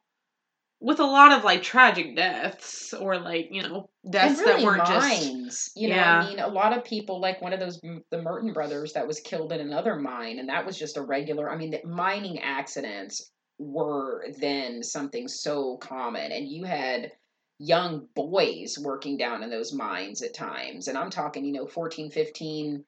with 0.79 0.99
a 0.99 1.05
lot 1.05 1.31
of 1.31 1.43
like 1.43 1.63
tragic 1.63 2.15
deaths 2.15 2.93
or 2.93 3.17
like 3.17 3.49
you 3.51 3.63
know 3.63 3.89
deaths 4.09 4.39
really 4.39 4.61
that 4.61 4.65
weren't 4.65 4.85
just. 4.85 5.75
You 5.75 5.89
know, 5.89 5.95
Yeah. 5.95 6.19
I 6.19 6.29
mean, 6.29 6.39
a 6.39 6.47
lot 6.47 6.77
of 6.77 6.83
people, 6.83 7.19
like 7.19 7.41
one 7.41 7.53
of 7.53 7.59
those, 7.59 7.79
the 8.11 8.21
Merton 8.21 8.53
brothers 8.53 8.93
that 8.93 9.07
was 9.07 9.19
killed 9.19 9.51
in 9.51 9.59
another 9.59 9.95
mine, 9.95 10.39
and 10.39 10.49
that 10.49 10.65
was 10.65 10.77
just 10.77 10.97
a 10.97 11.01
regular. 11.01 11.49
I 11.49 11.57
mean, 11.57 11.71
the 11.71 11.81
mining 11.87 12.39
accidents 12.39 13.31
were 13.57 14.25
then 14.39 14.83
something 14.83 15.27
so 15.27 15.77
common, 15.77 16.31
and 16.31 16.47
you 16.47 16.65
had 16.65 17.11
young 17.59 18.07
boys 18.15 18.77
working 18.79 19.17
down 19.17 19.41
in 19.41 19.49
those 19.49 19.73
mines 19.73 20.21
at 20.21 20.35
times, 20.35 20.87
and 20.87 20.97
I'm 20.97 21.09
talking, 21.09 21.43
you 21.43 21.53
know, 21.53 21.65
14, 21.65 22.11
15 22.11 22.85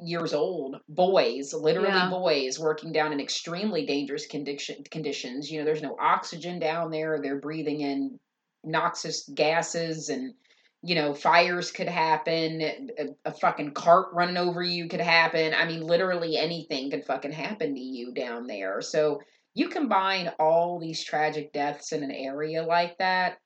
years 0.00 0.34
old 0.34 0.76
boys 0.88 1.54
literally 1.54 1.88
Yeah. 1.88 2.10
boys 2.10 2.58
working 2.58 2.92
down 2.92 3.12
in 3.12 3.20
extremely 3.20 3.86
dangerous 3.86 4.26
condition 4.26 4.82
conditions 4.90 5.50
you 5.50 5.58
know 5.58 5.64
there's 5.64 5.82
no 5.82 5.96
oxygen 6.00 6.58
down 6.58 6.90
there 6.90 7.20
they're 7.22 7.38
breathing 7.40 7.80
in 7.80 8.18
noxious 8.64 9.28
gases 9.28 10.08
and 10.08 10.34
you 10.82 10.96
know 10.96 11.14
fires 11.14 11.70
could 11.70 11.88
happen 11.88 12.60
a, 12.60 13.06
a 13.24 13.32
fucking 13.32 13.72
cart 13.72 14.08
running 14.12 14.36
over 14.36 14.62
you 14.62 14.88
could 14.88 15.00
happen 15.00 15.54
i 15.54 15.64
mean 15.64 15.80
literally 15.80 16.36
anything 16.36 16.90
could 16.90 17.04
fucking 17.04 17.32
happen 17.32 17.74
to 17.74 17.80
you 17.80 18.12
down 18.12 18.46
there 18.48 18.80
so 18.80 19.20
you 19.54 19.68
combine 19.68 20.32
all 20.40 20.80
these 20.80 21.04
tragic 21.04 21.52
deaths 21.52 21.92
in 21.92 22.02
an 22.02 22.10
area 22.10 22.64
like 22.64 22.98
that 22.98 23.38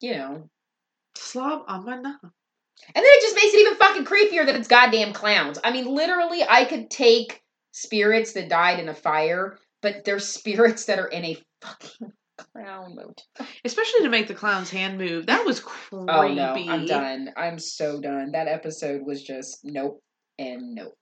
you 0.00 0.14
know 0.14 0.48
slob 1.14 1.62
on 1.68 1.84
my 1.84 1.96
knob. 1.96 2.32
And 2.94 2.96
then 2.96 3.04
it 3.06 3.22
just 3.22 3.36
makes 3.36 3.54
it 3.54 3.60
even 3.60 3.76
fucking 3.76 4.04
creepier 4.04 4.46
that 4.46 4.56
it's 4.56 4.68
goddamn 4.68 5.12
clowns. 5.12 5.58
I 5.62 5.72
mean, 5.72 5.86
literally, 5.86 6.42
I 6.48 6.64
could 6.64 6.90
take 6.90 7.42
spirits 7.72 8.32
that 8.34 8.48
died 8.48 8.78
in 8.80 8.88
a 8.88 8.94
fire, 8.94 9.58
but 9.82 10.04
they're 10.04 10.18
spirits 10.20 10.86
that 10.86 10.98
are 10.98 11.08
in 11.08 11.24
a 11.24 11.38
fucking 11.62 12.12
clown 12.36 12.94
motel. 12.96 13.46
Especially 13.64 14.00
to 14.02 14.08
make 14.08 14.28
the 14.28 14.34
clown's 14.34 14.70
hand 14.70 14.98
move. 14.98 15.26
That 15.26 15.44
was 15.44 15.60
creepy. 15.60 16.06
Oh 16.08 16.32
no, 16.32 16.54
I'm 16.54 16.86
done. 16.86 17.30
I'm 17.36 17.58
so 17.58 18.00
done. 18.00 18.32
That 18.32 18.48
episode 18.48 19.02
was 19.04 19.22
just 19.22 19.60
nope 19.64 20.02
and 20.38 20.74
nope. 20.74 20.94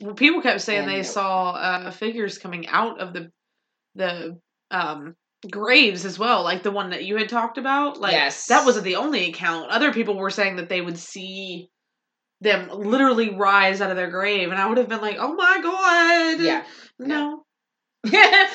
Well, 0.00 0.14
people 0.14 0.42
kept 0.42 0.60
saying 0.60 0.80
And 0.80 0.88
they 0.88 0.96
no. 0.96 1.02
saw 1.02 1.50
uh, 1.52 1.90
figures 1.90 2.38
coming 2.38 2.66
out 2.66 3.00
of 3.00 3.12
the 3.12 3.30
the 3.94 4.38
um 4.70 5.14
graves 5.50 6.04
as 6.04 6.18
well, 6.18 6.42
like 6.42 6.62
the 6.62 6.70
one 6.70 6.90
that 6.90 7.04
you 7.04 7.16
had 7.16 7.28
talked 7.28 7.58
about. 7.58 8.00
Like 8.00 8.12
yes, 8.12 8.46
that 8.46 8.64
wasn't 8.64 8.84
the 8.84 8.96
only 8.96 9.28
account. 9.28 9.70
Other 9.70 9.92
people 9.92 10.16
were 10.16 10.30
saying 10.30 10.56
that 10.56 10.68
they 10.68 10.80
would 10.80 10.98
see 10.98 11.70
them 12.40 12.68
literally 12.72 13.34
rise 13.34 13.80
out 13.80 13.90
of 13.90 13.96
their 13.96 14.10
grave, 14.10 14.50
and 14.50 14.60
I 14.60 14.66
would 14.66 14.78
have 14.78 14.88
been 14.88 15.00
like, 15.00 15.16
"Oh 15.18 15.34
my 15.34 15.60
god!" 15.62 16.40
yeah. 16.40 16.64
no. 16.98 17.44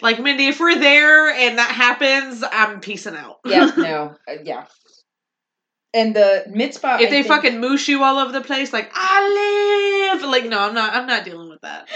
Like 0.00 0.20
Mindy, 0.20 0.46
if 0.46 0.60
we're 0.60 0.78
there 0.78 1.28
and 1.30 1.58
that 1.58 1.72
happens, 1.72 2.44
I'm 2.48 2.80
peacing 2.80 3.16
out. 3.16 3.38
yeah, 3.44 3.70
no, 3.76 4.14
uh, 4.28 4.34
yeah. 4.44 4.66
And 5.94 6.14
the 6.14 6.44
Mizpah. 6.50 6.98
if 7.00 7.08
I 7.08 7.10
they 7.10 7.22
think- 7.22 7.26
fucking 7.26 7.60
moosh 7.60 7.88
you 7.88 8.04
all 8.04 8.18
over 8.18 8.30
the 8.30 8.42
place, 8.42 8.72
like 8.72 8.90
I 8.94 10.12
live, 10.12 10.22
like 10.28 10.44
no, 10.44 10.60
I'm 10.60 10.74
not. 10.74 10.94
I'm 10.94 11.06
not 11.06 11.24
dealing 11.24 11.48
with 11.48 11.60
that. 11.62 11.88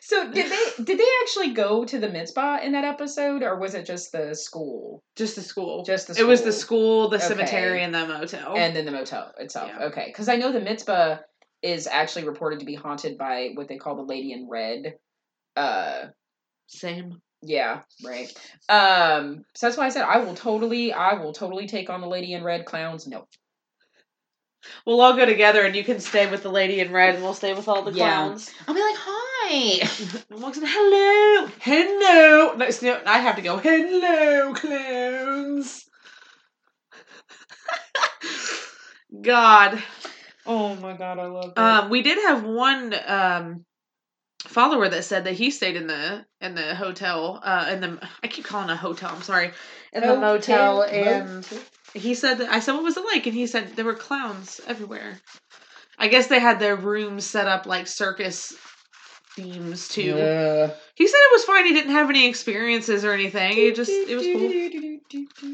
So 0.00 0.30
did 0.30 0.50
they 0.50 0.84
did 0.84 0.98
they 0.98 1.08
actually 1.22 1.52
go 1.54 1.84
to 1.84 1.98
the 1.98 2.08
Mizpah 2.08 2.58
in 2.62 2.72
that 2.72 2.84
episode, 2.84 3.42
or 3.42 3.58
was 3.58 3.74
it 3.74 3.86
just 3.86 4.12
the 4.12 4.34
school? 4.34 5.02
Just 5.16 5.36
the 5.36 5.42
school. 5.42 5.84
Just 5.84 6.08
the 6.08 6.14
School. 6.14 6.24
It 6.26 6.28
was 6.28 6.42
the 6.42 6.52
school. 6.52 7.08
the 7.08 7.16
Okay. 7.16 7.26
cemetery, 7.28 7.82
and 7.82 7.94
the 7.94 8.06
motel. 8.06 8.56
and 8.56 8.74
then 8.76 8.84
the 8.84 8.92
motel 8.92 9.32
itself. 9.38 9.70
Yeah. 9.76 9.86
Okay, 9.86 10.06
because 10.06 10.28
I 10.28 10.36
know 10.36 10.52
the 10.52 10.60
Mizpah 10.60 11.18
is 11.62 11.86
actually 11.86 12.24
reported 12.26 12.58
to 12.60 12.66
be 12.66 12.74
haunted 12.74 13.16
by 13.16 13.50
what 13.54 13.68
they 13.68 13.76
call 13.78 13.96
the 13.96 14.02
lady 14.02 14.32
in 14.32 14.48
red. 14.48 14.94
Uh, 15.56 16.06
Same. 16.66 17.20
yeah, 17.42 17.82
right. 18.04 18.32
Um, 18.68 19.44
so 19.54 19.66
that's 19.66 19.76
why 19.76 19.86
I 19.86 19.90
said 19.90 20.02
I 20.02 20.18
will 20.18 20.34
totally, 20.34 20.92
I 20.92 21.14
will 21.14 21.32
totally 21.32 21.66
take 21.66 21.88
on 21.90 22.00
the 22.00 22.08
lady 22.08 22.32
in 22.34 22.42
red 22.44 22.64
clowns. 22.66 23.06
No, 23.06 23.26
We'll 24.86 25.00
all 25.00 25.16
go 25.16 25.26
together, 25.26 25.62
and 25.62 25.74
you 25.74 25.82
can 25.84 25.98
stay 26.00 26.30
with 26.30 26.42
the 26.44 26.48
lady 26.50 26.78
in 26.80 26.92
red, 26.92 27.14
and 27.16 27.24
we'll 27.24 27.34
stay 27.34 27.52
with 27.52 27.66
all 27.68 27.82
the 27.82 27.90
Yeah. 27.92 27.98
clowns. 28.26 28.50
I'll 28.68 28.74
be 28.74 28.80
like, 28.80 28.94
hi. 29.42 29.88
And 30.30 30.42
walks 30.42 30.58
in, 30.58 30.64
hello, 30.66 31.48
hello. 31.60 32.54
No, 32.56 32.68
no, 32.82 33.00
I 33.06 33.18
have 33.18 33.36
to 33.36 33.42
go. 33.42 33.58
Hello, 33.58 34.54
clowns. 34.54 35.84
God. 39.22 39.82
oh 40.46 40.74
my 40.76 40.96
god, 40.96 41.18
I 41.18 41.26
love 41.26 41.54
that. 41.54 41.84
Um, 41.84 41.90
we 41.90 42.02
did 42.02 42.18
have 42.26 42.44
one 42.44 42.94
um 43.06 43.64
follower 44.40 44.88
that 44.88 45.04
said 45.04 45.24
that 45.24 45.34
he 45.34 45.50
stayed 45.50 45.76
in 45.76 45.86
the 45.86 46.24
in 46.40 46.54
the 46.54 46.74
hotel. 46.74 47.40
Uh, 47.42 47.68
in 47.72 47.80
the 47.80 48.08
I 48.22 48.28
keep 48.28 48.44
calling 48.44 48.70
it 48.70 48.74
a 48.74 48.76
hotel. 48.76 49.10
I'm 49.14 49.22
sorry, 49.22 49.52
in 49.92 50.02
the 50.02 50.16
motel, 50.16 50.82
and 50.82 51.46
he 51.94 52.14
said 52.14 52.38
that 52.38 52.50
I 52.50 52.60
said 52.60 52.72
what 52.72 52.84
was 52.84 52.96
it 52.96 53.04
like, 53.04 53.26
and 53.26 53.34
he 53.34 53.46
said 53.46 53.76
there 53.76 53.84
were 53.84 53.94
clowns 53.94 54.60
everywhere. 54.66 55.20
I 55.98 56.08
guess 56.08 56.26
they 56.26 56.40
had 56.40 56.58
their 56.58 56.74
rooms 56.74 57.26
set 57.26 57.46
up 57.46 57.66
like 57.66 57.86
circus 57.86 58.56
themes 59.36 59.88
too. 59.88 60.02
Yeah. 60.02 60.70
He 60.94 61.06
said 61.06 61.16
it 61.16 61.32
was 61.32 61.44
fine. 61.44 61.66
He 61.66 61.72
didn't 61.72 61.92
have 61.92 62.10
any 62.10 62.28
experiences 62.28 63.04
or 63.04 63.12
anything. 63.12 63.52
It 63.56 63.74
just 63.74 63.90
it 63.90 64.14
was 64.14 64.24
cool. 64.26 65.52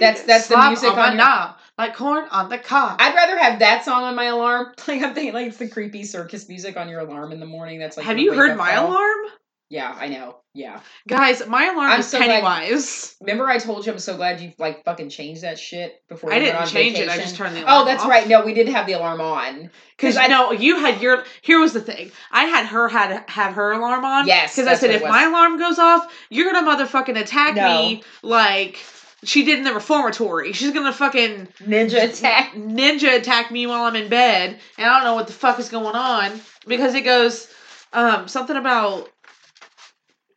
That's- 0.00 0.22
that's 0.24 0.48
the 0.48 0.56
music 0.68 0.90
on, 0.92 0.98
on 0.98 1.08
your- 1.16 1.24
knob, 1.24 1.56
like 1.78 1.94
corn 1.94 2.24
on 2.30 2.48
the 2.48 2.58
cob. 2.58 2.96
I'd 3.00 3.14
rather 3.14 3.38
have 3.38 3.60
that 3.60 3.84
song 3.84 4.02
on 4.04 4.14
my 4.16 4.24
alarm. 4.24 4.74
Like 4.88 5.02
I'm 5.02 5.14
thinking, 5.14 5.32
like 5.32 5.46
it's 5.48 5.58
the 5.58 5.68
creepy 5.68 6.04
circus 6.04 6.48
music 6.48 6.76
on 6.76 6.88
your 6.88 7.00
alarm 7.00 7.32
in 7.32 7.40
the 7.40 7.46
morning. 7.46 7.78
That's 7.78 7.96
like 7.96 8.06
have 8.06 8.18
you 8.18 8.32
heard 8.32 8.56
my 8.56 8.72
call. 8.74 8.88
alarm? 8.88 9.18
Yeah, 9.72 9.96
I 9.98 10.08
know. 10.08 10.36
Yeah. 10.52 10.80
Guys, 11.08 11.46
my 11.48 11.64
alarm 11.64 11.92
I'm 11.92 12.00
is 12.00 12.08
so 12.08 12.18
glad- 12.18 12.28
Pennywise. 12.28 13.16
Remember 13.22 13.48
I 13.48 13.56
told 13.56 13.86
you 13.86 13.92
I'm 13.92 13.98
so 13.98 14.18
glad 14.18 14.38
you 14.38 14.52
like 14.58 14.84
fucking 14.84 15.08
changed 15.08 15.44
that 15.44 15.58
shit 15.58 15.94
before 16.10 16.30
I 16.30 16.40
didn't 16.40 16.66
change 16.66 16.92
vacation. 16.96 17.08
it. 17.08 17.10
I 17.10 17.16
just 17.16 17.36
turned 17.36 17.56
the 17.56 17.62
alarm 17.64 17.82
Oh, 17.82 17.84
that's 17.86 18.02
off. 18.02 18.10
right. 18.10 18.28
No, 18.28 18.44
we 18.44 18.52
did 18.52 18.68
have 18.68 18.86
the 18.86 18.92
alarm 18.92 19.22
on. 19.22 19.70
Because 19.96 20.18
I- 20.18 20.26
know 20.26 20.52
you 20.52 20.76
had 20.76 21.00
your. 21.00 21.24
Here 21.40 21.58
was 21.58 21.72
the 21.72 21.80
thing. 21.80 22.12
I 22.30 22.44
had 22.44 22.66
her 22.66 22.86
had 22.90 23.24
have 23.30 23.54
her 23.54 23.72
alarm 23.72 24.04
on. 24.04 24.26
Yes, 24.26 24.54
Because 24.54 24.68
I 24.68 24.74
said 24.74 24.90
if 24.90 25.00
my 25.02 25.22
alarm 25.24 25.58
goes 25.58 25.78
off, 25.78 26.12
you're 26.28 26.52
gonna 26.52 26.68
motherfucking 26.70 27.18
attack 27.18 27.54
No. 27.54 27.66
me 27.66 28.02
like 28.22 28.78
she 29.24 29.44
did 29.44 29.56
in 29.56 29.64
the 29.64 29.72
reformatory. 29.72 30.52
She's 30.52 30.72
gonna 30.72 30.92
fucking 30.92 31.48
Ninja 31.62 32.02
attack. 32.10 32.52
ninja 32.52 33.16
attack 33.16 33.50
me 33.50 33.66
while 33.66 33.84
I'm 33.84 33.96
in 33.96 34.08
bed, 34.10 34.58
and 34.76 34.86
I 34.86 34.96
don't 34.96 35.04
know 35.04 35.14
what 35.14 35.28
the 35.28 35.32
fuck 35.32 35.58
is 35.58 35.70
going 35.70 35.96
on 35.96 36.38
because 36.66 36.94
it 36.94 37.04
goes 37.06 37.48
um 37.94 38.28
something 38.28 38.56
about 38.56 39.08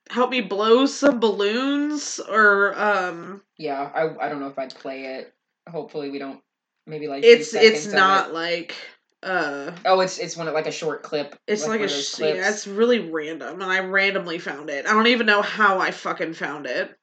help 0.10 0.30
me 0.30 0.42
blow 0.42 0.86
some 0.86 1.20
balloons 1.20 2.20
or 2.20 2.74
um 2.80 3.42
Yeah, 3.58 3.90
I 3.94 4.26
I 4.26 4.30
don't 4.30 4.40
know 4.40 4.48
if 4.48 4.58
I'd 4.60 4.74
play 4.76 5.06
it. 5.18 5.34
Hopefully 5.70 6.10
we 6.10 6.20
don't. 6.20 6.42
Maybe 6.88 7.08
like 7.08 7.24
it's 7.24 7.54
it's 7.54 7.88
not 7.88 8.30
it. 8.30 8.34
like 8.34 8.76
uh 9.24 9.72
Oh, 9.86 10.02
it's 10.02 10.20
it's 10.20 10.38
one 10.38 10.48
of- 10.48 10.54
like 10.54 10.68
a 10.68 10.72
short 10.72 11.02
clip. 11.04 11.36
it's 11.48 11.64
like, 11.64 11.70
one 11.72 11.80
a 11.80 11.84
of 11.86 11.90
those 11.90 12.10
sh- 12.16 12.20
yeah, 12.20 12.50
it's 12.52 12.68
really 12.68 13.00
random 13.10 13.62
and 13.62 13.72
I 13.72 13.80
randomly 13.80 14.38
found 14.38 14.70
it. 14.70 14.86
I 14.86 14.94
don't 14.94 15.08
even 15.08 15.26
know 15.26 15.42
how 15.42 15.80
I 15.80 15.90
fucking 15.92 16.34
found 16.36 16.68
it. 16.68 16.96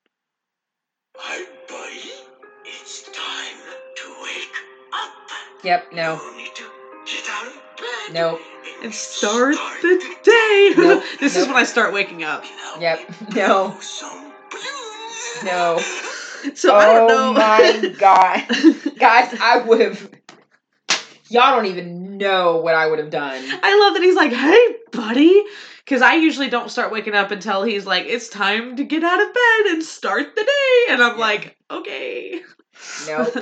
Hi, 1.17 1.45
buddy. 1.69 2.11
It's 2.65 3.03
time 3.11 3.57
to 3.97 4.15
wake 4.23 4.57
up. 4.93 5.11
Yep. 5.65 5.93
No. 5.93 6.21
You 6.23 6.37
need 6.37 6.55
to 6.55 6.65
get 7.07 7.25
out 7.29 7.47
of 7.47 7.53
bed. 7.77 8.13
Nope. 8.15 8.41
And 8.83 8.95
start 8.95 9.55
the 9.83 10.15
day. 10.23 10.73
Nope, 10.77 11.05
this 11.21 11.37
is 11.37 11.47
when 11.47 11.57
I 11.57 11.65
start 11.65 11.93
waking 11.93 12.25
up. 12.25 12.45
Now 12.77 12.81
Yep. 12.81 13.01
No. 13.35 13.77
Oh, 14.03 14.33
blow 14.51 15.53
No. 15.53 15.79
So 16.55 16.75
I 16.75 16.87
don't 16.87 17.07
oh 17.07 17.09
know. 17.09 17.29
oh 17.29 17.33
my 17.35 17.95
god, 17.99 18.99
guys! 18.99 19.39
I 19.41 19.59
would 19.67 19.81
have. 19.81 20.11
Y'all 21.29 21.57
don't 21.57 21.67
even 21.67 22.19
know 22.19 22.57
what 22.57 22.75
I 22.75 22.89
would 22.89 22.99
have 22.99 23.11
done. 23.11 23.43
I 23.63 23.79
love 23.79 23.95
that 23.95 24.03
he's 24.03 24.17
like, 24.17 24.33
"Hey, 24.33 24.77
buddy," 24.91 25.45
because 25.85 26.03
I 26.03 26.15
usually 26.17 26.49
don't 26.49 26.71
start 26.71 26.93
waking 26.93 27.15
up 27.15 27.31
until 27.31 27.63
he's 27.63 27.87
like, 27.87 28.05
"It's 28.07 28.29
time 28.29 28.77
to 28.77 28.85
get 28.85 29.05
out 29.05 29.21
of 29.23 29.33
bed 29.33 29.67
and 29.73 29.83
start 29.83 30.35
the 30.35 30.43
day," 30.43 30.93
and 30.93 31.03
I'm 31.03 31.17
Yeah. 31.17 31.21
like, 31.21 31.57
"Okay." 31.71 32.43
No. 33.07 33.33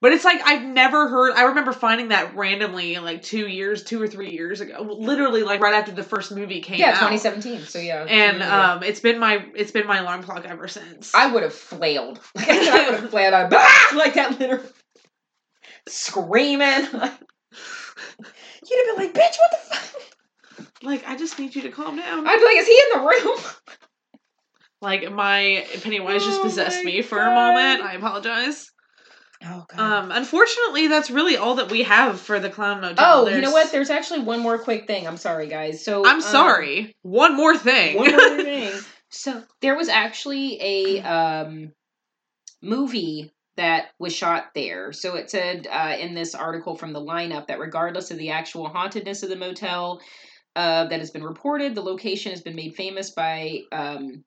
But 0.00 0.12
it's 0.12 0.24
like 0.24 0.40
I've 0.44 0.62
never 0.62 1.08
heard. 1.08 1.32
I 1.34 1.42
remember 1.46 1.72
finding 1.72 2.08
that 2.08 2.36
randomly, 2.36 2.98
like 2.98 3.22
two 3.22 3.48
years, 3.48 3.82
two 3.82 4.00
or 4.00 4.06
three 4.06 4.30
years 4.30 4.60
ago, 4.60 4.80
literally 4.80 5.42
like 5.42 5.60
right 5.60 5.74
after 5.74 5.90
the 5.90 6.04
first 6.04 6.30
movie 6.30 6.60
came 6.60 6.78
Yeah, 6.78 6.90
out. 6.90 7.10
2017. 7.10 7.62
So 7.62 7.80
yeah. 7.80 8.04
And 8.04 8.42
um, 8.42 8.84
it's 8.84 9.00
been 9.00 9.18
my 9.18 9.44
it's 9.56 9.72
been 9.72 9.88
my 9.88 9.98
alarm 9.98 10.22
clock 10.22 10.44
ever 10.44 10.68
since. 10.68 11.12
I 11.14 11.32
would 11.32 11.42
have 11.42 11.54
flailed. 11.54 12.20
Like 12.36 12.48
I 12.48 12.90
would 12.90 13.00
have 13.00 13.10
flailed. 13.10 13.32
Like 13.32 14.14
that, 14.14 14.38
literally 14.38 14.68
screaming. 15.88 16.68
You'd 18.70 18.86
have 18.86 18.96
been 18.96 18.96
like, 18.96 19.14
bitch, 19.14 19.36
what 19.38 19.50
the 19.50 19.56
fuck? 19.74 20.02
Like, 20.82 21.08
I 21.08 21.16
just 21.16 21.38
need 21.38 21.56
you 21.56 21.62
to 21.62 21.70
calm 21.70 21.96
down. 21.96 22.26
I'd 22.26 22.38
be 22.38 22.44
like, 22.44 22.56
is 22.56 22.66
he 22.66 22.82
in 22.92 23.00
the 23.00 23.08
room? 23.08 23.38
Like 24.80 25.10
my 25.12 25.66
Pennywise 25.82 26.24
just 26.24 26.40
Oh 26.40 26.44
possessed 26.44 26.84
my 26.84 26.90
me 26.90 27.02
for 27.02 27.18
a 27.20 27.34
moment. 27.34 27.82
I 27.82 27.94
apologize. 27.94 28.70
Oh 29.44 29.64
god. 29.68 29.78
Um, 29.78 30.10
unfortunately, 30.10 30.88
that's 30.88 31.10
really 31.10 31.36
all 31.36 31.56
that 31.56 31.70
we 31.70 31.84
have 31.84 32.20
for 32.20 32.40
the 32.40 32.50
clown 32.50 32.80
motel. 32.80 33.26
oh, 33.26 33.28
you 33.28 33.40
know 33.40 33.52
what? 33.52 33.70
There's 33.70 33.90
actually 33.90 34.20
one 34.20 34.40
more 34.40 34.58
quick 34.58 34.86
thing. 34.86 35.06
I'm 35.06 35.16
sorry, 35.16 35.46
guys. 35.46 35.84
So 35.84 36.04
I'm 36.04 36.16
um, 36.16 36.20
sorry. 36.20 36.96
One 37.02 37.36
more 37.36 37.56
thing. 37.56 37.96
One 37.96 38.10
more 38.10 38.20
thing. 38.42 38.72
So 39.10 39.42
there 39.60 39.76
was 39.76 39.88
actually 39.88 40.60
a 40.60 41.02
um, 41.02 41.72
movie 42.62 43.32
that 43.56 43.88
was 43.98 44.14
shot 44.14 44.46
there. 44.54 44.92
So 44.92 45.16
it 45.16 45.30
said 45.30 45.66
uh, 45.70 45.96
in 45.98 46.14
this 46.14 46.34
article 46.34 46.76
from 46.76 46.92
the 46.92 47.00
lineup 47.00 47.46
that 47.46 47.58
regardless 47.58 48.10
of 48.10 48.18
the 48.18 48.30
actual 48.30 48.68
hauntedness 48.68 49.22
of 49.22 49.30
the 49.30 49.36
motel 49.36 50.00
uh, 50.56 50.86
that 50.86 51.00
has 51.00 51.10
been 51.10 51.24
reported, 51.24 51.74
the 51.74 51.82
location 51.82 52.32
has 52.32 52.40
been 52.40 52.56
made 52.56 52.74
famous 52.74 53.10
by 53.10 53.60
um, 53.72 54.24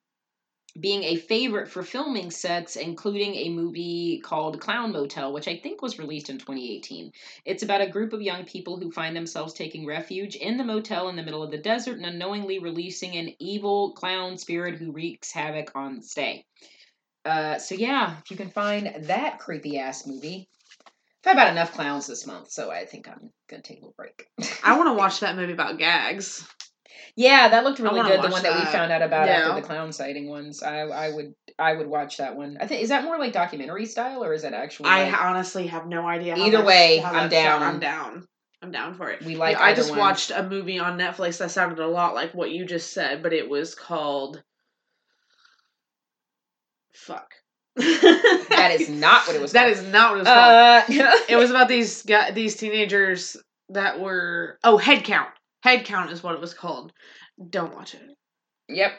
being 0.80 1.03
a 1.03 1.17
favorite 1.17 1.67
for 1.67 1.84
filming 1.84 2.32
sets, 2.32 2.76
including 2.76 3.36
a 3.36 3.49
movie 3.49 4.22
called 4.24 4.61
Clown 4.61 4.91
Motel, 4.91 5.34
which 5.34 5.47
I 5.47 5.57
think 5.57 5.82
was 5.82 5.99
released 5.99 6.30
in 6.30 6.38
2018. 6.38 7.11
It's 7.45 7.63
about 7.63 7.82
a 7.82 7.89
group 7.89 8.13
of 8.13 8.22
young 8.22 8.45
people 8.45 8.78
who 8.78 8.91
find 8.91 9.15
themselves 9.15 9.53
taking 9.53 9.86
refuge 9.86 10.36
in 10.36 10.57
the 10.57 10.63
motel 10.63 11.09
in 11.09 11.15
the 11.15 11.24
middle 11.24 11.43
of 11.43 11.51
the 11.51 11.57
desert 11.57 11.97
and 11.97 12.05
unknowingly 12.05 12.59
releasing 12.59 13.15
an 13.15 13.34
evil 13.39 13.91
clown 13.91 14.38
spirit 14.38 14.76
who 14.76 14.91
wreaks 14.91 15.32
havoc 15.32 15.72
on 15.76 15.97
the 15.97 16.03
stay. 16.03 16.45
Uh, 17.26 17.59
so 17.59 17.76
yeah, 17.76 18.17
if 18.24 18.32
you 18.32 18.38
can 18.38 18.49
find 18.49 19.05
that 19.07 19.39
creepy 19.39 19.78
ass 19.78 20.07
movie. 20.07 20.47
I've 21.24 21.38
had 21.38 21.43
about 21.43 21.51
enough 21.51 21.74
clowns 21.74 22.07
this 22.07 22.26
month, 22.26 22.49
so 22.49 22.72
I 22.72 22.86
think 22.86 23.07
I'm 23.07 23.32
gonna 23.47 23.61
take 23.61 23.78
a 23.78 23.82
little 23.82 23.93
break. 23.95 24.26
I 24.63 24.76
want 24.78 24.89
to 24.89 24.93
watch 24.97 25.19
that 25.19 25.36
movie 25.36 25.53
about 25.53 25.78
gags. 25.78 26.47
Yeah, 27.15 27.49
that 27.49 27.63
looked 27.63 27.79
really 27.79 28.01
good. 28.01 28.21
The 28.21 28.29
one 28.29 28.43
that 28.43 28.59
we 28.59 28.65
found 28.71 28.91
out 28.91 29.01
about 29.01 29.27
Yeah. 29.27 29.49
after 29.49 29.61
the 29.61 29.67
clown 29.67 29.91
sighting 29.91 30.29
ones. 30.29 30.63
I 30.63 30.81
I 30.81 31.11
would 31.11 31.33
I 31.59 31.73
would 31.73 31.87
watch 31.87 32.17
that 32.17 32.35
one. 32.35 32.57
I 32.59 32.67
think 32.67 32.81
is 32.83 32.89
that 32.89 33.03
more 33.03 33.17
like 33.19 33.33
documentary 33.33 33.85
style 33.85 34.23
or 34.23 34.33
is 34.33 34.41
that 34.43 34.53
actually? 34.53 34.89
I 34.89 35.11
honestly 35.11 35.67
have 35.67 35.87
no 35.87 36.07
idea. 36.07 36.35
Either 36.35 36.51
that's- 36.57 36.67
way, 36.67 37.03
I'm 37.03 37.29
down. 37.29 37.63
I'm 37.63 37.79
down. 37.79 38.27
I'm 38.63 38.71
down 38.71 38.93
for 38.93 39.09
it. 39.09 39.23
we 39.25 39.35
like. 39.35 39.57
Yeah, 39.57 39.63
I 39.63 39.73
just 39.73 39.89
one. 39.89 39.99
watched 39.99 40.29
a 40.31 40.43
movie 40.43 40.77
on 40.77 40.97
Netflix 40.99 41.39
that 41.39 41.49
sounded 41.51 41.79
a 41.79 41.87
lot 41.87 42.13
like 42.13 42.33
what 42.33 42.51
you 42.51 42.65
just 42.65 42.93
said, 42.93 43.23
but 43.23 43.33
it 43.33 43.49
was 43.49 43.73
called. 43.73 44.43
Fuck. 46.93 47.33
That 47.75 48.45
that 48.49 48.71
is 48.79 48.89
not 48.89 49.25
what 49.27 49.35
it 49.35 49.41
was. 49.41 49.53
That 49.53 49.73
called. 49.73 49.85
is 49.85 49.91
not 49.91 50.11
what 50.11 50.17
it 50.17 50.19
was 50.19 50.27
called. 50.27 51.11
Uh, 51.11 51.25
it 51.29 51.35
was 51.37 51.49
about 51.49 51.67
these 51.69 52.03
these 52.33 52.55
teenagers 52.55 53.37
that 53.69 53.99
were 53.99 54.59
oh 54.63 54.77
head 54.77 55.03
count. 55.03 55.29
Head 55.62 55.86
count 55.86 56.12
is 56.12 56.22
what 56.24 56.36
it 56.36 56.41
was 56.41 56.53
called. 56.53 56.91
Don't 57.49 57.76
watch 57.76 57.93
it. 57.95 58.01
Yep, 58.70 58.93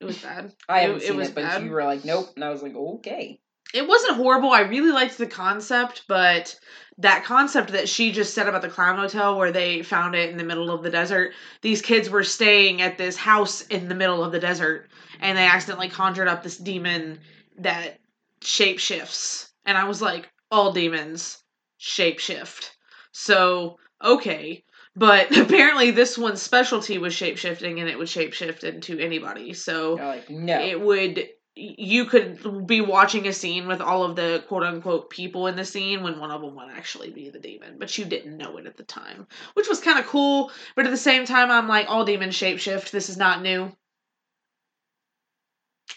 It 0.00 0.04
was 0.04 0.18
bad. 0.18 0.52
I 0.68 0.80
It- 0.80 0.82
haven't 0.82 0.96
it 1.02 1.06
seen 1.06 1.16
was 1.16 1.28
it, 1.28 1.34
but 1.34 1.44
bad. 1.44 1.62
you 1.64 1.70
were 1.70 1.84
like, 1.84 2.04
nope, 2.04 2.28
and 2.36 2.44
I 2.44 2.50
was 2.50 2.62
like, 2.62 2.74
okay. 2.74 3.40
It 3.74 3.86
wasn't 3.88 4.16
horrible. 4.16 4.52
I 4.52 4.60
really 4.60 4.92
liked 4.92 5.18
the 5.18 5.26
concept, 5.26 6.04
but 6.06 6.56
that 6.98 7.24
concept 7.24 7.72
that 7.72 7.88
she 7.88 8.12
just 8.12 8.32
said 8.32 8.46
about 8.48 8.62
the 8.62 8.68
clown 8.68 8.96
hotel 8.96 9.36
where 9.36 9.50
they 9.50 9.82
found 9.82 10.14
it 10.14 10.30
in 10.30 10.36
the 10.36 10.44
middle 10.44 10.70
of 10.70 10.82
the 10.84 10.90
desert. 10.90 11.32
These 11.62 11.82
kids 11.82 12.08
were 12.08 12.22
staying 12.22 12.80
at 12.80 12.96
this 12.96 13.16
house 13.16 13.62
in 13.62 13.88
the 13.88 13.94
middle 13.94 14.22
of 14.22 14.30
the 14.32 14.38
desert 14.38 14.88
and 15.20 15.36
they 15.36 15.46
accidentally 15.46 15.88
conjured 15.88 16.28
up 16.28 16.42
this 16.42 16.56
demon 16.56 17.18
that 17.58 17.98
shapeshifts. 18.40 19.50
And 19.64 19.76
I 19.76 19.84
was 19.84 20.00
like, 20.00 20.30
all 20.50 20.72
demons 20.72 21.42
shapeshift. 21.80 22.70
So, 23.12 23.78
okay. 24.02 24.64
But 24.96 25.36
apparently 25.36 25.90
this 25.90 26.16
one's 26.16 26.42
specialty 26.42 26.98
was 26.98 27.14
shapeshifting 27.14 27.80
and 27.80 27.88
it 27.88 27.98
would 27.98 28.08
shapeshift 28.08 28.64
into 28.64 28.98
anybody. 28.98 29.52
So 29.52 29.94
like, 29.94 30.30
no. 30.30 30.58
it 30.58 30.80
would 30.80 31.28
you 31.58 32.04
could 32.04 32.66
be 32.66 32.82
watching 32.82 33.26
a 33.26 33.32
scene 33.32 33.66
with 33.66 33.80
all 33.80 34.02
of 34.04 34.14
the 34.14 34.44
quote 34.46 34.62
unquote 34.62 35.08
people 35.08 35.46
in 35.46 35.56
the 35.56 35.64
scene 35.64 36.02
when 36.02 36.18
one 36.18 36.30
of 36.30 36.42
them 36.42 36.54
would 36.54 36.68
actually 36.68 37.10
be 37.10 37.30
the 37.30 37.38
demon, 37.38 37.76
but 37.78 37.96
you 37.96 38.04
didn't 38.04 38.36
know 38.36 38.58
it 38.58 38.66
at 38.66 38.76
the 38.76 38.82
time, 38.82 39.26
which 39.54 39.66
was 39.66 39.80
kind 39.80 39.98
of 39.98 40.06
cool. 40.06 40.50
But 40.74 40.84
at 40.84 40.90
the 40.90 40.98
same 40.98 41.24
time, 41.24 41.50
I'm 41.50 41.66
like, 41.66 41.86
all 41.88 42.04
demons 42.04 42.34
shapeshift. 42.34 42.90
This 42.90 43.08
is 43.08 43.16
not 43.16 43.40
new. 43.40 43.72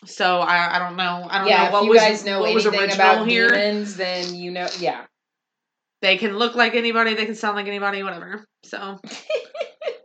So 0.05 0.39
I 0.39 0.77
I 0.77 0.79
don't 0.79 0.95
know. 0.95 1.27
I 1.29 1.39
don't 1.39 1.47
yeah, 1.49 1.65
know 1.65 1.71
what 1.71 1.79
if 1.79 1.83
you 1.83 1.89
was 1.89 1.99
guys 1.99 2.25
know 2.25 2.39
what 2.39 2.53
was 2.53 2.65
original 2.65 2.93
about 2.93 3.27
here. 3.27 3.49
demons, 3.49 3.97
then 3.97 4.33
you 4.35 4.51
know. 4.51 4.67
Yeah, 4.79 5.05
They 6.01 6.17
can 6.17 6.37
look 6.37 6.55
like 6.55 6.75
anybody. 6.75 7.13
They 7.13 7.25
can 7.25 7.35
sound 7.35 7.55
like 7.55 7.67
anybody. 7.67 8.03
Whatever. 8.03 8.45
So. 8.63 8.99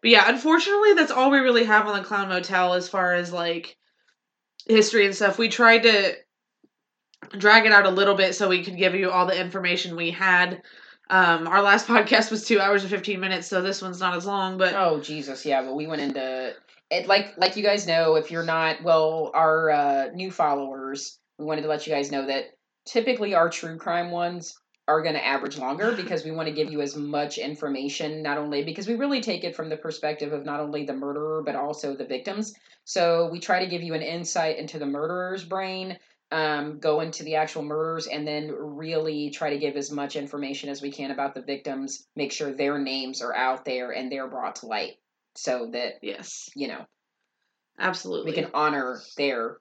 But 0.04 0.10
yeah, 0.10 0.28
unfortunately, 0.28 0.92
that's 0.92 1.10
all 1.10 1.30
we 1.30 1.38
really 1.38 1.64
have 1.64 1.86
on 1.86 1.96
the 1.96 2.04
Clown 2.04 2.28
Motel 2.28 2.74
as 2.74 2.90
far 2.90 3.14
as 3.14 3.32
like 3.32 3.74
history 4.66 5.06
and 5.06 5.14
stuff. 5.14 5.38
We 5.38 5.48
tried 5.48 5.84
to 5.84 6.14
drag 7.38 7.64
it 7.64 7.72
out 7.72 7.86
a 7.86 7.90
little 7.90 8.14
bit 8.14 8.34
so 8.34 8.50
we 8.50 8.62
could 8.62 8.76
give 8.76 8.94
you 8.94 9.10
all 9.10 9.24
the 9.24 9.40
information 9.40 9.96
we 9.96 10.10
had. 10.10 10.60
Um, 11.08 11.48
our 11.48 11.62
last 11.62 11.86
podcast 11.88 12.30
was 12.30 12.44
two 12.44 12.60
hours 12.60 12.82
and 12.82 12.90
fifteen 12.90 13.18
minutes, 13.18 13.48
so 13.48 13.62
this 13.62 13.80
one's 13.80 13.98
not 13.98 14.14
as 14.14 14.26
long. 14.26 14.58
But 14.58 14.74
Oh 14.74 15.00
Jesus, 15.00 15.46
yeah, 15.46 15.62
but 15.62 15.74
we 15.74 15.86
went 15.86 16.02
into 16.02 16.52
it 16.90 17.08
like 17.08 17.38
like 17.38 17.56
you 17.56 17.62
guys 17.62 17.86
know 17.86 18.16
if 18.16 18.30
you're 18.30 18.44
not 18.44 18.82
well 18.82 19.30
our 19.32 19.70
uh, 19.70 20.08
new 20.12 20.30
followers, 20.30 21.18
we 21.38 21.46
wanted 21.46 21.62
to 21.62 21.68
let 21.68 21.86
you 21.86 21.94
guys 21.94 22.12
know 22.12 22.26
that 22.26 22.44
typically 22.84 23.34
our 23.34 23.48
true 23.48 23.78
crime 23.78 24.10
ones 24.10 24.54
are 24.86 25.02
going 25.02 25.14
to 25.14 25.24
average 25.24 25.56
longer 25.56 25.92
because 25.92 26.24
we 26.24 26.30
want 26.30 26.48
to 26.48 26.54
give 26.54 26.70
you 26.70 26.80
as 26.82 26.96
much 26.96 27.38
information 27.38 28.22
not 28.22 28.36
only 28.36 28.62
because 28.64 28.86
we 28.86 28.94
really 28.94 29.20
take 29.20 29.44
it 29.44 29.56
from 29.56 29.68
the 29.70 29.76
perspective 29.76 30.32
of 30.32 30.44
not 30.44 30.60
only 30.60 30.84
the 30.84 30.92
murderer 30.92 31.42
but 31.42 31.56
also 31.56 31.96
the 31.96 32.04
victims. 32.04 32.54
So 32.84 33.30
we 33.32 33.40
try 33.40 33.64
to 33.64 33.70
give 33.70 33.82
you 33.82 33.94
an 33.94 34.02
insight 34.02 34.58
into 34.58 34.78
the 34.78 34.86
murderer's 34.86 35.44
brain 35.44 35.98
um, 36.34 36.80
go 36.80 37.00
into 37.00 37.22
the 37.22 37.36
actual 37.36 37.62
murders 37.62 38.08
and 38.08 38.26
then 38.26 38.50
really 38.50 39.30
try 39.30 39.50
to 39.50 39.58
give 39.58 39.76
as 39.76 39.92
much 39.92 40.16
information 40.16 40.68
as 40.68 40.82
we 40.82 40.90
can 40.90 41.12
about 41.12 41.34
the 41.34 41.42
victims, 41.42 42.08
make 42.16 42.32
sure 42.32 42.52
their 42.52 42.78
names 42.78 43.22
are 43.22 43.34
out 43.34 43.64
there 43.64 43.92
and 43.92 44.10
they're 44.10 44.26
brought 44.26 44.56
to 44.56 44.66
light 44.66 44.94
so 45.36 45.68
that, 45.72 45.94
yes, 46.02 46.50
you 46.56 46.66
know, 46.66 46.84
absolutely. 47.78 48.32
we 48.32 48.34
can 48.34 48.50
honor 48.52 49.00
their 49.16 49.58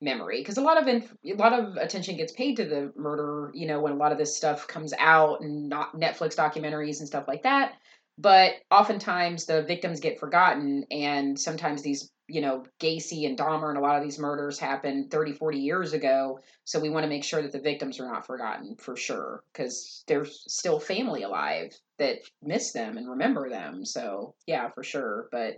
memory 0.00 0.40
because 0.40 0.58
a 0.58 0.62
lot 0.62 0.80
of 0.80 0.86
inf- 0.86 1.14
a 1.26 1.34
lot 1.34 1.52
of 1.52 1.76
attention 1.76 2.16
gets 2.16 2.32
paid 2.32 2.56
to 2.56 2.64
the 2.64 2.92
murder 2.96 3.50
you 3.52 3.66
know 3.66 3.80
when 3.80 3.92
a 3.92 3.96
lot 3.96 4.12
of 4.12 4.18
this 4.18 4.36
stuff 4.36 4.66
comes 4.68 4.92
out 4.98 5.40
and 5.40 5.68
not 5.68 5.96
netflix 5.96 6.36
documentaries 6.36 7.00
and 7.00 7.08
stuff 7.08 7.26
like 7.26 7.42
that 7.42 7.72
but 8.16 8.54
oftentimes 8.70 9.46
the 9.46 9.62
victims 9.62 10.00
get 10.00 10.20
forgotten 10.20 10.84
and 10.90 11.38
sometimes 11.38 11.82
these 11.82 12.12
you 12.28 12.40
know 12.40 12.64
gacy 12.78 13.26
and 13.26 13.38
dahmer 13.38 13.70
and 13.70 13.78
a 13.78 13.80
lot 13.80 13.96
of 13.96 14.04
these 14.04 14.18
murders 14.18 14.58
happened 14.58 15.10
30 15.10 15.32
40 15.32 15.58
years 15.58 15.92
ago 15.92 16.38
so 16.64 16.78
we 16.78 16.90
want 16.90 17.04
to 17.04 17.08
make 17.08 17.24
sure 17.24 17.42
that 17.42 17.52
the 17.52 17.60
victims 17.60 17.98
are 17.98 18.06
not 18.06 18.26
forgotten 18.26 18.76
for 18.76 18.96
sure 18.96 19.42
because 19.52 20.04
there's 20.06 20.44
still 20.46 20.78
family 20.78 21.22
alive 21.22 21.72
that 21.98 22.18
miss 22.42 22.72
them 22.72 22.98
and 22.98 23.08
remember 23.08 23.48
them 23.48 23.84
so 23.84 24.34
yeah 24.46 24.68
for 24.70 24.84
sure 24.84 25.28
but 25.32 25.54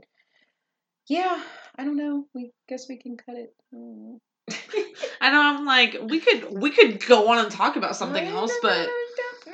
yeah 1.09 1.43
i 1.77 1.85
don't 1.85 1.97
know 1.97 2.25
we 2.35 2.53
guess 2.69 2.89
we 2.89 2.97
can 2.97 3.17
cut 3.17 3.37
it 3.37 3.55
I 5.21 5.31
know. 5.31 5.41
I'm 5.41 5.65
like, 5.65 5.97
we 6.03 6.21
could 6.21 6.49
we 6.51 6.71
could 6.71 7.05
go 7.05 7.31
on 7.31 7.39
and 7.39 7.51
talk 7.51 7.77
about 7.77 7.97
something 7.97 8.25
else, 8.27 8.53
but 8.63 8.89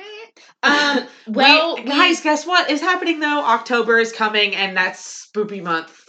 um 0.63 1.07
well 1.27 1.75
we- 1.75 1.83
guys, 1.83 2.21
guess 2.21 2.45
what 2.45 2.69
is 2.69 2.81
happening 2.81 3.19
though? 3.19 3.43
October 3.43 3.99
is 3.99 4.11
coming, 4.11 4.55
and 4.55 4.75
that's 4.75 5.27
spoopy 5.27 5.63
month. 5.63 6.03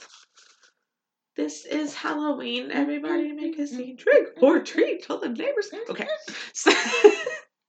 This 1.37 1.65
is 1.65 1.95
Halloween. 1.95 2.73
Everybody 2.73 3.29
mm-hmm. 3.29 3.37
make 3.37 3.59
a 3.59 3.63
mm-hmm. 3.63 3.77
scene, 3.77 3.97
trick 3.97 4.43
or 4.43 4.61
treat, 4.61 5.05
tell 5.05 5.21
the 5.21 5.29
neighbors. 5.29 5.71
Mm-hmm. 5.73 5.93
Okay, 5.93 6.07
so 6.53 6.73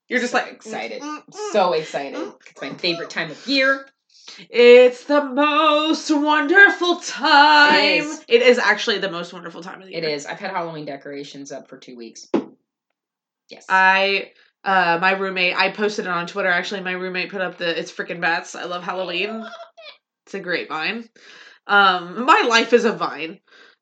you're 0.08 0.20
just 0.20 0.32
So 0.32 0.38
like 0.38 0.52
excited. 0.52 1.02
So 1.52 1.72
excited 1.72 2.32
it's 2.50 2.60
my 2.60 2.74
favorite 2.74 3.10
time 3.10 3.30
of 3.30 3.46
year 3.46 3.86
It's 4.48 5.04
the 5.04 5.24
most 5.24 6.10
wonderful 6.10 6.96
time. 6.96 7.74
It 7.74 7.98
is. 8.04 8.24
It 8.28 8.42
is 8.42 8.58
actually 8.58 8.98
the 8.98 9.10
most 9.10 9.32
wonderful 9.32 9.62
time 9.62 9.80
of 9.80 9.86
the 9.86 9.92
year. 9.94 10.02
it 10.04 10.08
is 10.08 10.26
i've 10.26 10.38
had 10.38 10.50
halloween 10.50 10.84
decorations 10.86 11.52
up 11.52 11.68
for 11.68 11.76
two 11.78 11.96
weeks 11.96 12.28
yes 13.48 13.66
I 13.68 14.32
uh 14.64 14.98
my 15.00 15.12
roommate 15.12 15.56
I 15.56 15.70
posted 15.70 16.04
it 16.06 16.10
on 16.10 16.26
Twitter 16.26 16.48
actually 16.50 16.80
my 16.82 16.92
roommate 16.92 17.30
put 17.30 17.40
up 17.40 17.56
the 17.58 17.78
it's 17.78 17.90
freaking 17.92 18.20
bats 18.20 18.54
I 18.54 18.64
love 18.64 18.82
Halloween 18.82 19.44
it's 20.26 20.34
a 20.34 20.40
great 20.40 20.68
vine 20.68 21.08
um 21.66 22.24
my 22.24 22.44
life 22.48 22.72
is 22.72 22.84
a 22.84 22.92
vine 22.92 23.40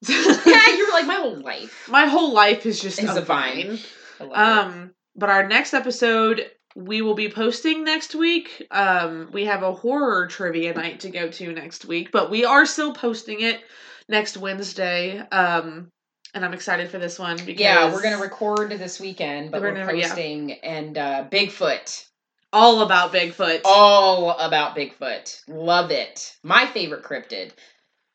yeah 0.08 0.16
you're 0.76 0.92
like 0.92 1.06
my 1.06 1.14
whole 1.16 1.40
life 1.40 1.88
my 1.90 2.06
whole 2.06 2.32
life 2.32 2.64
is 2.66 2.80
just 2.80 3.00
Is 3.02 3.16
a, 3.16 3.20
a 3.20 3.24
vine. 3.24 3.66
vine, 3.66 3.78
I 4.20 4.24
love 4.24 4.32
it. 4.32 4.36
um 4.74 4.90
but 5.16 5.30
our 5.30 5.48
next 5.48 5.74
episode 5.74 6.48
we 6.78 7.02
will 7.02 7.14
be 7.14 7.28
posting 7.28 7.82
next 7.82 8.14
week 8.14 8.64
um 8.70 9.28
we 9.32 9.44
have 9.46 9.62
a 9.64 9.72
horror 9.72 10.26
trivia 10.28 10.72
night 10.72 11.00
to 11.00 11.10
go 11.10 11.28
to 11.28 11.52
next 11.52 11.84
week 11.84 12.12
but 12.12 12.30
we 12.30 12.44
are 12.44 12.64
still 12.64 12.92
posting 12.94 13.40
it 13.40 13.60
next 14.08 14.36
Wednesday 14.36 15.18
um 15.32 15.88
and 16.34 16.44
I'm 16.44 16.54
excited 16.54 16.88
for 16.88 16.98
this 16.98 17.18
one 17.18 17.36
because 17.44 17.60
yeah 17.60 17.92
we're 17.92 18.02
gonna 18.02 18.22
record 18.22 18.70
this 18.70 19.00
weekend 19.00 19.50
but 19.50 19.60
We're 19.60 19.72
we're, 19.74 19.86
gonna- 19.86 19.98
yeah. 19.98 20.06
posting 20.08 20.52
and 20.52 20.96
uh 20.96 21.24
bigfoot 21.30 22.04
All 22.52 22.80
about 22.82 23.12
Bigfoot. 23.12 23.60
All 23.66 24.30
about 24.38 24.74
Bigfoot. 24.74 25.42
Love 25.48 25.90
it. 25.90 26.34
My 26.42 26.64
favorite 26.64 27.02
cryptid. 27.02 27.50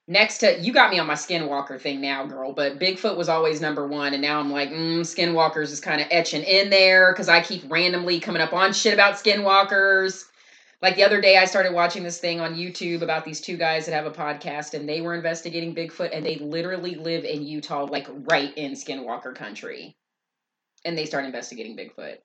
Next 0.08 0.40
to 0.40 0.60
you 0.60 0.74
got 0.74 0.92
me 0.92 1.00
on 1.00 1.08
my 1.08 1.14
Skinwalker 1.14 1.80
thing 1.80 2.02
now, 2.02 2.26
girl. 2.26 2.52
But 2.52 2.78
Bigfoot 2.78 3.16
was 3.16 3.30
always 3.30 3.62
number 3.62 3.88
one, 3.88 4.14
and 4.14 4.22
now 4.22 4.40
I'm 4.40 4.52
like, 4.52 4.70
mm, 4.70 5.00
Skinwalkers 5.00 5.72
is 5.72 5.80
kind 5.80 6.02
of 6.02 6.08
etching 6.12 6.44
in 6.44 6.70
there 6.70 7.14
because 7.14 7.30
I 7.30 7.42
keep 7.42 7.72
randomly 7.72 8.20
coming 8.20 8.42
up 8.42 8.52
on 8.52 8.74
shit 8.74 8.94
about 8.94 9.16
Skinwalkers. 9.16 10.26
Like 10.82 10.98
the 10.98 11.06
other 11.06 11.22
day, 11.22 11.38
I 11.38 11.46
started 11.46 11.74
watching 11.74 12.04
this 12.04 12.20
thing 12.20 12.42
on 12.42 12.56
YouTube 12.56 13.02
about 13.02 13.24
these 13.24 13.40
two 13.40 13.56
guys 13.56 13.86
that 13.86 13.94
have 13.94 14.06
a 14.06 14.12
podcast, 14.12 14.74
and 14.74 14.90
they 14.90 15.00
were 15.00 15.16
investigating 15.16 15.74
Bigfoot, 15.74 16.10
and 16.12 16.26
they 16.26 16.36
literally 16.36 16.96
live 16.96 17.24
in 17.24 17.42
Utah, 17.42 17.86
like 17.86 18.08
right 18.10 18.52
in 18.58 18.74
Skinwalker 18.74 19.34
country, 19.34 19.96
and 20.84 20.98
they 20.98 21.06
start 21.06 21.24
investigating 21.24 21.78
Bigfoot. 21.78 22.18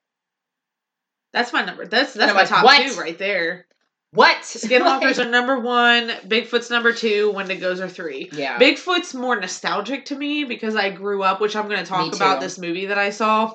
That's 1.33 1.53
my 1.53 1.65
number. 1.65 1.87
That's 1.87 2.15
that's 2.15 2.35
my 2.35 2.41
like, 2.41 2.49
top 2.49 2.65
what? 2.65 2.91
two 2.91 2.99
right 2.99 3.19
there. 3.19 3.67
What? 4.13 4.39
Skinwalkers 4.43 5.25
are 5.25 5.29
number 5.29 5.59
one. 5.61 6.09
Bigfoot's 6.27 6.71
number 6.71 6.93
two. 6.93 7.33
Wendigos 7.35 7.81
are 7.81 7.89
three. 7.89 8.31
yeah. 8.33 8.59
Bigfoot's 8.59 9.13
more 9.15 9.39
nostalgic 9.39 10.07
to 10.07 10.17
me 10.17 10.45
because 10.45 10.77
I 10.77 10.91
grew 10.91 11.23
up, 11.23 11.41
which 11.41 11.55
I'm 11.57 11.69
going 11.69 11.81
to 11.81 11.87
talk 11.87 12.15
about 12.15 12.41
this 12.41 12.59
movie 12.59 12.87
that 12.87 12.99
I 12.99 13.11
saw, 13.11 13.53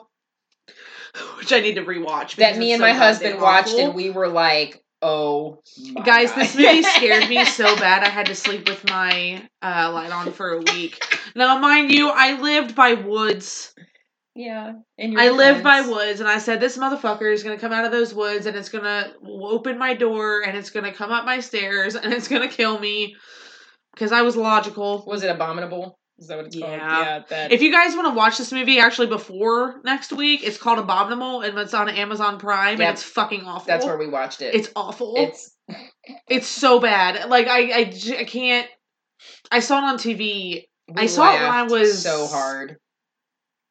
which 1.37 1.51
I 1.51 1.59
need 1.59 1.75
to 1.75 1.83
rewatch. 1.83 2.35
that 2.35 2.57
me 2.57 2.71
and 2.73 2.79
so 2.79 2.85
my 2.85 2.93
husband 2.93 3.41
watched, 3.41 3.73
and 3.73 3.95
we 3.95 4.09
were 4.11 4.27
like, 4.27 4.83
"Oh, 5.01 5.59
Guys, 6.05 6.29
God. 6.31 6.39
this 6.41 6.55
movie 6.55 6.81
scared 6.97 7.29
me 7.29 7.45
so 7.45 7.75
bad 7.77 8.03
I 8.03 8.09
had 8.09 8.27
to 8.27 8.35
sleep 8.35 8.67
with 8.69 8.87
my 8.89 9.47
uh, 9.61 9.91
light 9.91 10.11
on 10.11 10.31
for 10.31 10.51
a 10.51 10.59
week. 10.59 11.03
Now, 11.35 11.57
mind 11.57 11.91
you, 11.91 12.09
I 12.09 12.39
lived 12.39 12.75
by 12.75 12.93
woods. 12.93 13.73
Yeah, 14.35 14.73
and 14.97 15.19
I 15.19 15.29
live 15.29 15.61
by 15.63 15.81
woods, 15.81 16.19
and 16.19 16.27
I 16.29 16.39
said, 16.39 16.59
This 16.59 16.77
motherfucker 16.77 17.31
is 17.31 17.43
going 17.43 17.55
to 17.55 17.61
come 17.61 17.71
out 17.71 17.85
of 17.85 17.91
those 17.91 18.13
woods, 18.13 18.45
and 18.45 18.55
it's 18.57 18.69
going 18.69 18.83
to 18.83 19.13
open 19.23 19.77
my 19.77 19.93
door, 19.93 20.41
and 20.41 20.57
it's 20.57 20.69
going 20.69 20.85
to 20.85 20.91
come 20.91 21.11
up 21.11 21.25
my 21.25 21.39
stairs, 21.39 21.95
and 21.95 22.11
it's 22.13 22.27
going 22.27 22.41
to 22.47 22.53
kill 22.53 22.79
me. 22.79 23.15
Because 23.93 24.11
I 24.11 24.23
was 24.23 24.35
logical. 24.35 25.03
Was 25.05 25.21
it 25.23 25.29
abominable? 25.29 25.99
Is 26.17 26.27
that 26.27 26.37
what 26.37 26.47
it's 26.47 26.55
called? 26.57 26.71
Yeah. 26.71 26.99
Yeah. 27.01 27.19
That. 27.29 27.51
If 27.51 27.61
you 27.61 27.71
guys 27.71 27.95
want 27.95 28.07
to 28.07 28.13
watch 28.15 28.37
this 28.39 28.51
movie 28.51 28.79
actually 28.79 29.07
before 29.07 29.81
next 29.83 30.11
week, 30.13 30.41
it's 30.43 30.57
called 30.57 30.79
Abominable, 30.79 31.41
and 31.41 31.57
it's 31.59 31.73
on 31.75 31.89
Amazon 31.89 32.39
Prime, 32.39 32.79
Yep. 32.79 32.87
and 32.87 32.93
it's 32.93 33.03
fucking 33.03 33.41
awful. 33.45 33.65
that's 33.67 33.85
where 33.85 33.97
we 33.97 34.07
watched 34.07 34.41
it. 34.41 34.55
It's 34.55 34.69
awful. 34.75 35.13
It's 35.17 35.55
It's 36.27 36.47
so 36.47 36.79
bad. 36.79 37.29
Like 37.29 37.47
I 37.47 37.71
I, 37.71 37.93
I 38.19 38.23
can't. 38.25 38.67
I 39.51 39.59
saw 39.59 39.77
it 39.79 39.83
on 39.83 39.97
TV. 39.97 40.63
we 40.87 40.95
I 40.95 41.05
saw 41.05 41.29
it 41.31 41.41
when 41.41 41.51
I 41.51 41.63
was- 41.63 42.01
so 42.01 42.27
hard. 42.27 42.77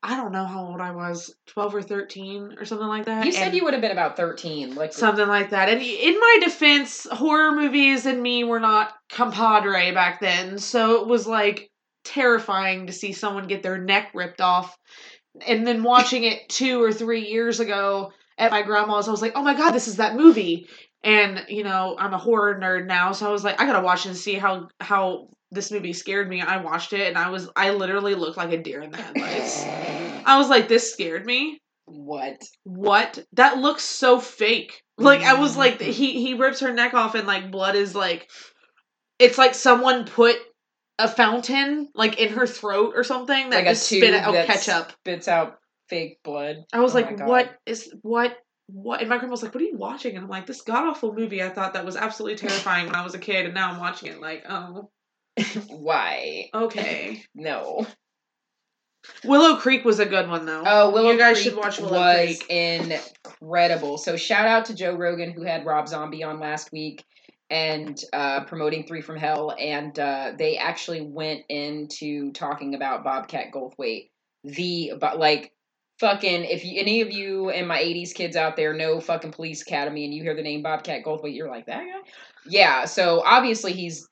I 0.05 0.17
don't 0.17 0.33
know 0.33 0.45
how 0.45 0.67
old 0.67 0.81
I 0.81 0.91
was, 0.91 1.33
twelve 1.47 1.75
or 1.75 1.83
thirteen 1.83 2.57
or 2.59 2.65
something 2.65 2.89
like 2.89 3.05
that. 3.05 3.25
You 3.25 3.33
said 3.33 3.49
and 3.49 3.55
you 3.55 3.63
would 3.65 3.73
have 3.73 3.83
been 3.83 3.93
about 3.93 4.17
thirteen. 4.17 4.75
Like 4.75 4.93
something 4.93 5.29
like 5.29 5.51
that. 5.51 5.69
And 5.69 5.81
in 5.81 6.19
my 6.19 6.39
defense, 6.43 7.07
horror 7.11 7.53
movies 7.53 8.05
and 8.05 8.21
me 8.21 8.43
were 8.43 8.59
not 8.59 8.95
compadre 9.11 9.93
back 9.93 10.21
then, 10.21 10.59
so 10.59 11.03
it 11.03 11.07
was 11.07 11.27
like 11.27 11.71
terrifying 12.05 12.89
to 12.89 12.93
see 12.93 13.13
someone 13.13 13.47
get 13.47 13.63
their 13.63 13.79
neck 13.79 14.11
ripped 14.13 14.41
off. 14.41 14.77
And 15.47 15.65
then 15.65 15.85
watching 15.85 16.25
it 16.25 16.49
two 16.49 16.83
or 16.83 16.93
three 16.93 17.29
years 17.29 17.61
ago 17.61 18.13
at 18.39 18.51
my 18.51 18.63
grandma's, 18.63 19.07
I 19.07 19.13
was 19.13 19.23
like, 19.23 19.33
"Oh 19.37 19.43
my 19.43 19.55
god, 19.55 19.71
this 19.71 19.87
is 19.87 19.97
that 19.97 20.17
movie!" 20.17 20.69
And 21.05 21.45
you 21.49 21.63
know, 21.63 21.97
I'm 21.97 22.13
a 22.13 22.19
horror 22.19 22.59
nerd 22.61 22.87
now, 22.87 23.13
so 23.13 23.29
I 23.29 23.33
was 23.33 23.45
like, 23.45 23.61
"I 23.61 23.67
gotta 23.67 23.85
watch 23.85 24.05
and 24.07 24.17
see 24.17 24.35
how 24.35 24.69
how 24.81 25.29
this 25.53 25.71
movie 25.71 25.93
scared 25.93 26.29
me." 26.29 26.41
I 26.41 26.57
watched 26.57 26.93
it, 26.93 27.07
and 27.09 27.17
I 27.17 27.31
was 27.31 27.49
I 27.55 27.71
literally 27.71 28.15
looked 28.17 28.37
like 28.37 28.53
a 28.53 28.61
deer 28.61 28.81
in 28.83 28.91
the 28.91 28.97
headlights. 29.01 29.65
I 30.27 30.39
was 30.39 30.49
like, 30.49 30.67
"This 30.69 30.93
scared 30.93 31.25
me." 31.25 31.61
what? 31.87 32.43
what 32.65 33.19
that 33.33 33.59
looks 33.59 33.83
so 33.83 34.21
fake 34.21 34.83
like 34.99 35.23
i 35.23 35.35
was 35.35 35.57
like 35.57 35.81
he 35.81 36.23
he 36.25 36.35
rips 36.35 36.61
her 36.61 36.73
neck 36.73 36.95
off 36.95 37.15
and 37.15 37.27
like 37.27 37.51
blood 37.51 37.75
is 37.75 37.95
like 37.95 38.31
it's 39.19 39.37
like 39.39 39.55
someone 39.55 40.05
put 40.05 40.37
a 40.99 41.09
fountain 41.09 41.89
like 41.95 42.21
in 42.21 42.33
her 42.33 42.47
throat 42.47 42.93
or 42.95 43.03
something 43.03 43.51
that 43.51 43.57
Like 43.57 43.67
just 43.67 43.87
spit 43.87 44.15
out 44.15 44.35
ketchup 44.47 44.93
Spits 45.01 45.29
out 45.29 45.59
fake 45.89 46.21
blood. 46.23 46.57
i 46.73 46.81
was 46.81 46.93
Oh 46.95 47.01
like 47.01 47.19
what 47.21 47.53
is 47.67 47.93
what 48.03 48.37
what 48.69 49.01
and 49.01 49.09
my 49.09 49.19
grandma 49.19 49.33
was 49.33 49.43
like 49.43 49.55
what 49.55 49.63
are 49.63 49.67
you 49.67 49.77
watching 49.77 50.15
and 50.15 50.25
i'm 50.25 50.31
like 50.31 50.47
this 50.47 50.63
god 50.63 50.89
awful 50.89 51.13
movie 51.15 51.43
i 51.43 51.49
thought 51.49 51.75
that 51.75 51.85
was 51.85 51.97
absolutely 51.97 52.37
terrifying 52.39 52.87
when 52.87 52.95
i 52.95 53.03
was 53.03 53.15
a 53.15 53.19
kid 53.19 53.45
and 53.47 53.55
now 53.55 53.71
i'm 53.73 53.81
watching 53.81 54.11
it 54.11 54.21
like 54.21 54.45
oh 54.49 54.89
Why? 55.69 56.51
okay 56.55 57.23
No. 57.35 57.87
willow 59.25 59.57
creek 59.57 59.85
was 59.85 59.99
a 59.99 60.07
good 60.07 60.29
one 60.29 60.47
though 60.47 60.63
Oh, 60.65 60.91
Willow 60.91 61.11
you 61.13 61.19
guys 61.19 61.37
Creek 61.37 61.45
should 61.45 61.57
watch 61.57 61.79
willow 61.79 61.93
was 61.93 62.43
creek 62.43 62.47
incredible. 62.51 63.99
So 63.99 64.17
shout 64.17 64.47
out 64.47 64.67
to 64.67 64.75
Joe 64.75 64.95
Rogan 64.95 65.33
who 65.33 65.43
had 65.43 65.67
Rob 65.67 65.89
Zombie 65.89 66.23
on 66.23 66.39
last 66.39 66.71
week 66.73 67.05
and 67.53 68.03
uh, 68.15 68.45
promoting 68.45 68.87
Three 68.87 69.03
from 69.03 69.17
Hell, 69.17 69.55
and 69.59 69.97
uh, 69.99 70.33
they 70.39 70.57
actually 70.57 71.03
went 71.03 71.43
into 71.51 72.33
talking 72.33 72.75
about 72.75 73.05
Bobcat 73.05 73.53
Goldthwait, 73.53 74.09
the 74.43 74.95
but 74.99 75.19
like 75.19 75.53
fucking 76.01 76.45
if 76.45 76.65
you, 76.65 76.81
any 76.81 77.03
of 77.03 77.13
you 77.13 77.51
and 77.51 77.69
my 77.69 77.79
'80s 77.79 78.15
kids 78.15 78.37
out 78.37 78.57
there 78.57 78.73
know 78.73 79.01
fucking 79.01 79.33
Police 79.33 79.61
Academy 79.61 80.07
and 80.07 80.15
you 80.15 80.23
hear 80.23 80.35
the 80.35 80.43
name 80.43 80.63
Bobcat 80.63 81.05
Goldthwait, 81.05 81.37
you're 81.37 81.51
like 81.51 81.67
that 81.67 81.81
guy. 81.81 82.11
Yeah, 82.47 82.87
so 82.87 83.23
obviously 83.25 83.75
he's 83.75 84.09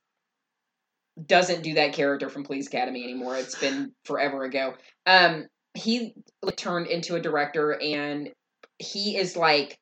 doesn't 1.26 1.62
do 1.62 1.74
that 1.74 1.92
character 1.92 2.28
from 2.28 2.44
Police 2.44 2.66
Academy 2.66 3.04
anymore. 3.04 3.36
It's 3.36 3.58
been 3.58 3.92
forever 4.04 4.44
ago. 4.44 4.74
Um, 5.06 5.46
he 5.74 6.14
like, 6.42 6.56
turned 6.56 6.86
into 6.86 7.14
a 7.14 7.20
director 7.20 7.78
and 7.80 8.30
he 8.78 9.16
is 9.16 9.36
like 9.36 9.78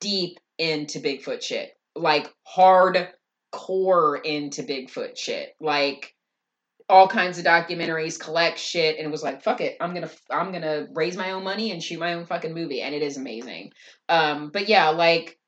deep 0.00 0.38
into 0.58 1.00
Bigfoot 1.00 1.42
shit. 1.42 1.70
Like 1.94 2.32
hardcore 2.56 4.24
into 4.24 4.62
Bigfoot 4.62 5.16
shit. 5.16 5.54
Like 5.60 6.14
all 6.88 7.06
kinds 7.06 7.38
of 7.38 7.44
documentaries, 7.44 8.18
collect 8.18 8.58
shit, 8.58 8.98
and 8.98 9.10
was 9.10 9.22
like, 9.22 9.42
"Fuck 9.42 9.60
it, 9.60 9.76
I'm 9.80 9.92
gonna, 9.92 10.10
I'm 10.30 10.52
gonna 10.52 10.86
raise 10.94 11.16
my 11.16 11.32
own 11.32 11.44
money 11.44 11.70
and 11.70 11.82
shoot 11.82 12.00
my 12.00 12.14
own 12.14 12.24
fucking 12.24 12.54
movie," 12.54 12.80
and 12.80 12.94
it 12.94 13.02
is 13.02 13.18
amazing. 13.18 13.72
Um, 14.08 14.50
but 14.50 14.68
yeah, 14.68 14.88
like 14.88 15.38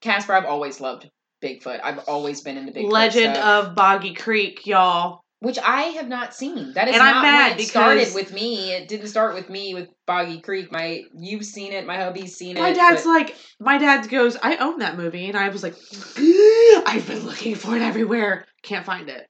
Casper, 0.00 0.32
I've 0.32 0.46
always 0.46 0.80
loved 0.80 1.10
Bigfoot. 1.44 1.80
I've 1.82 1.98
always 2.08 2.40
been 2.40 2.56
into 2.56 2.72
Bigfoot. 2.72 2.90
legend 2.90 3.36
stuff, 3.36 3.66
of 3.66 3.74
boggy 3.74 4.14
creek 4.14 4.66
y'all 4.66 5.24
which 5.44 5.58
I 5.58 5.82
have 5.82 6.08
not 6.08 6.32
seen. 6.32 6.72
That 6.72 6.88
is 6.88 6.94
And 6.94 7.02
I'm 7.02 7.16
not 7.16 7.22
mad 7.22 7.50
when 7.50 7.60
it 7.60 7.68
started 7.68 8.14
with 8.14 8.32
me. 8.32 8.72
It 8.72 8.88
didn't 8.88 9.08
start 9.08 9.34
with 9.34 9.50
me 9.50 9.74
with 9.74 9.90
Boggy 10.06 10.40
Creek. 10.40 10.72
My 10.72 11.02
you've 11.14 11.44
seen 11.44 11.72
it. 11.72 11.86
My 11.86 11.98
hubby's 11.98 12.34
seen 12.34 12.54
My 12.54 12.70
it. 12.70 12.70
My 12.70 12.72
dad's 12.72 13.02
but- 13.04 13.10
like, 13.10 13.36
my 13.60 13.76
dad 13.76 14.08
goes, 14.08 14.38
I 14.42 14.56
own 14.56 14.78
that 14.78 14.96
movie, 14.96 15.26
and 15.26 15.36
I 15.36 15.50
was 15.50 15.62
like, 15.62 15.74
I've 16.86 17.06
been 17.06 17.26
looking 17.26 17.56
for 17.56 17.76
it 17.76 17.82
everywhere, 17.82 18.46
can't 18.62 18.86
find 18.86 19.10
it. 19.10 19.26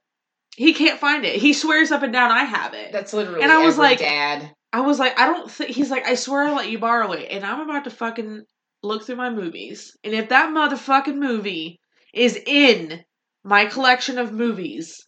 He 0.56 0.72
can't 0.72 1.00
find 1.00 1.24
it. 1.24 1.34
He 1.34 1.52
swears 1.52 1.90
up 1.90 2.04
and 2.04 2.12
down 2.12 2.30
I 2.30 2.44
have 2.44 2.74
it. 2.74 2.92
that's 2.92 3.12
literally. 3.12 3.42
and 3.42 3.50
I 3.50 3.64
was 3.64 3.76
like- 3.76 3.98
dad. 3.98 4.52
I 4.72 4.80
was 4.80 4.98
like, 4.98 5.18
I 5.18 5.26
don't 5.26 5.48
think 5.48 5.70
he's 5.70 5.88
like, 5.90 6.04
I 6.04 6.16
swear 6.16 6.44
I'll 6.44 6.56
let 6.56 6.68
you 6.70 6.80
borrow 6.80 7.12
it, 7.12 7.28
and 7.30 7.44
I'm 7.44 7.60
about 7.60 7.84
to 7.84 7.90
fucking 7.90 8.42
look 8.82 9.04
through 9.04 9.16
my 9.16 9.30
movies, 9.30 9.96
and 10.04 10.14
if 10.14 10.28
that 10.28 10.50
motherfucking 10.50 11.16
movie 11.16 11.80
is 12.14 12.38
in 12.46 13.04
my 13.42 13.66
collection 13.66 14.18
of 14.18 14.32
movies, 14.32 15.06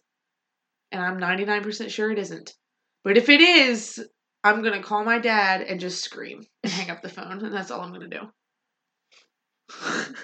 and 0.91 1.01
I'm 1.01 1.19
99% 1.19 1.89
sure 1.89 2.11
it 2.11 2.19
isn't, 2.19 2.53
but 3.03 3.17
if 3.17 3.29
it 3.29 3.41
is, 3.41 4.05
I'm 4.43 4.63
gonna 4.63 4.83
call 4.83 5.03
my 5.03 5.19
dad 5.19 5.61
and 5.61 5.79
just 5.79 6.03
scream 6.03 6.45
and 6.63 6.71
hang 6.71 6.89
up 6.89 7.01
the 7.01 7.09
phone, 7.09 7.43
and 7.43 7.53
that's 7.53 7.71
all 7.71 7.81
I'm 7.81 7.91
gonna 7.91 8.07
do. 8.07 8.21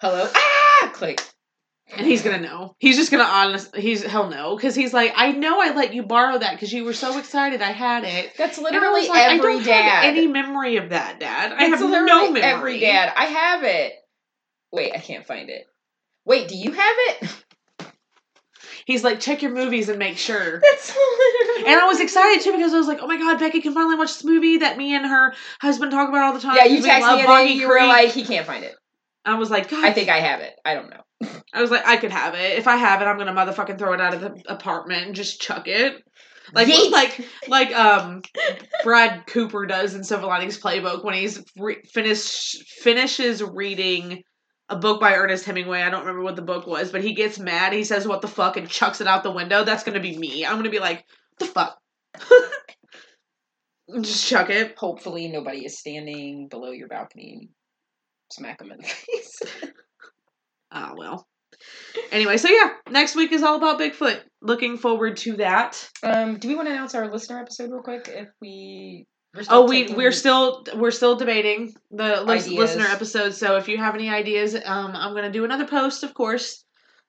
Hello. 0.00 0.28
Ah! 0.34 0.90
Click. 0.94 1.22
And 1.92 2.06
he's 2.06 2.22
gonna 2.22 2.40
know. 2.40 2.76
He's 2.78 2.96
just 2.96 3.10
gonna 3.10 3.24
honest. 3.24 3.74
He's 3.74 4.04
he'll 4.04 4.30
know 4.30 4.56
because 4.56 4.74
he's 4.74 4.94
like, 4.94 5.12
I 5.16 5.32
know 5.32 5.60
I 5.60 5.74
let 5.74 5.92
you 5.92 6.04
borrow 6.04 6.38
that 6.38 6.52
because 6.52 6.72
you 6.72 6.84
were 6.84 6.92
so 6.92 7.18
excited 7.18 7.60
I 7.62 7.72
had 7.72 8.04
it. 8.04 8.32
That's 8.36 8.58
literally 8.58 9.08
like, 9.08 9.28
I 9.28 9.36
don't 9.38 9.64
dad. 9.64 9.82
have 9.82 10.04
any 10.04 10.26
memory 10.26 10.76
of 10.76 10.90
that, 10.90 11.18
Dad. 11.18 11.52
I 11.52 11.64
have 11.64 11.80
literally 11.80 12.06
no 12.06 12.30
memory. 12.30 12.42
Every 12.42 12.80
dad. 12.80 13.12
I 13.16 13.24
have 13.24 13.64
it. 13.64 13.94
Wait, 14.72 14.92
I 14.94 14.98
can't 14.98 15.26
find 15.26 15.50
it. 15.50 15.66
Wait, 16.24 16.48
do 16.48 16.56
you 16.56 16.72
have 16.72 16.96
it? 16.98 17.44
He's 18.86 19.04
like, 19.04 19.20
check 19.20 19.42
your 19.42 19.52
movies 19.52 19.88
and 19.88 19.98
make 19.98 20.18
sure. 20.18 20.60
That's 20.70 20.88
literally. 20.88 21.70
And 21.70 21.80
I 21.80 21.86
was 21.86 22.00
excited 22.00 22.42
too 22.42 22.52
because 22.52 22.72
I 22.72 22.78
was 22.78 22.88
like, 22.88 22.98
oh 23.00 23.06
my 23.06 23.18
god, 23.18 23.38
Becky 23.38 23.60
can 23.60 23.72
finally 23.72 23.96
watch 23.96 24.08
this 24.08 24.24
movie 24.24 24.58
that 24.58 24.76
me 24.76 24.94
and 24.94 25.06
her 25.06 25.34
husband 25.60 25.92
talk 25.92 26.08
about 26.08 26.22
all 26.22 26.32
the 26.32 26.40
time. 26.40 26.56
Yeah, 26.56 26.64
you 26.64 26.82
texted 26.82 27.00
love 27.00 27.16
me 27.18 27.24
and 27.24 27.30
then 27.30 27.56
you 27.56 27.68
were 27.68 27.86
like, 27.86 28.10
he 28.10 28.24
can't 28.24 28.46
find 28.46 28.64
it. 28.64 28.74
I 29.24 29.34
was 29.34 29.50
like, 29.50 29.72
I 29.72 29.92
think 29.92 30.08
I 30.08 30.20
have 30.20 30.40
it. 30.40 30.54
I 30.64 30.74
don't 30.74 30.90
know. 30.90 31.30
I 31.52 31.60
was 31.60 31.70
like, 31.70 31.86
I 31.86 31.98
could 31.98 32.10
have 32.10 32.34
it. 32.34 32.58
If 32.58 32.66
I 32.66 32.76
have 32.76 33.02
it, 33.02 33.04
I'm 33.04 33.18
gonna 33.18 33.32
motherfucking 33.32 33.78
throw 33.78 33.92
it 33.92 34.00
out 34.00 34.14
of 34.14 34.20
the 34.20 34.42
apartment 34.48 35.06
and 35.06 35.14
just 35.14 35.40
chuck 35.40 35.68
it. 35.68 36.02
Like 36.52 36.68
Yeet. 36.68 36.90
like 36.90 37.24
like 37.48 37.72
um 37.72 38.22
Brad 38.82 39.26
Cooper 39.26 39.66
does 39.66 39.94
in 39.94 40.02
Silver 40.02 40.26
Linings 40.26 40.58
Playbook 40.58 41.04
when 41.04 41.14
he's 41.14 41.44
re- 41.56 41.82
finish 41.92 42.56
finishes 42.80 43.42
reading 43.42 44.24
a 44.70 44.76
book 44.76 45.00
by 45.00 45.14
Ernest 45.14 45.44
Hemingway. 45.44 45.82
I 45.82 45.90
don't 45.90 46.00
remember 46.00 46.22
what 46.22 46.36
the 46.36 46.42
book 46.42 46.66
was, 46.66 46.90
but 46.92 47.02
he 47.02 47.12
gets 47.12 47.38
mad. 47.38 47.72
He 47.72 47.84
says, 47.84 48.06
"What 48.08 48.22
the 48.22 48.28
fuck?" 48.28 48.56
and 48.56 48.68
chucks 48.68 49.00
it 49.00 49.06
out 49.06 49.22
the 49.22 49.30
window. 49.32 49.64
That's 49.64 49.82
gonna 49.84 50.00
be 50.00 50.16
me. 50.16 50.46
I'm 50.46 50.56
gonna 50.56 50.70
be 50.70 50.78
like, 50.78 51.04
"The 51.38 51.46
fuck." 51.46 51.78
just 54.02 54.26
chuck 54.26 54.50
it. 54.50 54.76
Hopefully, 54.78 55.28
nobody 55.28 55.64
is 55.66 55.78
standing 55.78 56.48
below 56.48 56.70
your 56.70 56.88
balcony. 56.88 57.50
smack 58.30 58.60
him 58.60 58.70
in 58.70 58.78
the 58.78 58.84
face. 58.88 59.42
Ah, 60.70 60.92
well. 60.96 61.26
Anyway, 62.12 62.36
so 62.36 62.48
yeah, 62.48 62.70
next 62.88 63.16
week 63.16 63.32
is 63.32 63.42
all 63.42 63.56
about 63.56 63.80
Bigfoot. 63.80 64.20
Looking 64.40 64.78
forward 64.78 65.16
to 65.18 65.36
that. 65.38 65.90
um, 66.02 66.38
do 66.38 66.48
we 66.48 66.54
want 66.54 66.68
to 66.68 66.72
announce 66.72 66.94
our 66.94 67.10
listener 67.10 67.40
episode 67.40 67.70
real 67.70 67.82
quick? 67.82 68.08
If 68.08 68.28
we 68.40 69.06
Oh, 69.48 69.68
we 69.68 69.92
we're 69.94 70.12
still 70.12 70.64
we're 70.74 70.90
still 70.90 71.16
debating 71.16 71.72
the 71.90 72.22
listener 72.22 72.86
episode. 72.86 73.34
So 73.34 73.56
if 73.56 73.68
you 73.68 73.78
have 73.78 73.94
any 73.94 74.08
ideas, 74.08 74.54
um, 74.54 74.96
I'm 74.96 75.14
gonna 75.14 75.30
do 75.30 75.44
another 75.44 75.66
post, 75.66 76.02
of 76.02 76.14
course. 76.14 76.64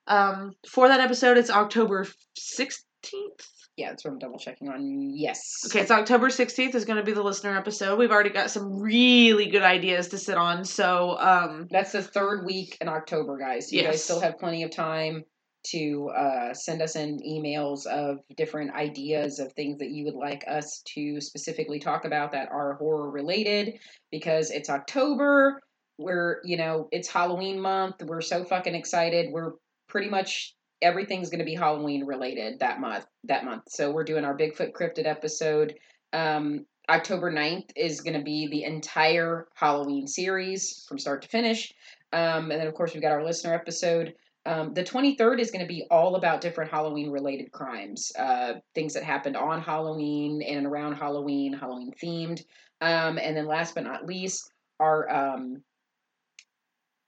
Um, 0.06 0.52
for 0.68 0.88
that 0.88 1.00
episode, 1.00 1.36
it's 1.36 1.50
October 1.50 2.06
sixteenth. 2.36 3.46
yeah, 3.76 3.88
that's 3.90 4.04
what 4.04 4.12
I'm 4.12 4.18
double 4.18 4.38
checking 4.38 4.68
on. 4.68 5.12
Yes. 5.14 5.40
Okay, 5.66 5.80
it's 5.80 5.90
October 5.90 6.28
16th 6.28 6.74
is 6.74 6.84
going 6.84 6.98
to 6.98 7.02
be 7.02 7.12
the 7.12 7.22
listener 7.22 7.56
episode. 7.56 7.98
We've 7.98 8.10
already 8.10 8.30
got 8.30 8.50
some 8.50 8.80
really 8.80 9.48
good 9.48 9.62
ideas 9.62 10.08
to 10.08 10.18
sit 10.18 10.36
on. 10.36 10.64
So, 10.64 11.16
um, 11.18 11.68
That's 11.70 11.92
the 11.92 12.02
third 12.02 12.44
week 12.44 12.76
in 12.80 12.88
October, 12.88 13.38
guys. 13.38 13.72
You 13.72 13.82
guys 13.82 14.04
still 14.04 14.20
have 14.20 14.38
plenty 14.38 14.62
of 14.64 14.70
time 14.70 15.24
to 15.64 16.10
uh, 16.10 16.54
send 16.54 16.82
us 16.82 16.96
in 16.96 17.20
emails 17.20 17.86
of 17.86 18.18
different 18.36 18.74
ideas 18.74 19.38
of 19.38 19.52
things 19.52 19.78
that 19.78 19.90
you 19.90 20.04
would 20.04 20.14
like 20.14 20.44
us 20.48 20.82
to 20.94 21.20
specifically 21.20 21.78
talk 21.78 22.04
about 22.04 22.32
that 22.32 22.48
are 22.50 22.74
horror 22.74 23.10
related 23.10 23.78
because 24.10 24.50
it's 24.50 24.70
October. 24.70 25.60
We're, 25.98 26.40
you 26.44 26.56
know, 26.56 26.88
it's 26.90 27.08
Halloween 27.08 27.60
month. 27.60 28.02
We're 28.02 28.20
so 28.20 28.44
fucking 28.44 28.74
excited. 28.74 29.30
We're 29.30 29.52
pretty 29.88 30.08
much 30.08 30.54
everything's 30.80 31.30
going 31.30 31.38
to 31.38 31.44
be 31.44 31.54
Halloween 31.54 32.04
related 32.04 32.60
that 32.60 32.80
month. 32.80 33.06
That 33.24 33.44
month. 33.44 33.62
So 33.68 33.90
we're 33.90 34.04
doing 34.04 34.24
our 34.24 34.36
Bigfoot 34.36 34.72
cryptid 34.72 35.06
episode. 35.06 35.74
Um, 36.12 36.66
October 36.88 37.30
9th 37.32 37.70
is 37.76 38.00
going 38.00 38.18
to 38.18 38.24
be 38.24 38.48
the 38.48 38.64
entire 38.64 39.46
Halloween 39.54 40.06
series 40.08 40.84
from 40.88 40.98
start 40.98 41.22
to 41.22 41.28
finish. 41.28 41.72
Um, 42.12 42.50
and 42.50 42.60
then, 42.60 42.66
of 42.66 42.74
course, 42.74 42.92
we've 42.92 43.02
got 43.02 43.12
our 43.12 43.24
listener 43.24 43.54
episode. 43.54 44.14
Um, 44.44 44.74
the 44.74 44.82
23rd 44.82 45.38
is 45.38 45.50
going 45.50 45.64
to 45.64 45.68
be 45.68 45.86
all 45.90 46.16
about 46.16 46.40
different 46.40 46.70
Halloween 46.70 47.10
related 47.10 47.52
crimes, 47.52 48.10
uh, 48.18 48.54
things 48.74 48.94
that 48.94 49.04
happened 49.04 49.36
on 49.36 49.60
Halloween 49.60 50.42
and 50.42 50.66
around 50.66 50.94
Halloween, 50.94 51.52
Halloween 51.52 51.92
themed. 52.02 52.42
Um, 52.80 53.18
and 53.18 53.36
then, 53.36 53.46
last 53.46 53.74
but 53.74 53.84
not 53.84 54.06
least, 54.06 54.50
our 54.80 55.08
um, 55.08 55.62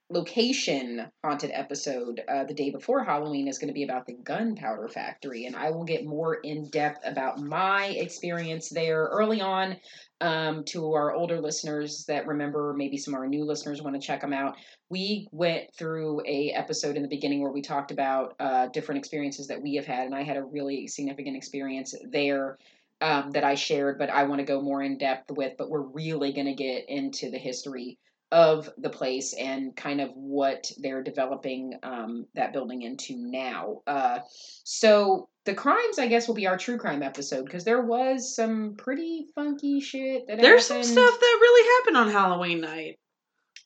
location 0.09 1.07
haunted 1.23 1.51
episode 1.53 2.21
uh, 2.27 2.43
the 2.43 2.53
day 2.53 2.69
before 2.69 3.03
Halloween 3.03 3.47
is 3.47 3.57
going 3.57 3.69
to 3.69 3.73
be 3.73 3.83
about 3.83 4.05
the 4.05 4.17
gunpowder 4.23 4.87
factory. 4.87 5.45
And 5.45 5.55
I 5.55 5.71
will 5.71 5.83
get 5.83 6.05
more 6.05 6.35
in 6.35 6.69
depth 6.69 6.99
about 7.03 7.39
my 7.39 7.87
experience 7.87 8.69
there 8.69 9.05
early 9.11 9.41
on 9.41 9.77
um, 10.21 10.63
to 10.65 10.93
our 10.93 11.13
older 11.13 11.41
listeners 11.41 12.05
that 12.07 12.27
remember 12.27 12.73
maybe 12.77 12.97
some 12.97 13.13
of 13.13 13.19
our 13.19 13.27
new 13.27 13.43
listeners 13.43 13.81
want 13.81 13.99
to 13.99 14.05
check 14.05 14.21
them 14.21 14.33
out 14.33 14.55
we 14.89 15.27
went 15.31 15.73
through 15.77 16.21
a 16.25 16.51
episode 16.51 16.95
in 16.95 17.01
the 17.01 17.07
beginning 17.07 17.41
where 17.41 17.51
we 17.51 17.61
talked 17.61 17.91
about 17.91 18.35
uh, 18.39 18.67
different 18.67 18.99
experiences 18.99 19.47
that 19.47 19.61
we 19.61 19.75
have 19.75 19.85
had 19.85 20.05
and 20.05 20.15
i 20.15 20.23
had 20.23 20.37
a 20.37 20.43
really 20.43 20.87
significant 20.87 21.35
experience 21.35 21.93
there 22.11 22.57
um, 23.01 23.31
that 23.31 23.43
i 23.43 23.55
shared 23.55 23.97
but 23.99 24.09
i 24.09 24.23
want 24.23 24.39
to 24.39 24.45
go 24.45 24.61
more 24.61 24.81
in 24.81 24.97
depth 24.97 25.31
with 25.31 25.53
but 25.57 25.69
we're 25.69 25.81
really 25.81 26.31
going 26.31 26.47
to 26.47 26.53
get 26.53 26.85
into 26.87 27.29
the 27.29 27.37
history 27.37 27.97
of 28.31 28.69
the 28.77 28.89
place 28.89 29.33
and 29.33 29.75
kind 29.75 30.01
of 30.01 30.09
what 30.15 30.71
they're 30.79 31.03
developing 31.03 31.73
um, 31.83 32.25
that 32.33 32.53
building 32.53 32.81
into 32.81 33.13
now 33.17 33.81
uh, 33.87 34.19
so 34.63 35.29
the 35.45 35.53
crimes 35.53 35.99
i 35.99 36.07
guess 36.07 36.27
will 36.27 36.35
be 36.35 36.47
our 36.47 36.57
true 36.57 36.77
crime 36.77 37.03
episode 37.03 37.45
because 37.45 37.63
there 37.63 37.81
was 37.81 38.35
some 38.35 38.75
pretty 38.77 39.27
funky 39.35 39.79
shit 39.79 40.27
that 40.27 40.41
there's 40.41 40.65
some 40.65 40.83
stuff 40.83 41.19
that 41.19 41.37
really 41.41 41.69
happened 41.77 41.97
on 41.97 42.09
Halloween 42.09 42.61
night. 42.61 42.99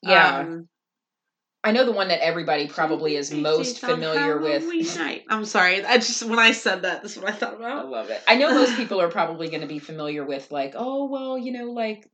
yeah 0.02 0.38
Um, 0.40 0.68
I 1.62 1.72
know 1.72 1.84
the 1.84 1.92
one 1.92 2.08
that 2.08 2.24
everybody 2.24 2.68
probably 2.68 3.16
is 3.16 3.30
most 3.30 3.80
familiar 3.80 4.38
with. 4.38 4.62
Halloween 4.62 4.86
night. 4.96 5.24
I'm 5.28 5.44
sorry. 5.44 5.84
I 5.84 5.96
just 5.98 6.22
when 6.24 6.38
I 6.38 6.52
said 6.52 6.82
that, 6.82 7.02
that's 7.02 7.18
what 7.18 7.28
I 7.28 7.32
thought 7.32 7.54
about. 7.54 7.84
I 7.84 7.88
love 7.88 8.08
it. 8.08 8.22
I 8.26 8.36
know 8.36 8.54
most 8.54 8.76
people 8.76 8.98
are 9.00 9.10
probably 9.10 9.50
going 9.50 9.60
to 9.60 9.66
be 9.66 9.78
familiar 9.78 10.24
with 10.24 10.50
like, 10.50 10.72
oh 10.74 11.10
well, 11.10 11.36
you 11.36 11.52
know, 11.52 11.70
like 11.70 12.08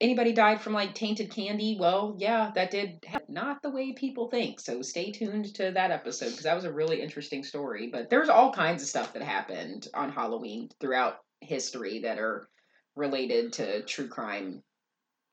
anybody 0.00 0.32
died 0.32 0.60
from 0.60 0.72
like 0.72 0.94
tainted 0.94 1.30
candy. 1.30 1.76
Well, 1.78 2.16
yeah, 2.18 2.50
that 2.54 2.70
did 2.70 3.04
happen. 3.06 3.34
not 3.34 3.62
the 3.62 3.70
way 3.70 3.92
people 3.92 4.28
think. 4.28 4.60
So 4.60 4.82
stay 4.82 5.12
tuned 5.12 5.54
to 5.56 5.72
that 5.72 5.90
episode 5.90 6.30
because 6.30 6.44
that 6.44 6.54
was 6.54 6.64
a 6.64 6.72
really 6.72 7.00
interesting 7.00 7.44
story. 7.44 7.88
But 7.88 8.10
there's 8.10 8.28
all 8.28 8.52
kinds 8.52 8.82
of 8.82 8.88
stuff 8.88 9.12
that 9.12 9.22
happened 9.22 9.88
on 9.94 10.10
Halloween 10.10 10.70
throughout 10.80 11.18
history 11.40 12.00
that 12.00 12.18
are 12.18 12.48
related 12.94 13.52
to 13.54 13.82
true 13.82 14.08
crime 14.08 14.62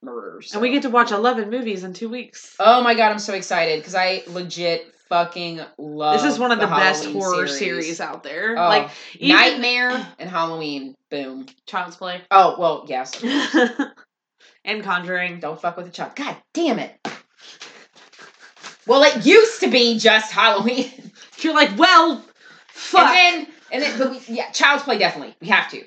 murders. 0.02 0.52
And 0.52 0.62
we 0.62 0.70
get 0.70 0.82
to 0.82 0.90
watch 0.90 1.10
11 1.10 1.50
movies 1.50 1.84
in 1.84 1.94
two 1.94 2.08
weeks. 2.08 2.54
Oh 2.60 2.82
my 2.82 2.94
god, 2.94 3.10
I'm 3.10 3.18
so 3.18 3.34
excited 3.34 3.80
because 3.80 3.94
I 3.94 4.22
legit 4.26 4.94
fucking 5.08 5.60
love. 5.78 6.20
this 6.22 6.32
is 6.32 6.38
one 6.38 6.50
of 6.52 6.60
the, 6.60 6.66
best 6.66 7.04
Halloween 7.04 7.22
horror 7.22 7.46
series. 7.46 8.00
out 8.00 8.22
there. 8.22 8.56
Oh, 8.58 8.68
like 8.68 8.90
even 9.18 9.36
Nightmare 9.36 10.06
and 10.18 10.28
Halloween. 10.30 10.94
Boom. 11.10 11.46
Child's 11.66 11.96
Play 11.96 12.22
Oh 12.30 12.56
well, 12.58 12.84
yes. 12.88 13.22
and 14.64 14.82
Conjuring. 14.82 15.40
Don't 15.40 15.60
fuck 15.60 15.76
with 15.76 15.86
the 15.86 15.92
child. 15.92 16.16
God 16.16 16.36
damn 16.52 16.78
it. 16.78 16.96
Well, 18.86 19.02
it 19.02 19.24
used 19.24 19.60
to 19.60 19.68
be 19.70 19.98
just 19.98 20.30
Halloween, 20.32 20.90
You're 21.38 21.54
like, 21.54 21.76
well, 21.78 22.22
fuck. 22.68 23.04
and 23.16 23.46
then 23.46 23.54
and 23.72 23.82
then 23.82 23.98
but 23.98 24.10
we, 24.10 24.34
yeah, 24.34 24.50
Child's 24.50 24.82
Play 24.84 24.98
definitely. 24.98 25.34
We 25.40 25.48
have 25.48 25.70
to. 25.70 25.82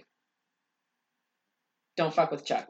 Don't 1.96 2.14
fuck 2.14 2.32
with 2.32 2.46
Chuck. 2.46 2.68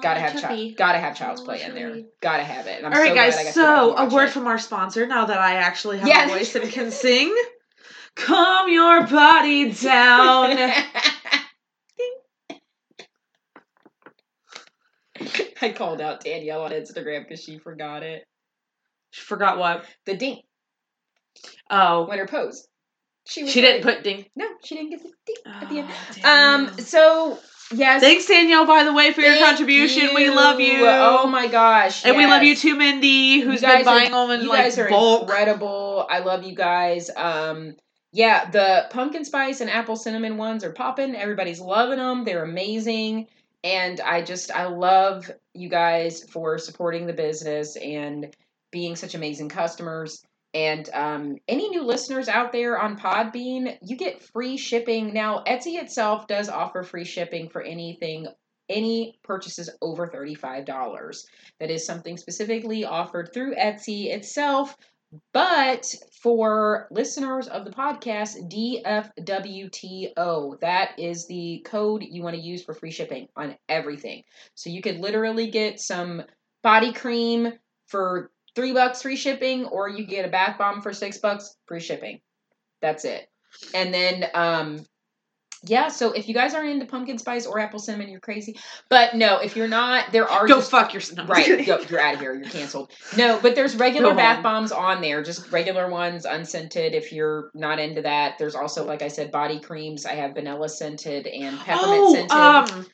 Gotta 0.00 0.20
have 0.20 0.40
child. 0.40 0.76
Gotta 0.76 0.98
have 0.98 1.16
Child's 1.16 1.40
Play 1.40 1.62
in 1.62 1.74
there. 1.74 2.02
Gotta 2.20 2.44
have 2.44 2.66
it. 2.68 2.84
All 2.84 2.90
right, 2.90 3.08
so 3.08 3.14
guys. 3.14 3.34
got 3.34 3.54
So, 3.54 3.96
a 3.96 4.08
word 4.08 4.26
it. 4.28 4.30
from 4.30 4.46
our 4.46 4.58
sponsor. 4.58 5.06
Now 5.06 5.24
that 5.26 5.38
I 5.38 5.56
actually 5.56 5.98
have 5.98 6.06
Yeah. 6.08 6.26
a 6.26 6.28
voice 6.28 6.54
and 6.54 6.70
can 6.70 6.90
sing, 6.92 7.34
calm 8.14 8.68
your 8.70 9.06
body 9.06 9.72
down. 9.82 10.56
I 15.62 15.72
called 15.72 16.00
out 16.00 16.24
Danielle 16.24 16.62
on 16.62 16.70
Instagram 16.72 17.26
because 17.28 17.42
she 17.42 17.58
forgot 17.58 18.02
it. 18.02 18.24
She 19.10 19.22
forgot 19.22 19.58
what? 19.58 19.84
The 20.06 20.16
ding 20.16 20.40
Oh, 21.70 22.06
when 22.06 22.18
her 22.18 22.26
pose. 22.26 22.66
She 23.26 23.46
she 23.46 23.60
didn't 23.60 23.82
put 23.82 24.02
ding. 24.02 24.26
No, 24.34 24.46
she 24.64 24.74
didn't 24.74 24.90
get 24.90 25.02
the 25.02 25.12
ding 25.26 25.36
at 25.46 25.68
the 25.68 25.78
end. 25.78 25.88
Oh. 26.24 26.54
Um. 26.74 26.78
So 26.78 27.38
yes. 27.72 28.02
Thanks, 28.02 28.26
Danielle, 28.26 28.66
by 28.66 28.82
the 28.84 28.92
way, 28.92 29.12
for 29.12 29.20
your 29.20 29.34
Thank 29.34 29.46
contribution. 29.46 30.10
We 30.14 30.28
love 30.28 30.58
you. 30.58 30.84
Oh 30.86 31.26
my 31.28 31.46
gosh. 31.46 32.04
and 32.04 32.16
we 32.16 32.26
love 32.26 32.42
you 32.42 32.56
too, 32.56 32.76
Mindy, 32.76 33.40
who's 33.40 33.60
been 33.60 33.84
buying 33.84 34.12
are, 34.12 34.26
them 34.26 34.38
in 34.38 34.44
you 34.44 34.48
like 34.48 34.64
guys 34.64 34.78
are 34.78 34.88
bulk. 34.88 35.22
incredible. 35.22 36.06
I 36.10 36.18
love 36.18 36.42
you 36.42 36.54
guys. 36.54 37.10
Um, 37.16 37.76
yeah, 38.12 38.50
the 38.50 38.86
pumpkin 38.90 39.24
spice 39.24 39.60
and 39.60 39.70
apple 39.70 39.96
cinnamon 39.96 40.36
ones 40.36 40.64
are 40.64 40.72
popping. 40.72 41.14
Everybody's 41.14 41.60
loving 41.60 41.98
them. 41.98 42.24
They're 42.24 42.44
amazing. 42.44 43.28
And 43.64 44.00
I 44.00 44.22
just 44.22 44.50
I 44.50 44.66
love 44.66 45.30
you 45.54 45.68
guys 45.68 46.24
for 46.24 46.58
supporting 46.58 47.06
the 47.06 47.12
business 47.12 47.76
and 47.76 48.34
being 48.70 48.96
such 48.96 49.14
amazing 49.14 49.48
customers. 49.48 50.24
And 50.54 50.88
um, 50.92 51.36
any 51.48 51.68
new 51.68 51.82
listeners 51.82 52.28
out 52.28 52.52
there 52.52 52.78
on 52.78 52.98
Podbean, 52.98 53.78
you 53.80 53.96
get 53.96 54.22
free 54.22 54.56
shipping. 54.56 55.14
Now, 55.14 55.42
Etsy 55.46 55.80
itself 55.80 56.26
does 56.26 56.48
offer 56.48 56.82
free 56.82 57.04
shipping 57.04 57.48
for 57.48 57.62
anything, 57.62 58.26
any 58.68 59.18
purchases 59.22 59.70
over 59.80 60.08
$35. 60.08 61.24
That 61.58 61.70
is 61.70 61.86
something 61.86 62.18
specifically 62.18 62.84
offered 62.84 63.32
through 63.32 63.54
Etsy 63.54 64.12
itself. 64.14 64.76
But 65.32 65.94
for 66.22 66.88
listeners 66.90 67.48
of 67.48 67.64
the 67.64 67.70
podcast, 67.70 68.50
DFWTO, 68.50 70.14
that 70.60 70.98
is 70.98 71.26
the 71.26 71.62
code 71.66 72.02
you 72.02 72.22
want 72.22 72.36
to 72.36 72.42
use 72.42 72.64
for 72.64 72.72
free 72.74 72.90
shipping 72.90 73.28
on 73.36 73.56
everything. 73.68 74.22
So 74.54 74.70
you 74.70 74.80
could 74.80 74.98
literally 74.98 75.50
get 75.50 75.80
some 75.80 76.22
body 76.62 76.92
cream 76.92 77.52
for 77.86 78.30
three 78.54 78.72
bucks 78.72 79.02
free 79.02 79.16
shipping, 79.16 79.66
or 79.66 79.88
you 79.88 80.06
get 80.06 80.24
a 80.24 80.30
bath 80.30 80.56
bomb 80.58 80.80
for 80.80 80.92
six 80.92 81.18
bucks 81.18 81.56
free 81.66 81.80
shipping. 81.80 82.20
That's 82.80 83.04
it. 83.04 83.28
And 83.74 83.92
then 83.92 84.26
um 84.34 84.86
yeah, 85.64 85.88
so 85.88 86.12
if 86.12 86.28
you 86.28 86.34
guys 86.34 86.54
aren't 86.54 86.70
into 86.70 86.86
pumpkin 86.86 87.18
spice 87.18 87.46
or 87.46 87.58
apple 87.60 87.78
cinnamon, 87.78 88.08
you're 88.08 88.20
crazy. 88.20 88.58
But 88.88 89.14
no, 89.14 89.38
if 89.38 89.54
you're 89.56 89.68
not, 89.68 90.10
there 90.12 90.28
are 90.28 90.46
Go 90.46 90.56
just 90.58 90.70
fuck 90.70 90.92
yourself. 90.92 91.16
No, 91.18 91.22
I'm 91.34 91.42
just 91.42 91.48
Right, 91.48 91.66
go, 91.66 91.78
you're 91.88 92.00
out 92.00 92.14
of 92.14 92.20
here. 92.20 92.34
You're 92.34 92.50
canceled. 92.50 92.90
No, 93.16 93.38
but 93.40 93.54
there's 93.54 93.76
regular 93.76 94.10
Go 94.10 94.16
bath 94.16 94.36
home. 94.36 94.42
bombs 94.42 94.72
on 94.72 95.00
there, 95.00 95.22
just 95.22 95.50
regular 95.52 95.88
ones, 95.88 96.24
unscented. 96.24 96.94
If 96.94 97.12
you're 97.12 97.50
not 97.54 97.78
into 97.78 98.02
that, 98.02 98.38
there's 98.38 98.54
also, 98.54 98.84
like 98.84 99.02
I 99.02 99.08
said, 99.08 99.30
body 99.30 99.60
creams. 99.60 100.04
I 100.06 100.14
have 100.14 100.34
vanilla 100.34 100.68
scented 100.68 101.26
and 101.26 101.58
peppermint 101.60 102.00
Oh, 102.02 102.14
scented. 102.14 102.30
um, 102.80 102.86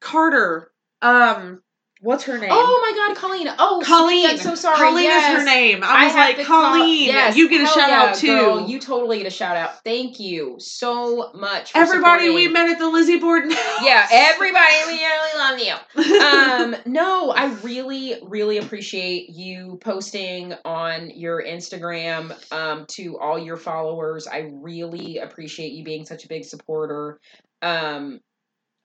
Carter. 0.00 0.70
Um, 1.02 1.62
What's 2.02 2.24
her 2.24 2.36
name? 2.36 2.50
Oh 2.52 2.80
my 2.82 3.06
God, 3.06 3.16
Colleen! 3.16 3.48
Oh, 3.58 3.82
Colleen. 3.84 4.26
I'm 4.30 4.36
so 4.36 4.54
sorry. 4.54 4.76
Colleen 4.76 5.04
yes. 5.04 5.32
is 5.32 5.38
her 5.38 5.44
name. 5.46 5.80
I 5.82 6.06
was 6.06 6.14
like, 6.14 6.36
to 6.36 6.44
call- 6.44 6.74
Colleen, 6.74 7.06
yes, 7.06 7.36
you 7.36 7.48
get 7.48 7.62
a 7.62 7.66
shout 7.66 7.88
yeah, 7.88 8.02
out 8.02 8.16
too. 8.16 8.26
girl. 8.26 8.68
You 8.68 8.78
totally 8.78 9.18
get 9.18 9.26
a 9.26 9.30
shout 9.30 9.56
out. 9.56 9.82
Thank 9.82 10.20
you 10.20 10.56
so 10.58 11.32
much. 11.32 11.72
Everybody 11.74 12.28
we 12.28 12.48
met 12.48 12.68
at 12.68 12.78
the 12.78 12.88
Lizzie 12.88 13.18
Borden. 13.18 13.50
Yeah, 13.82 14.06
everybody, 14.10 14.74
we 14.86 15.04
really 15.04 15.38
love 15.38 15.58
you. 15.58 15.74
um 16.20 16.76
no 16.86 17.30
i 17.30 17.46
really 17.62 18.14
really 18.22 18.58
appreciate 18.58 19.30
you 19.30 19.78
posting 19.82 20.54
on 20.64 21.10
your 21.10 21.42
instagram 21.42 22.32
um 22.52 22.84
to 22.86 23.18
all 23.18 23.38
your 23.38 23.56
followers 23.56 24.26
i 24.26 24.50
really 24.52 25.18
appreciate 25.18 25.72
you 25.72 25.84
being 25.84 26.04
such 26.04 26.24
a 26.24 26.28
big 26.28 26.44
supporter 26.44 27.18
um 27.62 28.20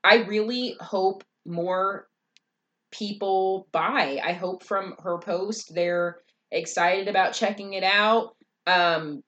i 0.03 0.17
really 0.23 0.75
hope 0.79 1.23
more 1.45 2.07
people 2.91 3.67
buy 3.71 4.19
i 4.23 4.33
hope 4.33 4.63
from 4.63 4.95
her 5.03 5.17
post 5.17 5.73
they're 5.73 6.17
excited 6.51 7.07
about 7.07 7.33
checking 7.33 7.73
it 7.73 7.83
out 7.83 8.35
um 8.67 9.23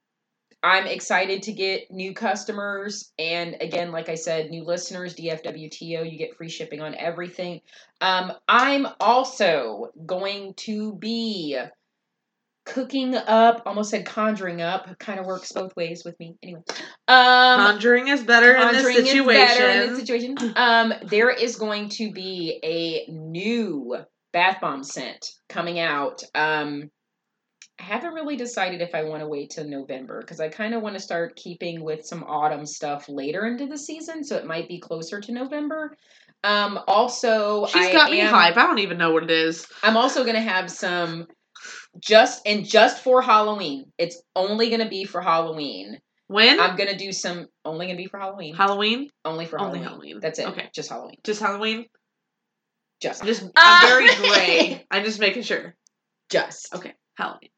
I'm 0.65 0.87
excited 0.87 1.43
to 1.43 1.51
get 1.51 1.91
new 1.91 2.13
customers 2.13 3.11
and 3.19 3.57
again, 3.59 3.91
like 3.91 4.07
I 4.07 4.15
said, 4.15 4.49
new 4.49 4.63
listeners, 4.63 5.13
DFWTO, 5.13 6.09
you 6.09 6.17
get 6.17 6.37
free 6.37 6.47
shipping 6.47 6.79
on 6.79 6.95
everything. 6.95 7.59
Um, 7.99 8.31
I'm 8.47 8.87
also 9.01 9.89
going 10.05 10.53
to 10.59 10.95
be 10.95 11.59
cooking 12.65 13.15
up, 13.15 13.63
almost 13.65 13.89
said 13.91 14.05
conjuring 14.05 14.61
up, 14.61 14.97
kind 14.99 15.19
of 15.19 15.25
works 15.25 15.51
both 15.51 15.75
ways 15.75 16.03
with 16.05 16.17
me. 16.19 16.35
Anyway. 16.41 16.61
Um 17.07 17.59
Conjuring 17.59 18.07
is 18.07 18.23
better 18.23 18.55
in 18.55 18.73
this 18.73 18.83
conjuring 18.83 18.95
is 19.05 19.11
situation. 19.11 19.33
better 19.35 19.81
in 19.83 19.89
this 19.89 19.99
situation. 19.99 20.35
Um, 20.55 20.93
there 21.03 21.29
is 21.29 21.55
going 21.57 21.89
to 21.89 22.11
be 22.11 22.59
a 22.63 23.11
new 23.11 23.97
bath 24.31 24.57
bomb 24.61 24.83
scent 24.83 25.25
coming 25.49 25.79
out. 25.79 26.23
Um, 26.33 26.89
I 27.79 27.83
haven't 27.83 28.13
really 28.13 28.35
decided 28.37 28.81
if 28.81 28.93
I 28.93 29.03
want 29.03 29.21
to 29.21 29.27
wait 29.27 29.49
till 29.49 29.67
November 29.67 30.21
because 30.21 30.39
I 30.39 30.47
kind 30.47 30.73
of 30.73 30.81
want 30.81 30.95
to 30.95 31.01
start 31.01 31.35
keeping 31.35 31.83
with 31.83 32.05
some 32.05 32.23
autumn 32.23 32.65
stuff 32.65 33.09
later 33.09 33.45
into 33.45 33.65
the 33.67 33.77
season, 33.77 34.23
so 34.23 34.37
it 34.37 34.45
might 34.45 34.67
be 34.67 34.79
closer 34.79 35.19
to 35.19 35.31
November. 35.31 35.97
Um, 36.43 36.79
also, 36.87 37.65
She's 37.65 37.87
I 37.87 37.91
got 37.91 38.11
me 38.11 38.21
am- 38.21 38.33
hype. 38.33 38.57
I 38.57 38.65
don't 38.67 38.79
even 38.79 38.97
know 38.97 39.11
what 39.11 39.23
it 39.23 39.31
is. 39.31 39.65
I'm 39.81 39.97
also 39.97 40.23
gonna 40.23 40.41
have 40.41 40.69
some 40.69 41.27
just 41.99 42.41
and 42.45 42.65
just 42.65 43.03
for 43.03 43.21
Halloween. 43.21 43.91
It's 43.97 44.21
only 44.35 44.69
gonna 44.69 44.89
be 44.89 45.05
for 45.05 45.21
Halloween. 45.21 45.99
When? 46.27 46.59
I'm 46.59 46.75
gonna 46.75 46.97
do 46.97 47.11
some 47.11 47.47
only 47.65 47.85
gonna 47.87 47.97
be 47.97 48.07
for 48.07 48.19
Halloween. 48.19 48.55
Halloween? 48.55 49.09
only 49.25 49.45
for 49.45 49.59
Only 49.59 49.79
Halloween. 49.79 49.83
Halloween. 49.83 50.19
That's 50.21 50.39
it. 50.39 50.47
Okay. 50.47 50.69
Just 50.73 50.89
Halloween. 50.89 51.17
Just 51.23 51.41
Halloween? 51.41 51.85
Just 53.01 53.21
I'm 53.21 53.27
just 53.27 53.43
I'm 53.55 53.87
very 53.87 54.07
gray. 54.15 54.85
I'm 54.89 55.03
just 55.03 55.19
making 55.19 55.43
sure. 55.43 55.75
just 56.29 56.73
Okay. 56.73 56.93
Halloween. 57.17 57.49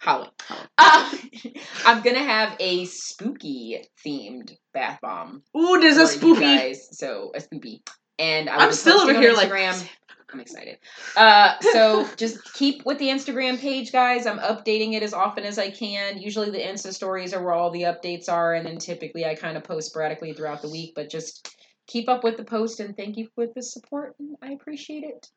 Halloween. 0.00 0.30
Halloween. 0.40 0.68
Uh, 0.78 1.12
I'm 1.86 2.02
gonna 2.02 2.22
have 2.22 2.56
a 2.60 2.84
spooky 2.86 3.82
themed 4.04 4.52
bath 4.72 4.98
bomb. 5.02 5.42
Ooh, 5.56 5.78
there's 5.80 5.96
a 5.96 6.06
spooky. 6.06 6.40
guys. 6.40 6.88
So 6.92 7.32
a 7.34 7.40
spooky. 7.40 7.82
And 8.18 8.48
I 8.48 8.56
I'm 8.64 8.72
still 8.72 9.00
over 9.00 9.14
here 9.14 9.32
like 9.32 9.50
Instagram. 9.50 9.88
I'm 10.32 10.40
excited. 10.40 10.78
Uh, 11.16 11.54
so 11.72 12.06
just 12.16 12.52
keep 12.52 12.84
with 12.84 12.98
the 12.98 13.08
Instagram 13.08 13.58
page, 13.58 13.92
guys. 13.92 14.26
I'm 14.26 14.38
updating 14.40 14.92
it 14.92 15.02
as 15.02 15.14
often 15.14 15.44
as 15.44 15.58
I 15.58 15.70
can. 15.70 16.18
Usually 16.18 16.50
the 16.50 16.58
Insta 16.58 16.92
stories 16.92 17.32
are 17.32 17.42
where 17.42 17.54
all 17.54 17.70
the 17.70 17.82
updates 17.82 18.28
are, 18.28 18.52
and 18.54 18.66
then 18.66 18.76
typically 18.78 19.24
I 19.24 19.34
kind 19.34 19.56
of 19.56 19.64
post 19.64 19.88
sporadically 19.88 20.34
throughout 20.34 20.60
the 20.60 20.68
week. 20.70 20.92
But 20.94 21.08
just 21.08 21.56
keep 21.86 22.10
up 22.10 22.24
with 22.24 22.36
the 22.36 22.44
post, 22.44 22.78
and 22.80 22.94
thank 22.94 23.16
you 23.16 23.28
for 23.34 23.46
the 23.46 23.62
support. 23.62 24.16
I 24.42 24.52
appreciate 24.52 25.04
it. 25.04 25.28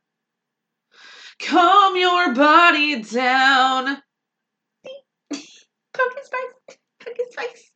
Calm 1.39 1.95
your 1.95 2.33
body 2.33 3.01
down. 3.01 3.85
Pumpkin 5.93 6.23
spice, 6.23 6.77
pumpkin 7.03 7.25
spice. 7.31 7.71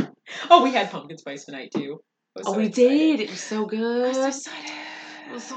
oh, 0.50 0.62
we 0.62 0.72
had 0.72 0.90
pumpkin 0.90 1.18
spice 1.18 1.44
tonight 1.44 1.70
too. 1.74 2.00
I 2.36 2.40
was 2.40 2.46
Oh, 2.46 2.56
we 2.56 2.66
excited. 2.66 2.88
did. 2.88 3.20
It 3.20 3.30
was 3.30 3.40
so 3.40 3.64
I 3.64 3.68
good. 3.68 4.06
was 4.16 4.16
so 4.44 4.50
excited. 4.52 4.72
So. 5.34 5.56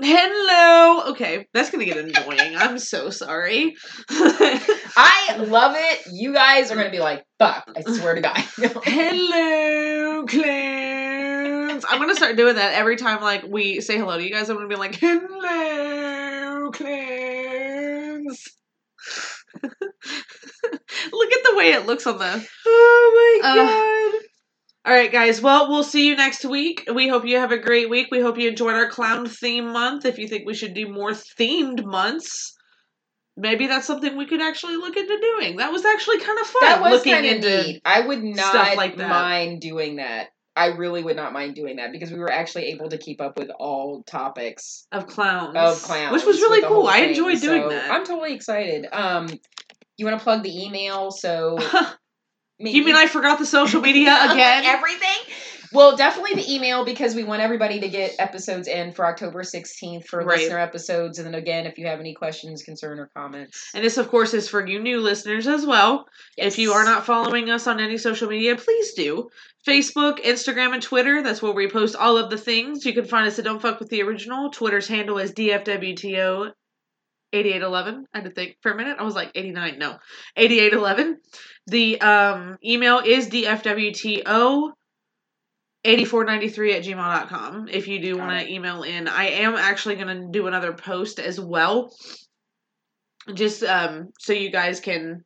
Hello. 0.00 1.02
Okay, 1.10 1.46
that's 1.52 1.70
gonna 1.70 1.84
get 1.84 1.96
annoying. 1.96 2.56
I'm 2.56 2.78
so 2.78 3.10
sorry. 3.10 3.76
I 4.10 5.36
love 5.38 5.74
it. 5.76 6.06
You 6.12 6.32
guys 6.32 6.70
are 6.70 6.76
gonna 6.76 6.90
be 6.90 6.98
like, 7.00 7.24
"Fuck!" 7.38 7.68
I 7.76 7.82
swear 7.82 8.14
to 8.14 8.20
God. 8.20 8.36
hello, 8.84 10.24
Clarence. 10.26 11.84
I'm 11.88 12.00
gonna 12.00 12.14
start 12.14 12.36
doing 12.36 12.54
that 12.56 12.74
every 12.74 12.96
time 12.96 13.20
like 13.22 13.44
we 13.46 13.80
say 13.80 13.98
hello 13.98 14.16
to 14.16 14.22
you 14.24 14.30
guys. 14.30 14.48
I'm 14.48 14.56
gonna 14.56 14.68
be 14.68 14.76
like, 14.76 14.94
hello, 14.94 16.70
Clarence. 16.72 18.48
Look 19.62 21.32
at 21.32 21.44
the 21.44 21.54
way 21.56 21.72
it 21.72 21.86
looks 21.86 22.06
on 22.06 22.18
the 22.18 22.48
oh 22.66 23.40
my 23.42 23.48
Uh, 23.48 23.54
god. 23.56 24.22
All 24.84 24.92
right, 24.92 25.12
guys. 25.12 25.40
Well, 25.40 25.68
we'll 25.68 25.84
see 25.84 26.08
you 26.08 26.16
next 26.16 26.44
week. 26.44 26.88
We 26.92 27.06
hope 27.06 27.24
you 27.24 27.36
have 27.36 27.52
a 27.52 27.58
great 27.58 27.88
week. 27.88 28.08
We 28.10 28.20
hope 28.20 28.36
you 28.36 28.48
enjoyed 28.48 28.74
our 28.74 28.88
clown 28.88 29.28
theme 29.28 29.72
month. 29.72 30.04
If 30.04 30.18
you 30.18 30.26
think 30.26 30.44
we 30.44 30.54
should 30.54 30.74
do 30.74 30.88
more 30.88 31.10
themed 31.12 31.84
months, 31.84 32.56
maybe 33.36 33.68
that's 33.68 33.86
something 33.86 34.16
we 34.16 34.26
could 34.26 34.42
actually 34.42 34.76
look 34.76 34.96
into 34.96 35.16
doing. 35.20 35.56
That 35.58 35.70
was 35.70 35.84
actually 35.84 36.18
kind 36.18 36.38
of 36.40 36.46
fun. 36.48 36.62
that 36.62 36.80
was 36.80 36.92
looking 36.94 37.12
kind 37.12 37.26
of 37.26 37.32
into 37.32 37.62
neat. 37.62 37.82
I 37.84 38.00
would 38.00 38.24
not 38.24 38.76
like 38.76 38.96
mind 38.96 39.60
doing 39.60 39.96
that. 39.96 40.30
I 40.56 40.66
really 40.66 41.02
would 41.02 41.16
not 41.16 41.32
mind 41.32 41.54
doing 41.54 41.76
that 41.76 41.92
because 41.92 42.10
we 42.10 42.18
were 42.18 42.30
actually 42.30 42.64
able 42.66 42.88
to 42.90 42.98
keep 42.98 43.20
up 43.20 43.38
with 43.38 43.50
all 43.50 44.02
topics 44.02 44.86
of 44.90 45.06
clowns, 45.06 45.56
of 45.56 45.80
clowns, 45.80 46.12
which 46.12 46.26
was 46.26 46.38
really 46.40 46.60
cool. 46.60 46.88
I 46.88 47.00
thing. 47.00 47.10
enjoyed 47.10 47.40
doing 47.40 47.62
So 47.62 47.68
that. 47.68 47.90
I'm 47.90 48.04
totally 48.04 48.34
excited. 48.34 48.86
Um, 48.92 49.28
you 49.96 50.04
want 50.04 50.18
to 50.18 50.24
plug 50.24 50.42
the 50.42 50.64
email? 50.64 51.10
So 51.12 51.56
you 52.62 52.84
mean 52.84 52.96
I 52.96 53.06
forgot 53.06 53.38
the 53.38 53.46
social 53.46 53.80
media 53.80 54.16
again? 54.30 54.64
Everything. 54.64 55.34
Well, 55.74 55.96
definitely 55.96 56.34
the 56.34 56.52
email 56.54 56.84
because 56.84 57.14
we 57.14 57.24
want 57.24 57.40
everybody 57.40 57.80
to 57.80 57.88
get 57.88 58.14
episodes 58.18 58.68
in 58.68 58.92
for 58.92 59.06
October 59.06 59.42
16th 59.42 60.04
for 60.04 60.22
Right. 60.22 60.40
listener 60.40 60.58
episodes. 60.58 61.18
And 61.18 61.26
then 61.26 61.34
again, 61.34 61.64
if 61.64 61.78
you 61.78 61.86
have 61.86 61.98
any 61.98 62.12
questions, 62.12 62.62
concern, 62.62 62.98
or 62.98 63.10
comments. 63.16 63.70
And 63.72 63.82
this, 63.82 63.96
of 63.96 64.08
course, 64.10 64.34
is 64.34 64.50
for 64.50 64.66
you 64.66 64.82
new 64.82 65.00
listeners 65.00 65.46
as 65.46 65.64
well. 65.64 66.04
If 66.36 66.58
you 66.58 66.72
are 66.72 66.84
not 66.84 67.06
following 67.06 67.48
us 67.48 67.66
on 67.66 67.80
any 67.80 67.96
social 67.96 68.28
media, 68.28 68.54
please 68.56 68.92
do. 68.92 69.30
Facebook, 69.66 70.18
Instagram, 70.22 70.74
and 70.74 70.82
Twitter. 70.82 71.22
That's 71.22 71.40
where 71.40 71.52
we 71.52 71.70
post 71.70 71.96
all 71.96 72.18
of 72.18 72.28
the 72.28 72.36
things. 72.36 72.84
You 72.84 72.92
can 72.92 73.06
find 73.06 73.26
us 73.26 73.38
at 73.38 73.46
Don't 73.46 73.62
Fuck 73.62 73.80
With 73.80 73.88
The 73.88 74.02
Original. 74.02 74.50
Twitter's 74.50 74.88
handle 74.88 75.16
is 75.16 75.32
DFWTO. 75.32 76.52
8811. 77.32 78.06
I 78.12 78.18
had 78.18 78.24
to 78.24 78.30
think 78.30 78.56
for 78.60 78.72
a 78.72 78.76
minute. 78.76 78.96
I 78.98 79.02
was 79.02 79.14
like 79.14 79.32
89. 79.34 79.78
No. 79.78 79.98
8811. 80.36 81.18
The 81.66 82.00
um, 82.00 82.58
email 82.64 83.00
is 83.04 83.28
DFWTO 83.28 84.72
8493 85.84 86.74
at 86.74 86.84
gmail.com 86.84 87.68
if 87.68 87.88
you 87.88 88.00
do 88.00 88.16
want 88.16 88.38
to 88.38 88.52
email 88.52 88.82
in. 88.82 89.08
I 89.08 89.24
am 89.30 89.54
actually 89.54 89.96
going 89.96 90.16
to 90.16 90.28
do 90.30 90.46
another 90.46 90.72
post 90.72 91.18
as 91.18 91.40
well. 91.40 91.92
Just 93.34 93.62
um, 93.62 94.10
so 94.18 94.32
you 94.32 94.50
guys 94.50 94.80
can 94.80 95.24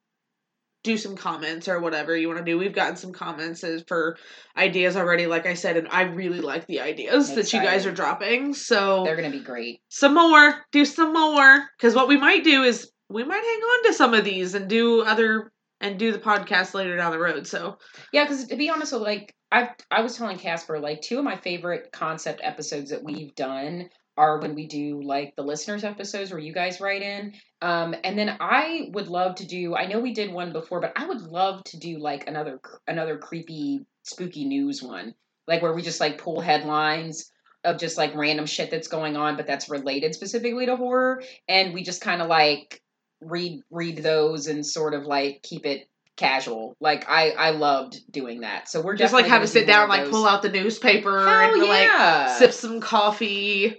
do 0.86 0.96
some 0.96 1.16
comments 1.16 1.66
or 1.66 1.80
whatever 1.80 2.16
you 2.16 2.28
want 2.28 2.38
to 2.38 2.44
do. 2.44 2.56
We've 2.56 2.72
gotten 2.72 2.96
some 2.96 3.12
comments 3.12 3.64
for 3.88 4.16
ideas 4.56 4.96
already, 4.96 5.26
like 5.26 5.44
I 5.44 5.54
said, 5.54 5.76
and 5.76 5.88
I 5.88 6.02
really 6.02 6.40
like 6.40 6.66
the 6.68 6.80
ideas 6.80 7.34
that 7.34 7.52
you 7.52 7.60
guys 7.60 7.84
are 7.86 7.92
dropping. 7.92 8.54
So 8.54 9.02
They're 9.04 9.16
going 9.16 9.30
to 9.30 9.36
be 9.36 9.44
great. 9.44 9.80
some 9.88 10.14
more, 10.14 10.64
do 10.70 10.84
some 10.84 11.12
more. 11.12 11.66
Because 11.76 11.96
what 11.96 12.06
we 12.06 12.16
might 12.16 12.44
do 12.44 12.62
is 12.62 12.90
we 13.08 13.24
might 13.24 13.34
hang 13.34 13.60
on 13.60 13.84
to 13.86 13.92
some 13.94 14.14
of 14.14 14.24
these 14.24 14.54
and 14.54 14.68
do 14.68 15.02
other 15.02 15.52
and 15.80 15.98
do 15.98 16.12
the 16.12 16.20
podcast 16.20 16.72
later 16.72 16.96
down 16.96 17.10
the 17.10 17.18
road. 17.18 17.48
So 17.48 17.78
Yeah, 18.12 18.24
because 18.24 18.46
to 18.46 18.56
be 18.56 18.70
honest, 18.70 18.92
like 18.92 19.34
I 19.50 19.70
I 19.90 20.02
was 20.02 20.16
telling 20.16 20.38
Casper, 20.38 20.78
like 20.78 21.02
two 21.02 21.18
of 21.18 21.24
my 21.24 21.36
favorite 21.36 21.90
concept 21.92 22.40
episodes 22.44 22.90
that 22.90 23.02
we've 23.02 23.34
done 23.34 23.90
are 24.16 24.40
when 24.40 24.54
we 24.54 24.66
do 24.66 25.02
like 25.02 25.34
the 25.36 25.42
listeners 25.42 25.84
episodes 25.84 26.30
where 26.30 26.40
you 26.40 26.54
guys 26.54 26.80
write 26.80 27.02
in. 27.02 27.34
Um, 27.62 27.94
and 28.04 28.18
then 28.18 28.36
I 28.40 28.90
would 28.92 29.08
love 29.08 29.36
to 29.36 29.46
do. 29.46 29.74
I 29.74 29.86
know 29.86 30.00
we 30.00 30.12
did 30.12 30.32
one 30.32 30.52
before, 30.52 30.80
but 30.80 30.92
I 30.96 31.06
would 31.06 31.22
love 31.22 31.64
to 31.64 31.78
do 31.78 31.98
like 31.98 32.28
another 32.28 32.60
another 32.86 33.16
creepy, 33.18 33.86
spooky 34.02 34.44
news 34.44 34.82
one, 34.82 35.14
like 35.46 35.62
where 35.62 35.72
we 35.72 35.82
just 35.82 36.00
like 36.00 36.18
pull 36.18 36.40
headlines 36.40 37.30
of 37.64 37.78
just 37.78 37.96
like 37.96 38.14
random 38.14 38.46
shit 38.46 38.70
that's 38.70 38.88
going 38.88 39.16
on, 39.16 39.36
but 39.36 39.46
that's 39.46 39.70
related 39.70 40.14
specifically 40.14 40.66
to 40.66 40.76
horror, 40.76 41.22
and 41.48 41.72
we 41.72 41.82
just 41.82 42.02
kind 42.02 42.20
of 42.20 42.28
like 42.28 42.82
read 43.20 43.62
read 43.70 43.98
those 43.98 44.46
and 44.46 44.64
sort 44.64 44.92
of 44.92 45.06
like 45.06 45.42
keep 45.42 45.64
it 45.64 45.88
casual. 46.16 46.76
Like 46.80 47.08
I 47.08 47.30
I 47.30 47.50
loved 47.50 48.00
doing 48.10 48.40
that. 48.40 48.68
So 48.68 48.80
we're 48.80 48.96
just 48.96 49.12
like 49.12 49.26
have 49.26 49.40
gonna 49.40 49.46
sit 49.46 49.66
do 49.66 49.72
down, 49.72 49.88
like 49.88 50.10
pull 50.10 50.26
out 50.26 50.42
the 50.42 50.48
newspaper 50.48 51.26
Hell 51.26 51.54
and 51.54 51.62
like 51.68 52.38
sip 52.38 52.52
some 52.52 52.80
coffee. 52.80 53.78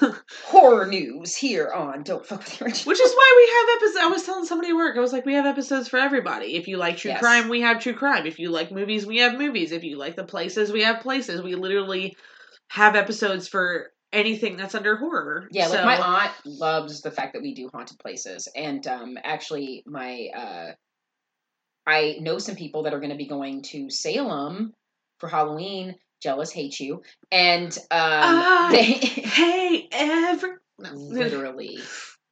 horror 0.44 0.86
news 0.86 1.36
here 1.36 1.70
on 1.70 2.02
Don't 2.02 2.24
Fuck 2.24 2.40
with 2.40 2.60
Your 2.60 2.68
Which 2.70 3.00
is 3.00 3.12
why 3.12 3.32
we 3.36 3.52
have 3.52 3.76
episodes. 3.76 4.04
I 4.04 4.08
was 4.08 4.22
telling 4.24 4.44
somebody 4.46 4.70
at 4.70 4.76
work, 4.76 4.96
I 4.96 5.00
was 5.00 5.12
like, 5.12 5.26
we 5.26 5.34
have 5.34 5.46
episodes 5.46 5.88
for 5.88 5.98
everybody. 5.98 6.56
If 6.56 6.68
you 6.68 6.78
like 6.78 6.96
true 6.96 7.10
Yes. 7.10 7.20
crime, 7.20 7.48
we 7.48 7.60
have 7.60 7.80
true 7.80 7.94
crime. 7.94 8.26
If 8.26 8.38
you 8.38 8.50
like 8.50 8.72
movies, 8.72 9.06
we 9.06 9.18
have 9.18 9.38
movies. 9.38 9.72
If 9.72 9.84
you 9.84 9.98
like 9.98 10.16
the 10.16 10.24
places, 10.24 10.72
we 10.72 10.82
have 10.82 11.00
places. 11.00 11.42
We 11.42 11.54
literally 11.54 12.16
have 12.68 12.96
episodes 12.96 13.48
for 13.48 13.92
anything 14.12 14.56
that's 14.56 14.74
under 14.74 14.96
horror. 14.96 15.48
Yeah, 15.50 15.68
like 15.68 15.84
my 15.84 15.98
aunt 15.98 16.32
loves 16.44 17.02
the 17.02 17.10
fact 17.10 17.34
that 17.34 17.42
we 17.42 17.54
do 17.54 17.68
haunted 17.72 17.98
places, 17.98 18.48
and 18.54 18.86
um, 18.86 19.18
actually, 19.22 19.82
my 19.86 20.28
uh, 20.34 20.72
I 21.88 22.18
know 22.20 22.38
some 22.38 22.54
people 22.54 22.82
that 22.82 22.92
are 22.92 23.00
going 23.00 23.10
to 23.10 23.16
be 23.16 23.26
going 23.26 23.62
to 23.62 23.88
Salem 23.88 24.74
for 25.18 25.28
Halloween. 25.28 25.96
Jealous, 26.20 26.50
hate 26.50 26.78
you, 26.80 27.02
and 27.32 27.72
um, 27.90 27.90
Ah, 27.92 28.68
they 28.72 28.82
Hey, 28.82 29.88
ever. 29.92 30.60
Literally 30.92 31.78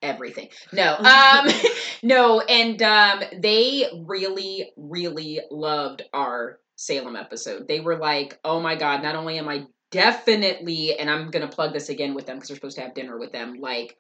everything. 0.02 0.48
No, 0.72 0.96
um, 0.98 1.48
no, 2.02 2.40
and 2.40 2.82
um, 2.82 3.22
they 3.40 3.86
really, 4.06 4.72
really 4.76 5.40
loved 5.50 6.02
our 6.12 6.58
Salem 6.76 7.16
episode. 7.16 7.66
They 7.66 7.80
were 7.80 7.96
like, 7.96 8.38
"Oh 8.44 8.60
my 8.60 8.74
god! 8.74 9.02
Not 9.02 9.16
only 9.16 9.38
am 9.38 9.48
I 9.48 9.64
definitely, 9.90 10.98
and 10.98 11.08
I'm 11.08 11.30
gonna 11.30 11.48
plug 11.48 11.72
this 11.72 11.88
again 11.88 12.14
with 12.14 12.26
them 12.26 12.36
because 12.36 12.50
we're 12.50 12.56
supposed 12.56 12.76
to 12.76 12.82
have 12.82 12.94
dinner 12.94 13.18
with 13.18 13.32
them, 13.32 13.54
like." 13.54 13.96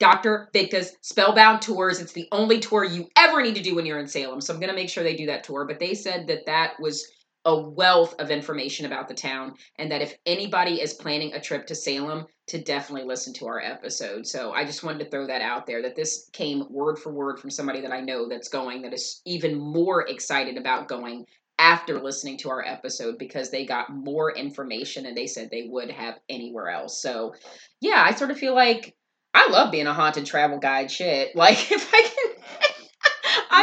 Dr. 0.00 0.48
Victa's 0.52 0.96
Spellbound 1.02 1.62
Tours. 1.62 2.00
It's 2.00 2.14
the 2.14 2.28
only 2.32 2.58
tour 2.58 2.84
you 2.84 3.08
ever 3.16 3.42
need 3.42 3.54
to 3.54 3.62
do 3.62 3.74
when 3.76 3.86
you're 3.86 4.00
in 4.00 4.08
Salem. 4.08 4.40
So 4.40 4.52
I'm 4.52 4.58
going 4.58 4.70
to 4.70 4.76
make 4.76 4.88
sure 4.88 5.04
they 5.04 5.14
do 5.14 5.26
that 5.26 5.44
tour. 5.44 5.66
But 5.66 5.78
they 5.78 5.94
said 5.94 6.26
that 6.26 6.46
that 6.46 6.72
was 6.80 7.06
a 7.44 7.58
wealth 7.58 8.14
of 8.18 8.30
information 8.30 8.86
about 8.86 9.08
the 9.08 9.14
town 9.14 9.54
and 9.78 9.90
that 9.90 10.02
if 10.02 10.14
anybody 10.26 10.80
is 10.80 10.94
planning 10.94 11.32
a 11.32 11.40
trip 11.40 11.66
to 11.66 11.74
Salem, 11.74 12.26
to 12.48 12.60
definitely 12.60 13.06
listen 13.06 13.32
to 13.34 13.46
our 13.46 13.60
episode. 13.60 14.26
So 14.26 14.52
I 14.52 14.64
just 14.64 14.82
wanted 14.82 15.04
to 15.04 15.10
throw 15.10 15.26
that 15.28 15.40
out 15.40 15.66
there 15.66 15.82
that 15.82 15.94
this 15.94 16.28
came 16.32 16.64
word 16.68 16.98
for 16.98 17.12
word 17.12 17.38
from 17.38 17.50
somebody 17.50 17.80
that 17.82 17.92
I 17.92 18.00
know 18.00 18.28
that's 18.28 18.48
going 18.48 18.82
that 18.82 18.92
is 18.92 19.22
even 19.24 19.56
more 19.56 20.08
excited 20.08 20.56
about 20.56 20.88
going 20.88 21.26
after 21.60 22.00
listening 22.00 22.38
to 22.38 22.50
our 22.50 22.64
episode 22.66 23.18
because 23.18 23.50
they 23.50 23.66
got 23.66 23.94
more 23.94 24.34
information 24.34 25.06
and 25.06 25.16
they 25.16 25.26
said 25.26 25.48
they 25.50 25.68
would 25.68 25.90
have 25.90 26.18
anywhere 26.28 26.70
else. 26.70 27.00
So 27.00 27.34
yeah, 27.80 28.02
I 28.04 28.14
sort 28.14 28.30
of 28.30 28.38
feel 28.38 28.54
like 28.54 28.96
I 29.32 29.48
love 29.48 29.70
being 29.70 29.86
a 29.86 29.94
haunted 29.94 30.26
travel 30.26 30.58
guide 30.58 30.90
shit. 30.90 31.34
Like 31.36 31.56
if 31.72 31.94
I 31.94 32.02
can 32.02 32.19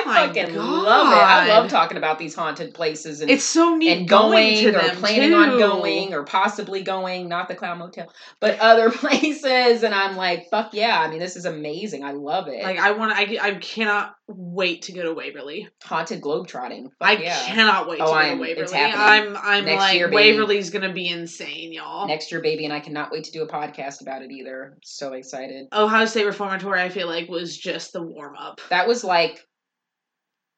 I 0.06 0.28
fucking 0.28 0.56
love 0.56 1.12
it. 1.14 1.18
I 1.18 1.48
love 1.48 1.70
talking 1.70 1.98
about 1.98 2.20
these 2.20 2.36
haunted 2.36 2.74
places 2.74 3.22
and 3.22 3.32
It's 3.32 3.44
so 3.44 3.76
neat 3.76 3.98
and 3.98 4.08
going, 4.08 4.56
to 4.58 4.76
or 4.76 4.96
planning 4.96 5.30
too. 5.30 5.36
on 5.36 5.58
going 5.58 6.14
or 6.14 6.24
possibly 6.24 6.82
going, 6.84 7.28
not 7.30 7.48
the 7.48 7.56
Clown 7.56 7.80
Motel, 7.80 8.12
but 8.40 8.60
other 8.60 8.90
places. 8.92 9.84
And 9.84 9.94
I'm 9.96 10.16
like, 10.16 10.50
fuck 10.50 10.74
yeah. 10.74 11.00
I 11.00 11.10
mean, 11.10 11.20
this 11.20 11.36
is 11.36 11.46
amazing. 11.46 12.04
I 12.04 12.12
love 12.12 12.48
it. 12.48 12.64
Like 12.64 12.78
I 12.80 12.92
want 12.92 13.12
to. 13.12 13.18
I, 13.42 13.48
I 13.48 13.54
cannot 13.56 14.14
wait 14.28 14.84
to 14.84 14.92
go 14.92 15.04
to 15.04 15.14
Waverly. 15.14 15.70
Haunted 15.84 16.22
globetrotting. 16.22 16.84
Fuck 17.00 17.08
I 17.08 17.14
yeah. 17.14 17.46
cannot 17.46 17.88
wait 17.88 18.02
Oh, 18.02 18.06
to 18.08 18.12
go 18.12 18.18
I'm- 18.18 18.38
to 18.40 18.44
it's 18.48 18.72
happening. 18.72 19.36
I'm 19.38 19.38
I'm 19.42 19.66
Next 19.66 19.80
like 19.80 19.96
year. 19.98 20.10
Waverly's 20.12 20.70
gonna 20.70 20.94
be 20.94 21.08
insane, 21.08 21.72
y'all. 21.74 22.08
Next 22.08 22.32
year, 22.32 22.42
baby, 22.42 22.66
and 22.66 22.74
I 22.74 22.80
cannot 22.80 23.12
wait 23.12 23.26
to 23.26 23.32
do 23.32 23.44
a 23.44 23.48
podcast 23.48 24.02
about 24.02 24.22
it 24.22 24.32
either. 24.32 24.78
So 24.84 25.14
excited. 25.14 25.68
Ohio 25.74 26.06
State 26.06 26.26
Reformatory, 26.26 26.82
I 26.82 26.90
feel 26.90 27.08
like 27.08 27.30
was 27.30 27.58
just 27.58 27.94
the 27.94 28.02
warm 28.02 28.36
up. 28.36 28.60
That 28.70 28.88
was 28.88 29.04
like, 29.04 29.40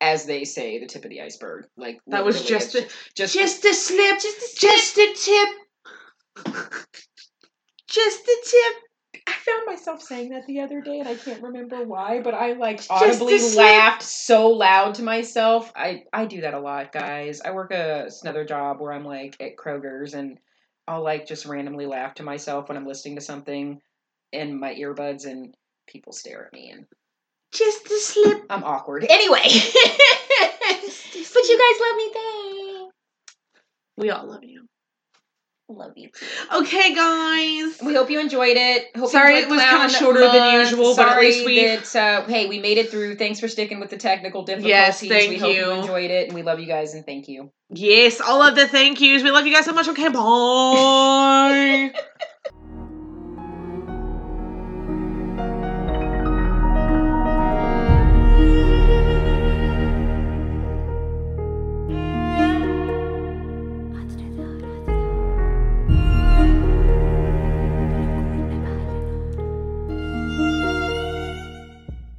as 0.02 0.26
they 0.26 0.45
say, 0.45 0.80
the 0.80 0.86
tip 0.86 1.04
of 1.04 1.10
the 1.10 1.22
iceberg. 1.22 1.66
Like 1.78 2.00
That 2.08 2.26
was 2.26 2.43
just 2.43 2.76
it's 2.76 2.93
just 3.16 3.34
Just 3.34 3.66
a 3.66 3.74
slip, 3.74 4.20
just 4.20 4.58
a 4.58 4.60
just 4.60 4.97
a 4.97 5.14
tip, 5.16 5.50
just 7.88 8.24
a 8.24 8.38
tip. 8.45 8.74
I 9.28 9.34
found 9.34 9.66
myself 9.66 10.02
saying 10.02 10.30
that 10.30 10.45
the 10.47 10.62
other 10.62 10.82
day, 10.82 11.00
and 11.00 11.08
I 11.08 11.16
can't 11.16 11.41
remember 11.41 11.84
why, 11.84 12.22
but 12.22 12.34
I 12.34 12.54
like 12.54 12.82
audibly 12.89 13.39
laughed 13.56 14.04
so 14.04 14.50
loud 14.50 14.95
to 14.95 15.04
myself. 15.04 15.72
I 15.76 16.04
I 16.14 16.26
do 16.26 16.41
that 16.41 16.54
a 16.54 16.60
lot, 16.60 16.91
guys. 16.91 17.41
I 17.41 17.52
work 17.52 17.72
a 17.72 18.10
another 18.24 18.45
job 18.45 18.80
where 18.80 18.93
I'm 18.93 19.06
like 19.06 19.36
at 19.39 19.58
Kroger's, 19.58 20.14
and 20.14 20.39
I'll 20.88 21.04
like 21.04 21.28
just 21.28 21.45
randomly 21.45 21.86
laugh 21.86 22.16
to 22.16 22.24
myself 22.24 22.70
when 22.70 22.78
I'm 22.78 22.88
listening 22.88 23.16
to 23.16 23.22
something 23.22 23.82
in 24.32 24.60
my 24.60 24.74
earbuds, 24.76 25.26
and 25.26 25.56
people 25.88 26.14
stare 26.14 26.45
at 26.45 26.54
me, 26.54 26.70
and 26.72 26.86
Just 27.52 27.86
a 27.88 28.00
slip. 28.00 28.43
I'm 28.50 28.64
awkward. 28.64 29.06
Anyway, 29.10 29.39
but 29.41 29.50
you 31.47 31.58
guys 31.58 31.80
love 31.82 31.95
me, 31.97 32.10
thanks. 32.14 32.93
We 33.97 34.10
all 34.12 34.28
love 34.28 34.43
you. 34.43 34.66
Love 35.72 35.93
you. 35.97 36.10
Okay, 36.54 36.95
guys. 36.95 37.78
We 37.84 37.93
hope 37.93 38.10
you 38.10 38.20
enjoyed 38.20 38.58
it. 38.58 38.88
Hope 38.97 39.12
Sorry 39.12 39.36
you 39.38 39.43
it 39.43 39.50
was 39.50 39.62
kinda 39.62 39.76
Clown 39.78 39.89
shorter 39.89 40.22
than 40.22 40.39
Month. 40.39 40.70
usual, 40.72 40.95
but 40.95 41.08
at 41.08 41.12
Sorry 41.14 41.26
least 41.28 41.45
we- 41.45 41.66
that, 41.66 41.95
uh, 41.95 42.26
hey, 42.28 42.47
we 42.47 42.58
made 42.60 42.80
it 42.80 42.89
through. 42.89 43.16
Thanks 43.18 43.39
for 43.39 43.47
sticking 43.47 43.80
with 43.80 43.91
the 43.91 43.97
technical 43.97 44.43
difficulties. 44.43 44.70
Yes, 44.70 45.00
thank 45.00 45.12
we 45.12 45.38
thank 45.38 45.41
hope 45.41 45.56
you 45.56 45.66
you. 45.66 45.72
enjoyed 45.72 46.10
it, 46.12 46.26
and 46.28 46.34
we 46.36 46.41
love 46.41 46.60
you 46.60 46.66
guys, 46.66 46.95
and 46.95 47.06
thank 47.06 47.28
you. 47.28 47.52
Yes, 47.70 48.20
all 48.20 48.41
of 48.41 48.56
the 48.56 48.68
thank 48.68 49.00
yous. 49.00 49.22
We 49.22 49.30
love 49.30 49.45
you 49.45 49.54
guys 49.54 49.66
so 49.66 49.74
much. 49.74 49.88
Okay, 49.88 50.10
bye. 50.10 51.93